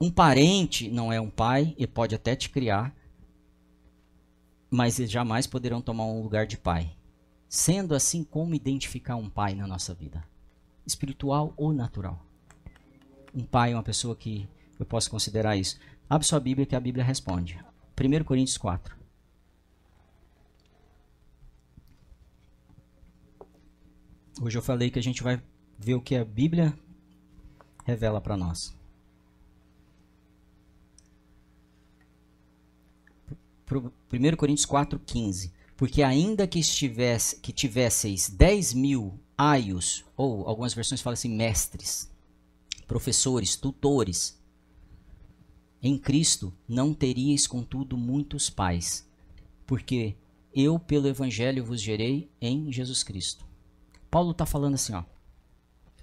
Um 0.00 0.10
parente 0.10 0.90
não 0.90 1.12
é 1.12 1.20
um 1.20 1.30
pai, 1.30 1.74
ele 1.78 1.86
pode 1.86 2.14
até 2.14 2.34
te 2.34 2.50
criar, 2.50 2.94
mas 4.70 4.96
jamais 4.96 5.46
poderão 5.46 5.80
tomar 5.80 6.04
um 6.04 6.22
lugar 6.22 6.46
de 6.46 6.56
pai. 6.56 6.96
Sendo 7.48 7.94
assim, 7.94 8.24
como 8.24 8.54
identificar 8.54 9.16
um 9.16 9.30
pai 9.30 9.54
na 9.54 9.66
nossa 9.66 9.94
vida? 9.94 10.24
Espiritual 10.84 11.54
ou 11.56 11.72
natural? 11.72 12.24
Um 13.34 13.44
pai 13.44 13.72
é 13.72 13.76
uma 13.76 13.82
pessoa 13.82 14.16
que 14.16 14.48
eu 14.78 14.86
posso 14.86 15.10
considerar 15.10 15.56
isso. 15.56 15.78
Abre 16.08 16.26
sua 16.26 16.40
Bíblia 16.40 16.66
que 16.66 16.76
a 16.76 16.80
Bíblia 16.80 17.04
responde. 17.04 17.58
1 17.98 18.24
Coríntios 18.24 18.58
4. 18.58 18.96
Hoje 24.42 24.58
eu 24.58 24.62
falei 24.62 24.90
que 24.90 24.98
a 24.98 25.02
gente 25.02 25.22
vai 25.22 25.42
ver 25.78 25.94
o 25.94 26.00
que 26.00 26.14
a 26.14 26.24
Bíblia 26.24 26.78
revela 27.86 28.20
para 28.20 28.36
nós. 28.36 28.75
1 33.70 34.36
Coríntios 34.36 34.66
4,15. 34.66 35.52
Porque 35.76 36.02
ainda 36.02 36.46
que, 36.46 36.58
estivesse, 36.58 37.36
que 37.36 37.52
tivesseis 37.52 38.30
10 38.30 38.72
mil 38.74 39.20
aios, 39.36 40.04
ou 40.16 40.48
algumas 40.48 40.72
versões 40.72 41.02
falam 41.02 41.14
assim, 41.14 41.28
mestres, 41.28 42.10
professores, 42.86 43.56
tutores, 43.56 44.40
em 45.82 45.98
Cristo 45.98 46.52
não 46.66 46.94
teríeis, 46.94 47.46
contudo, 47.46 47.96
muitos 47.96 48.48
pais, 48.48 49.06
porque 49.66 50.16
eu, 50.54 50.78
pelo 50.78 51.06
Evangelho, 51.06 51.64
vos 51.64 51.82
gerei 51.82 52.30
em 52.40 52.72
Jesus 52.72 53.02
Cristo. 53.02 53.44
Paulo 54.10 54.30
está 54.30 54.46
falando 54.46 54.74
assim, 54.74 54.94
ó. 54.94 55.04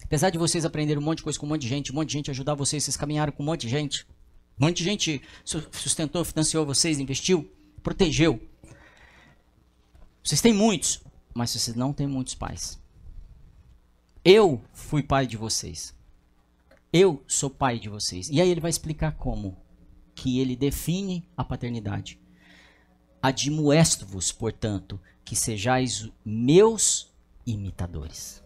Apesar 0.03 0.29
de 0.29 0.37
vocês 0.37 0.63
aprenderem 0.63 1.01
um 1.01 1.05
monte 1.05 1.17
de 1.17 1.23
coisa 1.23 1.39
com 1.39 1.47
um 1.47 1.49
monte 1.49 1.61
de 1.61 1.67
gente, 1.67 1.91
um 1.91 1.95
monte 1.95 2.09
de 2.09 2.13
gente 2.13 2.29
ajudar 2.29 2.53
vocês, 2.53 2.83
vocês 2.83 2.95
caminharam 2.95 3.33
com 3.33 3.41
um 3.41 3.45
monte 3.47 3.61
de 3.61 3.69
gente. 3.69 4.05
Um 4.59 4.65
monte 4.65 4.77
de 4.77 4.83
gente 4.83 5.21
sustentou, 5.71 6.23
financiou 6.23 6.65
vocês, 6.65 6.99
investiu, 6.99 7.51
protegeu. 7.81 8.39
Vocês 10.23 10.41
têm 10.41 10.53
muitos, 10.53 11.01
mas 11.33 11.51
vocês 11.51 11.75
não 11.75 11.91
têm 11.91 12.07
muitos 12.07 12.35
pais. 12.35 12.79
Eu 14.23 14.63
fui 14.73 15.03
pai 15.03 15.27
de 15.27 15.35
vocês. 15.35 15.93
Eu 16.91 17.23
sou 17.27 17.49
pai 17.49 17.79
de 17.79 17.89
vocês. 17.89 18.29
E 18.29 18.39
aí 18.39 18.49
ele 18.49 18.61
vai 18.61 18.69
explicar 18.69 19.13
como 19.13 19.57
que 20.15 20.39
ele 20.39 20.55
define 20.55 21.27
a 21.35 21.43
paternidade. 21.43 22.19
Admoesto-vos, 23.21 24.31
portanto, 24.31 24.99
que 25.25 25.35
sejais 25.35 26.09
meus 26.23 27.11
imitadores. 27.45 28.43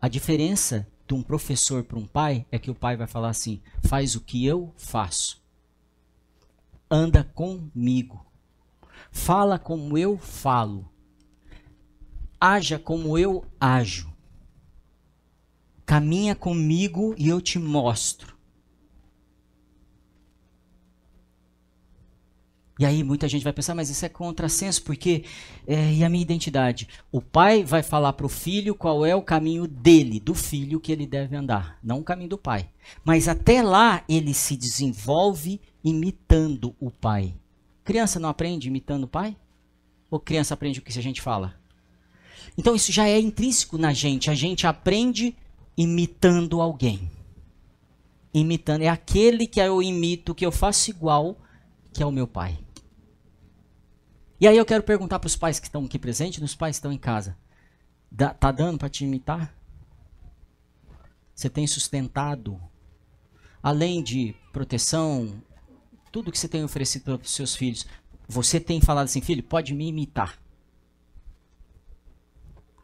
A 0.00 0.08
diferença 0.08 0.86
de 1.08 1.14
um 1.14 1.22
professor 1.22 1.82
para 1.82 1.98
um 1.98 2.06
pai 2.06 2.46
é 2.52 2.58
que 2.58 2.70
o 2.70 2.74
pai 2.74 2.96
vai 2.96 3.06
falar 3.06 3.30
assim: 3.30 3.62
faz 3.82 4.14
o 4.14 4.20
que 4.20 4.44
eu 4.44 4.72
faço, 4.76 5.42
anda 6.90 7.24
comigo, 7.24 8.24
fala 9.10 9.58
como 9.58 9.96
eu 9.96 10.18
falo, 10.18 10.86
haja 12.38 12.78
como 12.78 13.18
eu 13.18 13.44
ajo, 13.58 14.14
caminha 15.86 16.36
comigo 16.36 17.14
e 17.16 17.28
eu 17.28 17.40
te 17.40 17.58
mostro. 17.58 18.37
E 22.78 22.86
aí 22.86 23.02
muita 23.02 23.26
gente 23.26 23.42
vai 23.42 23.52
pensar, 23.52 23.74
mas 23.74 23.90
isso 23.90 24.06
é 24.06 24.08
contrassenso, 24.08 24.84
porque 24.84 25.24
é, 25.66 25.92
e 25.92 26.04
a 26.04 26.08
minha 26.08 26.22
identidade? 26.22 26.88
O 27.10 27.20
pai 27.20 27.64
vai 27.64 27.82
falar 27.82 28.12
para 28.12 28.26
o 28.26 28.28
filho 28.28 28.74
qual 28.74 29.04
é 29.04 29.16
o 29.16 29.22
caminho 29.22 29.66
dele, 29.66 30.20
do 30.20 30.32
filho 30.32 30.78
que 30.78 30.92
ele 30.92 31.06
deve 31.06 31.34
andar, 31.34 31.78
não 31.82 31.98
o 31.98 32.04
caminho 32.04 32.30
do 32.30 32.38
pai. 32.38 32.68
Mas 33.04 33.26
até 33.26 33.62
lá 33.62 34.04
ele 34.08 34.32
se 34.32 34.56
desenvolve 34.56 35.60
imitando 35.82 36.74
o 36.78 36.90
pai. 36.90 37.34
Criança 37.82 38.20
não 38.20 38.28
aprende 38.28 38.68
imitando 38.68 39.04
o 39.04 39.08
pai? 39.08 39.36
Ou 40.10 40.20
criança 40.20 40.54
aprende 40.54 40.78
o 40.78 40.82
que 40.82 40.96
a 40.96 41.02
gente 41.02 41.20
fala? 41.20 41.54
Então 42.56 42.74
isso 42.74 42.92
já 42.92 43.08
é 43.08 43.18
intrínseco 43.18 43.76
na 43.76 43.92
gente. 43.92 44.30
A 44.30 44.34
gente 44.34 44.66
aprende 44.66 45.34
imitando 45.76 46.60
alguém. 46.60 47.10
Imitando. 48.32 48.82
É 48.82 48.88
aquele 48.88 49.46
que 49.46 49.60
eu 49.60 49.82
imito, 49.82 50.34
que 50.34 50.46
eu 50.46 50.52
faço 50.52 50.90
igual, 50.90 51.36
que 51.92 52.02
é 52.02 52.06
o 52.06 52.12
meu 52.12 52.26
pai. 52.26 52.58
E 54.40 54.46
aí 54.46 54.56
eu 54.56 54.64
quero 54.64 54.84
perguntar 54.84 55.18
para 55.18 55.26
os 55.26 55.34
pais 55.34 55.58
que 55.58 55.66
estão 55.66 55.84
aqui 55.84 55.98
presentes, 55.98 56.40
nos 56.40 56.54
pais 56.54 56.76
que 56.76 56.78
estão 56.78 56.92
em 56.92 56.98
casa. 56.98 57.36
Dá, 58.10 58.32
tá 58.32 58.52
dando 58.52 58.78
para 58.78 58.88
te 58.88 59.04
imitar? 59.04 59.52
Você 61.34 61.50
tem 61.50 61.66
sustentado, 61.66 62.60
além 63.60 64.02
de 64.02 64.36
proteção, 64.52 65.42
tudo 66.12 66.30
que 66.30 66.38
você 66.38 66.48
tem 66.48 66.62
oferecido 66.62 67.18
para 67.18 67.24
os 67.24 67.32
seus 67.32 67.56
filhos, 67.56 67.84
você 68.28 68.60
tem 68.60 68.80
falado 68.80 69.06
assim, 69.06 69.20
filho, 69.20 69.42
pode 69.42 69.74
me 69.74 69.88
imitar. 69.88 70.38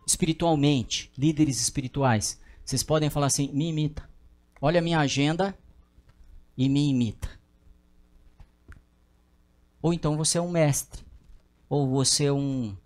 Espiritualmente, 0.07 1.13
líderes 1.17 1.61
espirituais, 1.61 2.41
vocês 2.65 2.83
podem 2.83 3.11
falar 3.11 3.27
assim, 3.27 3.51
me 3.53 3.69
imita. 3.69 4.09
Olha 4.61 4.81
a 4.81 4.83
minha 4.83 4.99
agenda 4.99 5.57
e 6.57 6.69
me 6.69 6.89
imita. 6.89 7.29
Ou 9.81 9.93
então 9.93 10.17
você 10.17 10.39
é 10.39 10.41
um 10.41 10.51
mestre 10.51 11.05
ou 11.75 11.89
você 11.89 12.27
é 12.27 12.33
um 12.33 12.77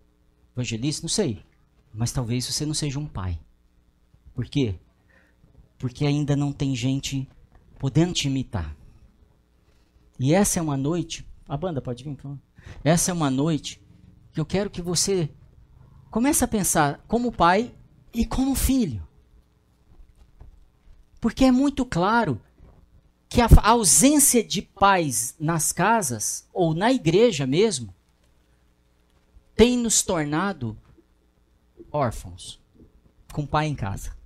evangelista, 0.54 1.02
não 1.02 1.10
sei. 1.10 1.44
Mas 1.92 2.10
talvez 2.10 2.46
você 2.46 2.64
não 2.64 2.72
seja 2.72 2.98
um 2.98 3.06
pai. 3.06 3.38
Por 4.34 4.46
quê? 4.46 4.76
Porque 5.76 6.06
ainda 6.06 6.34
não 6.34 6.52
tem 6.52 6.74
gente 6.74 7.28
podendo 7.78 8.14
te 8.14 8.28
imitar. 8.28 8.74
E 10.18 10.32
essa 10.32 10.58
é 10.58 10.62
uma 10.62 10.76
noite. 10.76 11.28
A 11.46 11.54
banda 11.54 11.82
pode 11.82 12.02
vir, 12.02 12.16
favor. 12.16 12.38
Essa 12.82 13.10
é 13.10 13.14
uma 13.14 13.30
noite 13.30 13.78
que 14.32 14.40
eu 14.40 14.46
quero 14.46 14.70
que 14.70 14.80
você 14.80 15.30
comece 16.10 16.42
a 16.42 16.48
pensar 16.48 17.04
como 17.06 17.30
pai 17.30 17.74
e 18.14 18.24
como 18.24 18.54
filho. 18.54 19.06
Porque 21.20 21.44
é 21.44 21.52
muito 21.52 21.84
claro 21.84 22.40
que 23.28 23.42
a 23.42 23.48
ausência 23.64 24.42
de 24.42 24.62
pais 24.62 25.34
nas 25.38 25.72
casas, 25.72 26.48
ou 26.54 26.74
na 26.74 26.90
igreja 26.90 27.46
mesmo, 27.46 27.94
tem 29.58 29.76
nos 29.76 30.02
tornado 30.02 30.78
órfãos, 31.90 32.60
com 33.32 33.44
pai 33.44 33.66
em 33.66 33.74
casa. 33.74 34.16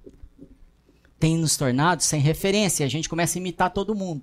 Tem 1.19 1.39
nos 1.39 1.57
tornado 1.57 2.03
sem 2.03 2.21
referência. 2.21 2.85
A 2.85 2.89
gente 2.89 3.09
começa 3.09 3.39
a 3.39 3.41
imitar 3.41 3.71
todo 3.71 3.95
mundo. 3.95 4.23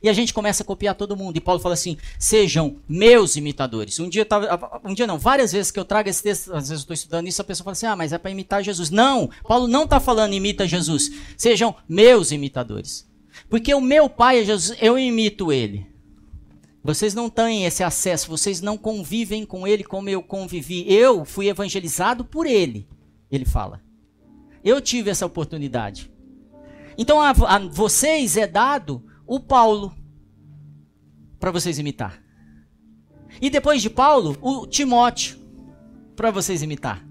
E 0.00 0.08
a 0.08 0.12
gente 0.12 0.32
começa 0.32 0.62
a 0.62 0.66
copiar 0.66 0.94
todo 0.94 1.16
mundo. 1.16 1.36
E 1.36 1.40
Paulo 1.40 1.60
fala 1.60 1.74
assim: 1.74 1.96
sejam 2.16 2.76
meus 2.88 3.34
imitadores. 3.34 3.98
Um 3.98 4.08
dia, 4.08 4.24
tava, 4.24 4.80
um 4.84 4.94
dia 4.94 5.06
não, 5.06 5.18
várias 5.18 5.50
vezes 5.50 5.72
que 5.72 5.80
eu 5.80 5.84
trago 5.84 6.08
esse 6.08 6.22
texto, 6.22 6.54
às 6.54 6.68
vezes 6.68 6.70
eu 6.70 6.76
estou 6.76 6.94
estudando 6.94 7.26
isso, 7.26 7.42
a 7.42 7.44
pessoa 7.44 7.64
fala 7.64 7.72
assim: 7.72 7.86
ah, 7.86 7.96
mas 7.96 8.12
é 8.12 8.18
para 8.18 8.30
imitar 8.30 8.62
Jesus. 8.62 8.88
Não, 8.88 9.28
Paulo 9.48 9.66
não 9.66 9.82
está 9.82 9.98
falando 9.98 10.32
imita 10.32 10.64
Jesus. 10.64 11.10
Sejam 11.36 11.74
meus 11.88 12.30
imitadores. 12.30 13.04
Porque 13.50 13.74
o 13.74 13.80
meu 13.80 14.08
pai 14.08 14.42
é 14.42 14.44
Jesus, 14.44 14.78
eu 14.80 14.96
imito 14.96 15.52
ele. 15.52 15.95
Vocês 16.86 17.14
não 17.14 17.28
têm 17.28 17.64
esse 17.64 17.82
acesso, 17.82 18.28
vocês 18.28 18.60
não 18.60 18.78
convivem 18.78 19.44
com 19.44 19.66
ele 19.66 19.82
como 19.82 20.08
eu 20.08 20.22
convivi. 20.22 20.84
Eu 20.86 21.24
fui 21.24 21.48
evangelizado 21.48 22.24
por 22.24 22.46
ele, 22.46 22.88
ele 23.28 23.44
fala. 23.44 23.82
Eu 24.62 24.80
tive 24.80 25.10
essa 25.10 25.26
oportunidade. 25.26 26.08
Então 26.96 27.20
a, 27.20 27.30
a 27.30 27.58
vocês 27.58 28.36
é 28.36 28.46
dado 28.46 29.04
o 29.26 29.40
Paulo 29.40 29.96
para 31.40 31.50
vocês 31.50 31.76
imitar. 31.76 32.22
E 33.42 33.50
depois 33.50 33.82
de 33.82 33.90
Paulo, 33.90 34.38
o 34.40 34.64
Timóteo 34.64 35.38
para 36.14 36.30
vocês 36.30 36.62
imitar. 36.62 37.04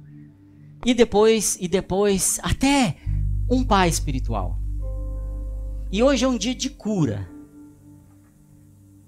E 0.86 0.94
depois, 0.94 1.58
e 1.60 1.68
depois, 1.68 2.40
até 2.42 2.96
um 3.52 3.62
pai 3.62 3.90
espiritual. 3.90 4.58
E 5.92 6.02
hoje 6.02 6.24
é 6.24 6.28
um 6.30 6.38
dia 6.38 6.56
de 6.56 6.70
cura 6.70 7.35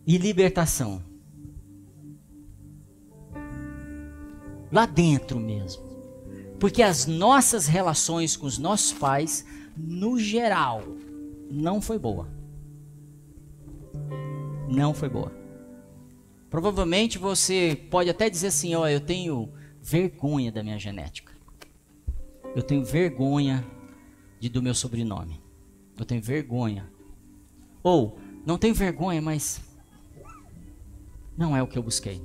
e 0.07 0.17
libertação. 0.17 1.03
Lá 4.71 4.85
dentro 4.85 5.37
mesmo. 5.37 5.85
Porque 6.57 6.81
as 6.81 7.05
nossas 7.05 7.67
relações 7.67 8.37
com 8.37 8.47
os 8.47 8.57
nossos 8.57 8.93
pais, 8.93 9.45
no 9.75 10.17
geral, 10.17 10.81
não 11.51 11.81
foi 11.81 11.99
boa. 11.99 12.27
Não 14.69 14.93
foi 14.93 15.09
boa. 15.09 15.31
Provavelmente 16.49 17.17
você 17.17 17.77
pode 17.91 18.09
até 18.09 18.29
dizer 18.29 18.47
assim: 18.47 18.73
ó, 18.75 18.87
eu 18.87 19.01
tenho 19.01 19.51
vergonha 19.81 20.51
da 20.51 20.63
minha 20.63 20.79
genética. 20.79 21.33
Eu 22.55 22.63
tenho 22.63 22.83
vergonha 22.83 23.63
de, 24.39 24.49
do 24.49 24.63
meu 24.63 24.73
sobrenome. 24.73 25.39
Eu 25.97 26.05
tenho 26.05 26.21
vergonha. 26.21 26.89
Ou, 27.83 28.17
não 28.45 28.57
tenho 28.57 28.73
vergonha, 28.73 29.21
mas 29.21 29.61
não 31.37 31.55
é 31.55 31.61
o 31.61 31.67
que 31.67 31.77
eu 31.77 31.83
busquei. 31.83 32.21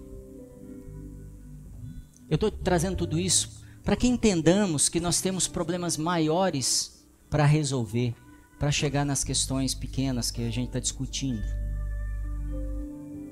Eu 2.28 2.36
estou 2.36 2.50
trazendo 2.50 2.96
tudo 2.96 3.18
isso 3.18 3.62
para 3.84 3.96
que 3.96 4.06
entendamos 4.06 4.88
que 4.88 5.00
nós 5.00 5.20
temos 5.20 5.46
problemas 5.46 5.96
maiores 5.96 7.04
para 7.28 7.44
resolver, 7.44 8.14
para 8.58 8.70
chegar 8.70 9.04
nas 9.04 9.22
questões 9.22 9.74
pequenas 9.74 10.30
que 10.30 10.42
a 10.42 10.50
gente 10.50 10.68
está 10.68 10.80
discutindo. 10.80 11.42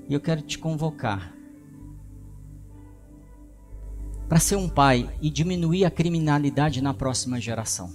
E 0.07 0.13
eu 0.13 0.19
quero 0.19 0.41
te 0.41 0.57
convocar 0.57 1.33
para 4.27 4.39
ser 4.39 4.55
um 4.55 4.69
pai 4.69 5.09
e 5.21 5.29
diminuir 5.29 5.83
a 5.83 5.91
criminalidade 5.91 6.81
na 6.81 6.93
próxima 6.93 7.39
geração. 7.39 7.93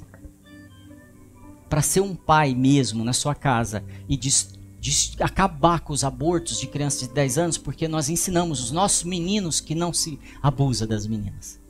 Para 1.68 1.82
ser 1.82 2.01
um 2.01 2.14
pai 2.14 2.55
mesmo 2.55 3.05
na 3.05 3.12
sua 3.12 3.34
casa 3.34 3.84
e 4.09 4.16
de, 4.91 5.22
acabar 5.22 5.80
com 5.80 5.93
os 5.93 6.05
abortos 6.05 6.61
de 6.61 6.66
crianças 6.66 7.09
de 7.09 7.14
10 7.14 7.39
anos, 7.39 7.59
porque 7.59 7.89
nós 7.89 8.09
ensinamos 8.09 8.62
os 8.62 8.70
nossos 8.70 9.03
meninos 9.03 9.61
que 9.61 9.74
não 9.74 9.93
se 9.93 10.18
abusa 10.41 10.87
das 10.87 11.07
meninas. 11.07 11.61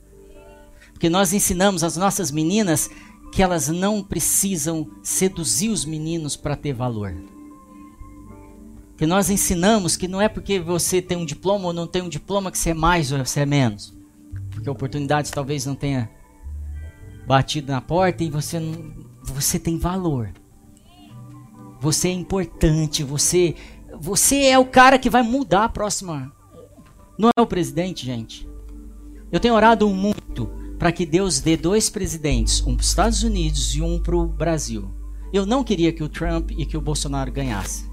Porque 0.93 1.09
nós 1.09 1.33
ensinamos 1.33 1.83
as 1.83 1.97
nossas 1.97 2.31
meninas 2.31 2.89
que 3.31 3.41
elas 3.41 3.67
não 3.67 4.03
precisam 4.03 4.87
seduzir 5.01 5.69
os 5.69 5.83
meninos 5.83 6.35
para 6.35 6.55
ter 6.55 6.73
valor. 6.73 7.15
Que 8.95 9.05
nós 9.05 9.29
ensinamos 9.29 9.95
que 9.95 10.07
não 10.07 10.21
é 10.21 10.29
porque 10.29 10.59
você 10.59 11.01
tem 11.01 11.17
um 11.17 11.25
diploma 11.25 11.67
ou 11.67 11.73
não 11.73 11.85
tem 11.85 12.01
um 12.01 12.09
diploma 12.09 12.51
que 12.51 12.57
você 12.57 12.71
é 12.71 12.73
mais 12.73 13.11
ou 13.11 13.23
você 13.23 13.41
é 13.41 13.45
menos. 13.45 13.93
Porque 14.51 14.69
oportunidades 14.69 15.29
talvez 15.29 15.65
não 15.65 15.75
tenha 15.75 16.09
batido 17.27 17.71
na 17.71 17.81
porta 17.81 18.23
e 18.23 18.29
você 18.29 18.59
não, 18.59 18.91
você 19.23 19.59
tem 19.59 19.77
valor. 19.77 20.31
Você 21.79 22.07
é 22.07 22.11
importante, 22.11 23.03
você 23.03 23.55
você 23.99 24.45
é 24.45 24.59
o 24.59 24.65
cara 24.65 24.99
que 24.99 25.09
vai 25.09 25.23
mudar 25.23 25.65
a 25.65 25.69
próxima. 25.69 26.31
Não 27.17 27.29
é 27.35 27.41
o 27.41 27.47
presidente, 27.47 28.05
gente. 28.05 28.47
Eu 29.31 29.39
tenho 29.39 29.55
orado 29.55 29.89
muito 29.89 30.47
para 30.77 30.91
que 30.91 31.05
Deus 31.05 31.39
dê 31.39 31.57
dois 31.57 31.89
presidentes, 31.89 32.61
um 32.61 32.75
para 32.75 32.83
os 32.83 32.89
Estados 32.89 33.23
Unidos 33.23 33.75
e 33.75 33.81
um 33.81 33.99
para 33.99 34.15
o 34.15 34.27
Brasil. 34.27 34.91
Eu 35.33 35.45
não 35.45 35.63
queria 35.63 35.91
que 35.91 36.03
o 36.03 36.09
Trump 36.09 36.51
e 36.51 36.65
que 36.65 36.77
o 36.77 36.81
Bolsonaro 36.81 37.31
ganhassem. 37.31 37.89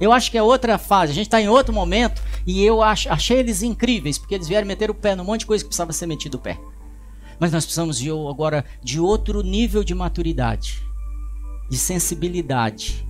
Eu 0.00 0.12
acho 0.12 0.30
que 0.30 0.38
é 0.38 0.42
outra 0.42 0.78
fase, 0.78 1.12
a 1.12 1.14
gente 1.14 1.26
está 1.26 1.40
em 1.40 1.48
outro 1.48 1.74
momento 1.74 2.22
e 2.46 2.64
eu 2.64 2.82
ach, 2.82 3.06
achei 3.06 3.38
eles 3.38 3.62
incríveis, 3.62 4.18
porque 4.18 4.34
eles 4.34 4.48
vieram 4.48 4.66
meter 4.66 4.90
o 4.90 4.94
pé 4.94 5.14
num 5.14 5.24
monte 5.24 5.40
de 5.40 5.46
coisa 5.46 5.62
que 5.62 5.68
precisava 5.68 5.92
ser 5.92 6.06
metido 6.06 6.36
o 6.36 6.40
pé. 6.40 6.58
Mas 7.38 7.52
nós 7.52 7.64
precisamos 7.64 7.98
de, 7.98 8.10
agora 8.10 8.64
de 8.82 8.98
outro 8.98 9.42
nível 9.42 9.84
de 9.84 9.94
maturidade, 9.94 10.82
de 11.70 11.78
sensibilidade, 11.78 13.06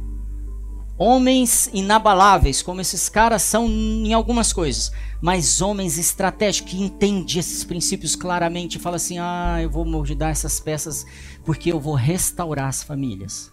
homens 0.99 1.71
inabaláveis, 1.73 2.61
como 2.61 2.83
esses 2.83 3.09
caras 3.09 3.41
são 3.41 3.67
em 3.67 4.13
algumas 4.13 4.53
coisas, 4.53 4.93
mas 5.19 5.63
homens 5.63 5.97
estratégicos 5.97 6.73
que 6.73 6.83
entendem 6.83 7.39
esses 7.39 7.65
princípios 7.65 8.15
claramente 8.15 8.75
e 8.75 8.79
falam 8.79 8.97
assim: 8.97 9.19
ah, 9.19 9.57
eu 9.63 9.71
vou 9.71 9.87
mudar 9.87 10.29
essas 10.29 10.61
peças 10.61 11.07
porque 11.43 11.73
eu 11.73 11.81
vou 11.81 11.95
restaurar 11.95 12.69
as 12.69 12.83
famílias. 12.83 13.51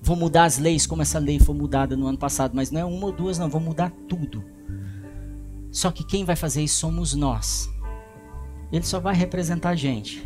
Vou 0.00 0.14
mudar 0.14 0.44
as 0.44 0.58
leis 0.58 0.86
como 0.86 1.02
essa 1.02 1.18
lei 1.18 1.40
foi 1.40 1.56
mudada 1.56 1.96
no 1.96 2.06
ano 2.06 2.16
passado, 2.16 2.52
mas 2.54 2.70
não 2.70 2.80
é 2.80 2.84
uma 2.84 3.06
ou 3.06 3.12
duas, 3.12 3.40
não, 3.40 3.48
vou 3.48 3.60
mudar 3.60 3.90
tudo. 4.08 4.44
Só 5.72 5.90
que 5.90 6.04
quem 6.04 6.24
vai 6.24 6.36
fazer 6.36 6.62
isso 6.62 6.76
somos 6.76 7.12
nós. 7.12 7.68
Ele 8.70 8.84
só 8.84 9.00
vai 9.00 9.16
representar 9.16 9.70
a 9.70 9.74
gente. 9.74 10.24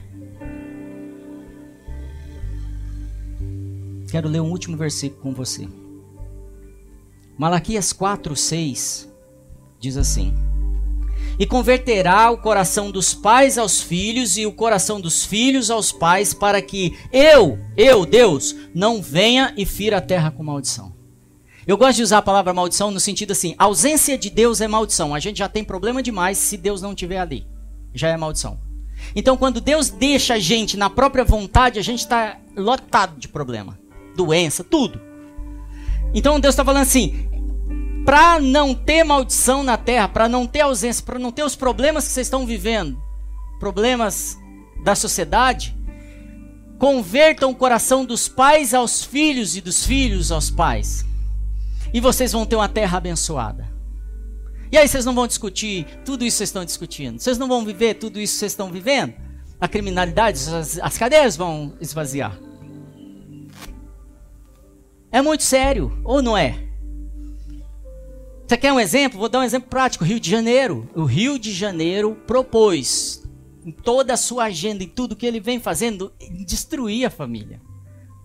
Quero 4.12 4.28
ler 4.28 4.42
um 4.42 4.50
último 4.50 4.76
versículo 4.76 5.22
com 5.22 5.32
você. 5.32 5.66
Malaquias 7.38 7.94
4, 7.94 8.36
6 8.36 9.08
diz 9.80 9.96
assim: 9.96 10.34
E 11.38 11.46
converterá 11.46 12.30
o 12.30 12.36
coração 12.36 12.90
dos 12.90 13.14
pais 13.14 13.56
aos 13.56 13.80
filhos 13.80 14.36
e 14.36 14.44
o 14.44 14.52
coração 14.52 15.00
dos 15.00 15.24
filhos 15.24 15.70
aos 15.70 15.90
pais, 15.90 16.34
para 16.34 16.60
que 16.60 16.94
eu, 17.10 17.58
eu, 17.74 18.04
Deus, 18.04 18.54
não 18.74 19.00
venha 19.00 19.54
e 19.56 19.64
fira 19.64 19.96
a 19.96 20.02
terra 20.02 20.30
com 20.30 20.42
maldição. 20.42 20.92
Eu 21.66 21.78
gosto 21.78 21.96
de 21.96 22.02
usar 22.02 22.18
a 22.18 22.22
palavra 22.22 22.52
maldição 22.52 22.90
no 22.90 23.00
sentido 23.00 23.30
assim: 23.30 23.54
ausência 23.56 24.18
de 24.18 24.28
Deus 24.28 24.60
é 24.60 24.68
maldição. 24.68 25.14
A 25.14 25.20
gente 25.20 25.38
já 25.38 25.48
tem 25.48 25.64
problema 25.64 26.02
demais 26.02 26.36
se 26.36 26.58
Deus 26.58 26.82
não 26.82 26.90
estiver 26.90 27.18
ali. 27.18 27.46
Já 27.94 28.08
é 28.08 28.16
maldição. 28.18 28.60
Então, 29.16 29.38
quando 29.38 29.58
Deus 29.58 29.88
deixa 29.88 30.34
a 30.34 30.38
gente 30.38 30.76
na 30.76 30.90
própria 30.90 31.24
vontade, 31.24 31.78
a 31.78 31.82
gente 31.82 32.00
está 32.00 32.38
lotado 32.54 33.18
de 33.18 33.26
problema, 33.26 33.78
doença, 34.16 34.62
tudo. 34.62 35.00
Então 36.14 36.40
Deus 36.40 36.52
está 36.52 36.64
falando 36.64 36.82
assim: 36.82 37.28
para 38.04 38.40
não 38.40 38.74
ter 38.74 39.04
maldição 39.04 39.62
na 39.62 39.76
terra, 39.76 40.08
para 40.08 40.28
não 40.28 40.46
ter 40.46 40.60
ausência, 40.60 41.04
para 41.04 41.18
não 41.18 41.30
ter 41.30 41.44
os 41.44 41.54
problemas 41.54 42.06
que 42.06 42.12
vocês 42.12 42.26
estão 42.26 42.44
vivendo, 42.44 43.00
problemas 43.60 44.36
da 44.82 44.94
sociedade, 44.94 45.76
convertam 46.78 47.50
o 47.50 47.54
coração 47.54 48.04
dos 48.04 48.28
pais 48.28 48.74
aos 48.74 49.04
filhos 49.04 49.56
e 49.56 49.60
dos 49.60 49.86
filhos 49.86 50.32
aos 50.32 50.50
pais. 50.50 51.06
E 51.94 52.00
vocês 52.00 52.32
vão 52.32 52.44
ter 52.44 52.56
uma 52.56 52.68
terra 52.68 52.98
abençoada. 52.98 53.70
E 54.72 54.78
aí 54.78 54.88
vocês 54.88 55.04
não 55.04 55.14
vão 55.14 55.26
discutir 55.26 55.86
tudo 56.04 56.24
isso 56.24 56.36
que 56.36 56.38
vocês 56.38 56.48
estão 56.48 56.64
discutindo. 56.64 57.20
Vocês 57.20 57.36
não 57.36 57.46
vão 57.46 57.64
viver 57.64 57.94
tudo 57.94 58.18
isso 58.18 58.32
que 58.32 58.38
vocês 58.40 58.52
estão 58.52 58.70
vivendo. 58.70 59.14
A 59.60 59.68
criminalidade, 59.68 60.40
as, 60.52 60.78
as 60.78 60.98
cadeias 60.98 61.36
vão 61.36 61.74
esvaziar. 61.78 62.36
É 65.12 65.20
muito 65.20 65.42
sério, 65.42 66.00
ou 66.02 66.22
não 66.22 66.36
é? 66.36 66.58
Você 68.48 68.56
quer 68.56 68.72
um 68.72 68.80
exemplo? 68.80 69.18
Vou 69.18 69.28
dar 69.28 69.40
um 69.40 69.42
exemplo 69.42 69.68
prático. 69.68 70.04
Rio 70.04 70.18
de 70.18 70.30
Janeiro. 70.30 70.88
O 70.94 71.04
Rio 71.04 71.38
de 71.38 71.52
Janeiro 71.52 72.14
propôs 72.26 73.22
em 73.64 73.70
toda 73.70 74.14
a 74.14 74.16
sua 74.16 74.44
agenda, 74.44 74.82
em 74.82 74.88
tudo 74.88 75.14
que 75.14 75.26
ele 75.26 75.38
vem 75.38 75.60
fazendo, 75.60 76.12
destruir 76.44 77.04
a 77.04 77.10
família. 77.10 77.60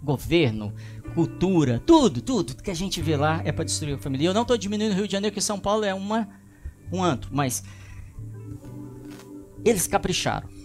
Governo, 0.01 0.73
cultura, 1.13 1.81
tudo, 1.85 2.21
tudo 2.21 2.55
que 2.55 2.71
a 2.71 2.73
gente 2.73 3.01
vê 3.01 3.17
lá 3.17 3.41
é 3.43 3.51
para 3.51 3.65
destruir 3.65 3.95
a 3.95 3.97
família. 3.97 4.25
E 4.25 4.27
eu 4.27 4.33
não 4.33 4.43
estou 4.43 4.57
diminuindo 4.57 4.93
o 4.93 4.95
Rio 4.95 5.07
de 5.07 5.11
Janeiro, 5.11 5.33
porque 5.33 5.41
São 5.41 5.59
Paulo 5.59 5.83
é 5.83 5.93
uma, 5.93 6.29
um 6.91 7.03
antro, 7.03 7.29
mas 7.33 7.63
eles 9.65 9.88
capricharam. 9.88 10.57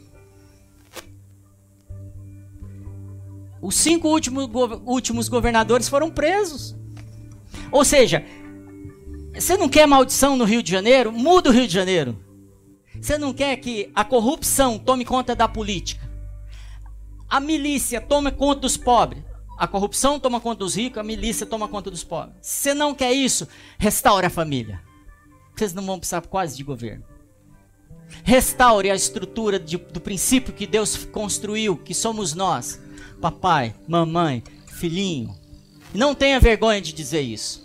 Os 3.62 3.76
cinco 3.76 4.08
últimos, 4.08 4.50
últimos 4.84 5.28
governadores 5.28 5.88
foram 5.88 6.10
presos. 6.10 6.74
Ou 7.70 7.84
seja, 7.84 8.26
você 9.32 9.56
não 9.56 9.68
quer 9.68 9.86
maldição 9.86 10.36
no 10.36 10.44
Rio 10.44 10.64
de 10.64 10.72
Janeiro? 10.72 11.12
Muda 11.12 11.48
o 11.48 11.52
Rio 11.52 11.68
de 11.68 11.72
Janeiro. 11.72 12.18
Você 13.00 13.16
não 13.16 13.32
quer 13.32 13.56
que 13.58 13.88
a 13.94 14.04
corrupção 14.04 14.80
tome 14.80 15.04
conta 15.04 15.36
da 15.36 15.46
política? 15.46 16.10
A 17.30 17.38
milícia 17.38 18.00
tome 18.00 18.32
conta 18.32 18.62
dos 18.62 18.76
pobres. 18.76 19.22
A 19.56 19.68
corrupção 19.68 20.18
toma 20.18 20.40
conta 20.40 20.58
dos 20.58 20.74
ricos, 20.74 20.98
a 20.98 21.04
milícia 21.04 21.46
toma 21.46 21.68
conta 21.68 21.88
dos 21.88 22.02
pobres. 22.02 22.34
Se 22.40 22.70
você 22.70 22.74
não 22.74 22.92
quer 22.92 23.12
isso, 23.12 23.46
restaure 23.78 24.26
a 24.26 24.30
família. 24.30 24.82
Vocês 25.54 25.72
não 25.72 25.86
vão 25.86 26.00
precisar 26.00 26.22
quase 26.22 26.56
de 26.56 26.64
governo. 26.64 27.04
Restaure 28.24 28.90
a 28.90 28.94
estrutura 28.94 29.60
de, 29.60 29.76
do 29.76 30.00
princípio 30.00 30.52
que 30.52 30.66
Deus 30.66 31.04
construiu, 31.04 31.76
que 31.76 31.94
somos 31.94 32.34
nós 32.34 32.80
papai, 33.22 33.72
mamãe, 33.86 34.42
filhinho. 34.66 35.32
Não 35.94 36.12
tenha 36.12 36.40
vergonha 36.40 36.80
de 36.80 36.92
dizer 36.92 37.20
isso. 37.20 37.62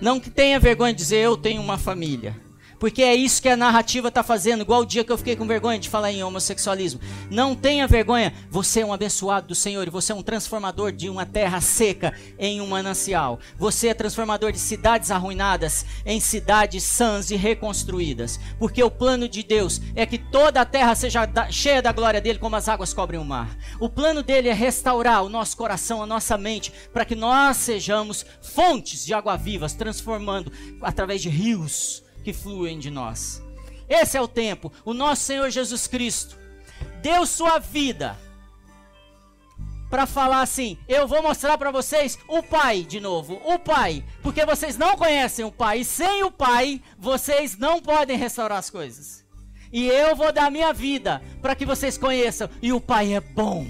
Não 0.00 0.18
tenha 0.18 0.58
vergonha 0.58 0.92
de 0.92 0.98
dizer 0.98 1.18
eu 1.18 1.36
tenho 1.36 1.62
uma 1.62 1.78
família. 1.78 2.36
Porque 2.80 3.02
é 3.02 3.14
isso 3.14 3.42
que 3.42 3.48
a 3.50 3.56
narrativa 3.58 4.08
está 4.08 4.22
fazendo, 4.22 4.62
igual 4.62 4.80
o 4.80 4.86
dia 4.86 5.04
que 5.04 5.12
eu 5.12 5.18
fiquei 5.18 5.36
com 5.36 5.46
vergonha 5.46 5.78
de 5.78 5.90
falar 5.90 6.10
em 6.10 6.24
homossexualismo. 6.24 6.98
Não 7.30 7.54
tenha 7.54 7.86
vergonha, 7.86 8.32
você 8.50 8.80
é 8.80 8.86
um 8.86 8.92
abençoado 8.92 9.48
do 9.48 9.54
Senhor 9.54 9.86
e 9.86 9.90
você 9.90 10.12
é 10.12 10.14
um 10.14 10.22
transformador 10.22 10.90
de 10.90 11.10
uma 11.10 11.26
terra 11.26 11.60
seca 11.60 12.14
em 12.38 12.58
um 12.58 12.66
manancial. 12.66 13.38
Você 13.58 13.88
é 13.88 13.94
transformador 13.94 14.50
de 14.50 14.58
cidades 14.58 15.10
arruinadas 15.10 15.84
em 16.06 16.18
cidades 16.20 16.82
sãs 16.82 17.30
e 17.30 17.36
reconstruídas. 17.36 18.40
Porque 18.58 18.82
o 18.82 18.90
plano 18.90 19.28
de 19.28 19.42
Deus 19.42 19.78
é 19.94 20.06
que 20.06 20.16
toda 20.16 20.62
a 20.62 20.64
terra 20.64 20.94
seja 20.94 21.28
cheia 21.50 21.82
da 21.82 21.92
glória 21.92 22.20
dele, 22.20 22.38
como 22.38 22.56
as 22.56 22.66
águas 22.66 22.94
cobrem 22.94 23.20
o 23.20 23.24
mar. 23.26 23.58
O 23.78 23.90
plano 23.90 24.22
dele 24.22 24.48
é 24.48 24.54
restaurar 24.54 25.22
o 25.22 25.28
nosso 25.28 25.54
coração, 25.54 26.02
a 26.02 26.06
nossa 26.06 26.38
mente, 26.38 26.72
para 26.94 27.04
que 27.04 27.14
nós 27.14 27.58
sejamos 27.58 28.24
fontes 28.40 29.04
de 29.04 29.12
água 29.12 29.36
vivas, 29.36 29.74
transformando 29.74 30.50
através 30.80 31.20
de 31.20 31.28
rios 31.28 32.02
que 32.22 32.32
fluem 32.32 32.78
de 32.78 32.90
nós. 32.90 33.42
Esse 33.88 34.16
é 34.16 34.20
o 34.20 34.28
tempo. 34.28 34.72
O 34.84 34.94
nosso 34.94 35.22
Senhor 35.22 35.50
Jesus 35.50 35.86
Cristo 35.86 36.38
deu 37.02 37.26
sua 37.26 37.58
vida 37.58 38.16
para 39.90 40.06
falar 40.06 40.42
assim: 40.42 40.78
eu 40.88 41.08
vou 41.08 41.22
mostrar 41.22 41.58
para 41.58 41.72
vocês 41.72 42.18
o 42.28 42.42
Pai 42.42 42.84
de 42.84 43.00
novo, 43.00 43.42
o 43.44 43.58
Pai, 43.58 44.04
porque 44.22 44.46
vocês 44.46 44.78
não 44.78 44.96
conhecem 44.96 45.44
o 45.44 45.50
Pai, 45.50 45.80
e 45.80 45.84
sem 45.84 46.22
o 46.22 46.30
Pai 46.30 46.80
vocês 46.96 47.58
não 47.58 47.82
podem 47.82 48.16
restaurar 48.16 48.58
as 48.58 48.70
coisas. 48.70 49.24
E 49.72 49.86
eu 49.88 50.16
vou 50.16 50.32
dar 50.32 50.50
minha 50.50 50.72
vida 50.72 51.20
para 51.42 51.54
que 51.54 51.66
vocês 51.66 51.98
conheçam, 51.98 52.48
e 52.62 52.72
o 52.72 52.80
Pai 52.80 53.14
é 53.14 53.20
bom. 53.20 53.66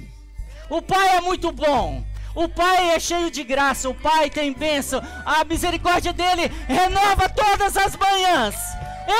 O 0.68 0.80
Pai 0.80 1.16
é 1.16 1.20
muito 1.20 1.50
bom. 1.50 2.04
O 2.34 2.48
Pai 2.48 2.90
é 2.94 3.00
cheio 3.00 3.30
de 3.30 3.42
graça, 3.42 3.88
o 3.88 3.94
Pai 3.94 4.30
tem 4.30 4.52
bênção, 4.52 5.02
a 5.26 5.44
misericórdia 5.44 6.12
dele 6.12 6.50
renova 6.68 7.28
todas 7.28 7.76
as 7.76 7.96
manhãs. 7.96 8.54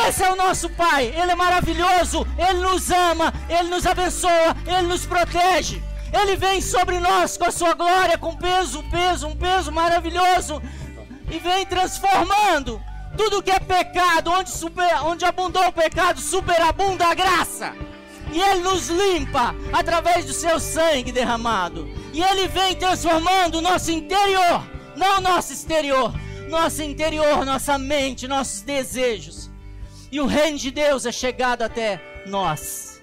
Esse 0.06 0.22
é 0.22 0.30
o 0.30 0.36
nosso 0.36 0.70
Pai, 0.70 1.06
Ele 1.06 1.32
é 1.32 1.34
maravilhoso, 1.34 2.26
Ele 2.38 2.60
nos 2.60 2.90
ama, 2.90 3.32
Ele 3.48 3.68
nos 3.68 3.84
abençoa, 3.86 4.56
Ele 4.64 4.86
nos 4.86 5.04
protege. 5.04 5.82
Ele 6.12 6.36
vem 6.36 6.60
sobre 6.60 6.98
nós 7.00 7.36
com 7.36 7.44
a 7.44 7.50
sua 7.50 7.74
glória, 7.74 8.16
com 8.18 8.36
peso, 8.36 8.82
peso, 8.90 9.26
um 9.26 9.36
peso 9.36 9.72
maravilhoso, 9.72 10.62
e 11.30 11.38
vem 11.38 11.64
transformando 11.66 12.80
Tudo 13.16 13.42
que 13.42 13.50
é 13.50 13.58
pecado, 13.58 14.30
onde, 14.30 14.50
super, 14.50 15.02
onde 15.02 15.24
abundou 15.24 15.66
o 15.66 15.72
pecado, 15.72 16.20
superabunda 16.20 17.06
a 17.06 17.14
graça. 17.14 17.74
E 18.32 18.40
Ele 18.40 18.60
nos 18.60 18.88
limpa 18.88 19.54
através 19.72 20.24
do 20.24 20.32
seu 20.32 20.60
sangue 20.60 21.10
derramado. 21.10 21.88
E 22.12 22.22
Ele 22.22 22.48
vem 22.48 22.74
transformando 22.74 23.58
o 23.58 23.62
nosso 23.62 23.90
interior, 23.90 24.64
não 24.96 25.18
o 25.18 25.20
nosso 25.20 25.52
exterior. 25.52 26.12
Nosso 26.50 26.82
interior, 26.82 27.46
nossa 27.46 27.78
mente, 27.78 28.26
nossos 28.26 28.62
desejos. 28.62 29.48
E 30.10 30.20
o 30.20 30.26
reino 30.26 30.58
de 30.58 30.72
Deus 30.72 31.06
é 31.06 31.12
chegado 31.12 31.62
até 31.62 32.02
nós. 32.26 33.00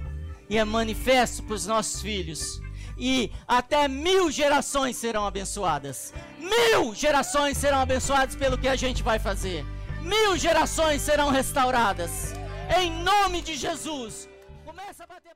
E 0.49 0.58
é 0.58 0.66
manifesto 0.66 1.41
para 1.43 1.55
os 1.55 1.66
nossos 1.66 2.01
filhos. 2.01 2.62
E 2.97 3.32
até 3.47 3.88
mil 3.88 4.30
gerações 4.30 4.97
serão 4.97 5.26
abençoadas. 5.26 6.14
Mil 6.38 6.93
gerações 6.93 7.58
serão 7.58 7.80
abençoadas 7.80 8.36
pelo 8.36 8.58
que 8.58 8.68
a 8.68 8.76
gente 8.76 9.01
vai 9.01 9.18
fazer. 9.18 9.66
Mil 10.01 10.36
gerações 10.36 11.01
serão 11.01 11.30
restauradas. 11.30 12.34
Em 12.78 12.91
nome 12.91 13.41
de 13.41 13.55
Jesus. 13.55 14.28
Começa 14.66 15.05
a 15.05 15.08
bater 15.08 15.32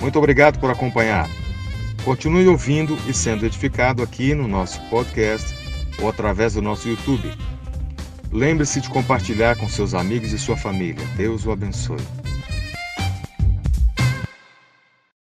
Muito 0.00 0.18
obrigado 0.18 0.58
por 0.58 0.70
acompanhar. 0.70 1.28
Continue 2.04 2.46
ouvindo 2.48 2.98
e 3.08 3.14
sendo 3.14 3.46
edificado 3.46 4.02
aqui 4.02 4.34
no 4.34 4.46
nosso 4.46 4.80
podcast 4.90 5.54
ou 6.00 6.08
através 6.08 6.54
do 6.54 6.62
nosso 6.62 6.88
YouTube. 6.88 7.32
Lembre-se 8.30 8.80
de 8.80 8.90
compartilhar 8.90 9.56
com 9.56 9.68
seus 9.68 9.94
amigos 9.94 10.32
e 10.32 10.38
sua 10.38 10.56
família. 10.56 11.04
Deus 11.16 11.46
o 11.46 11.52
abençoe. 11.52 12.02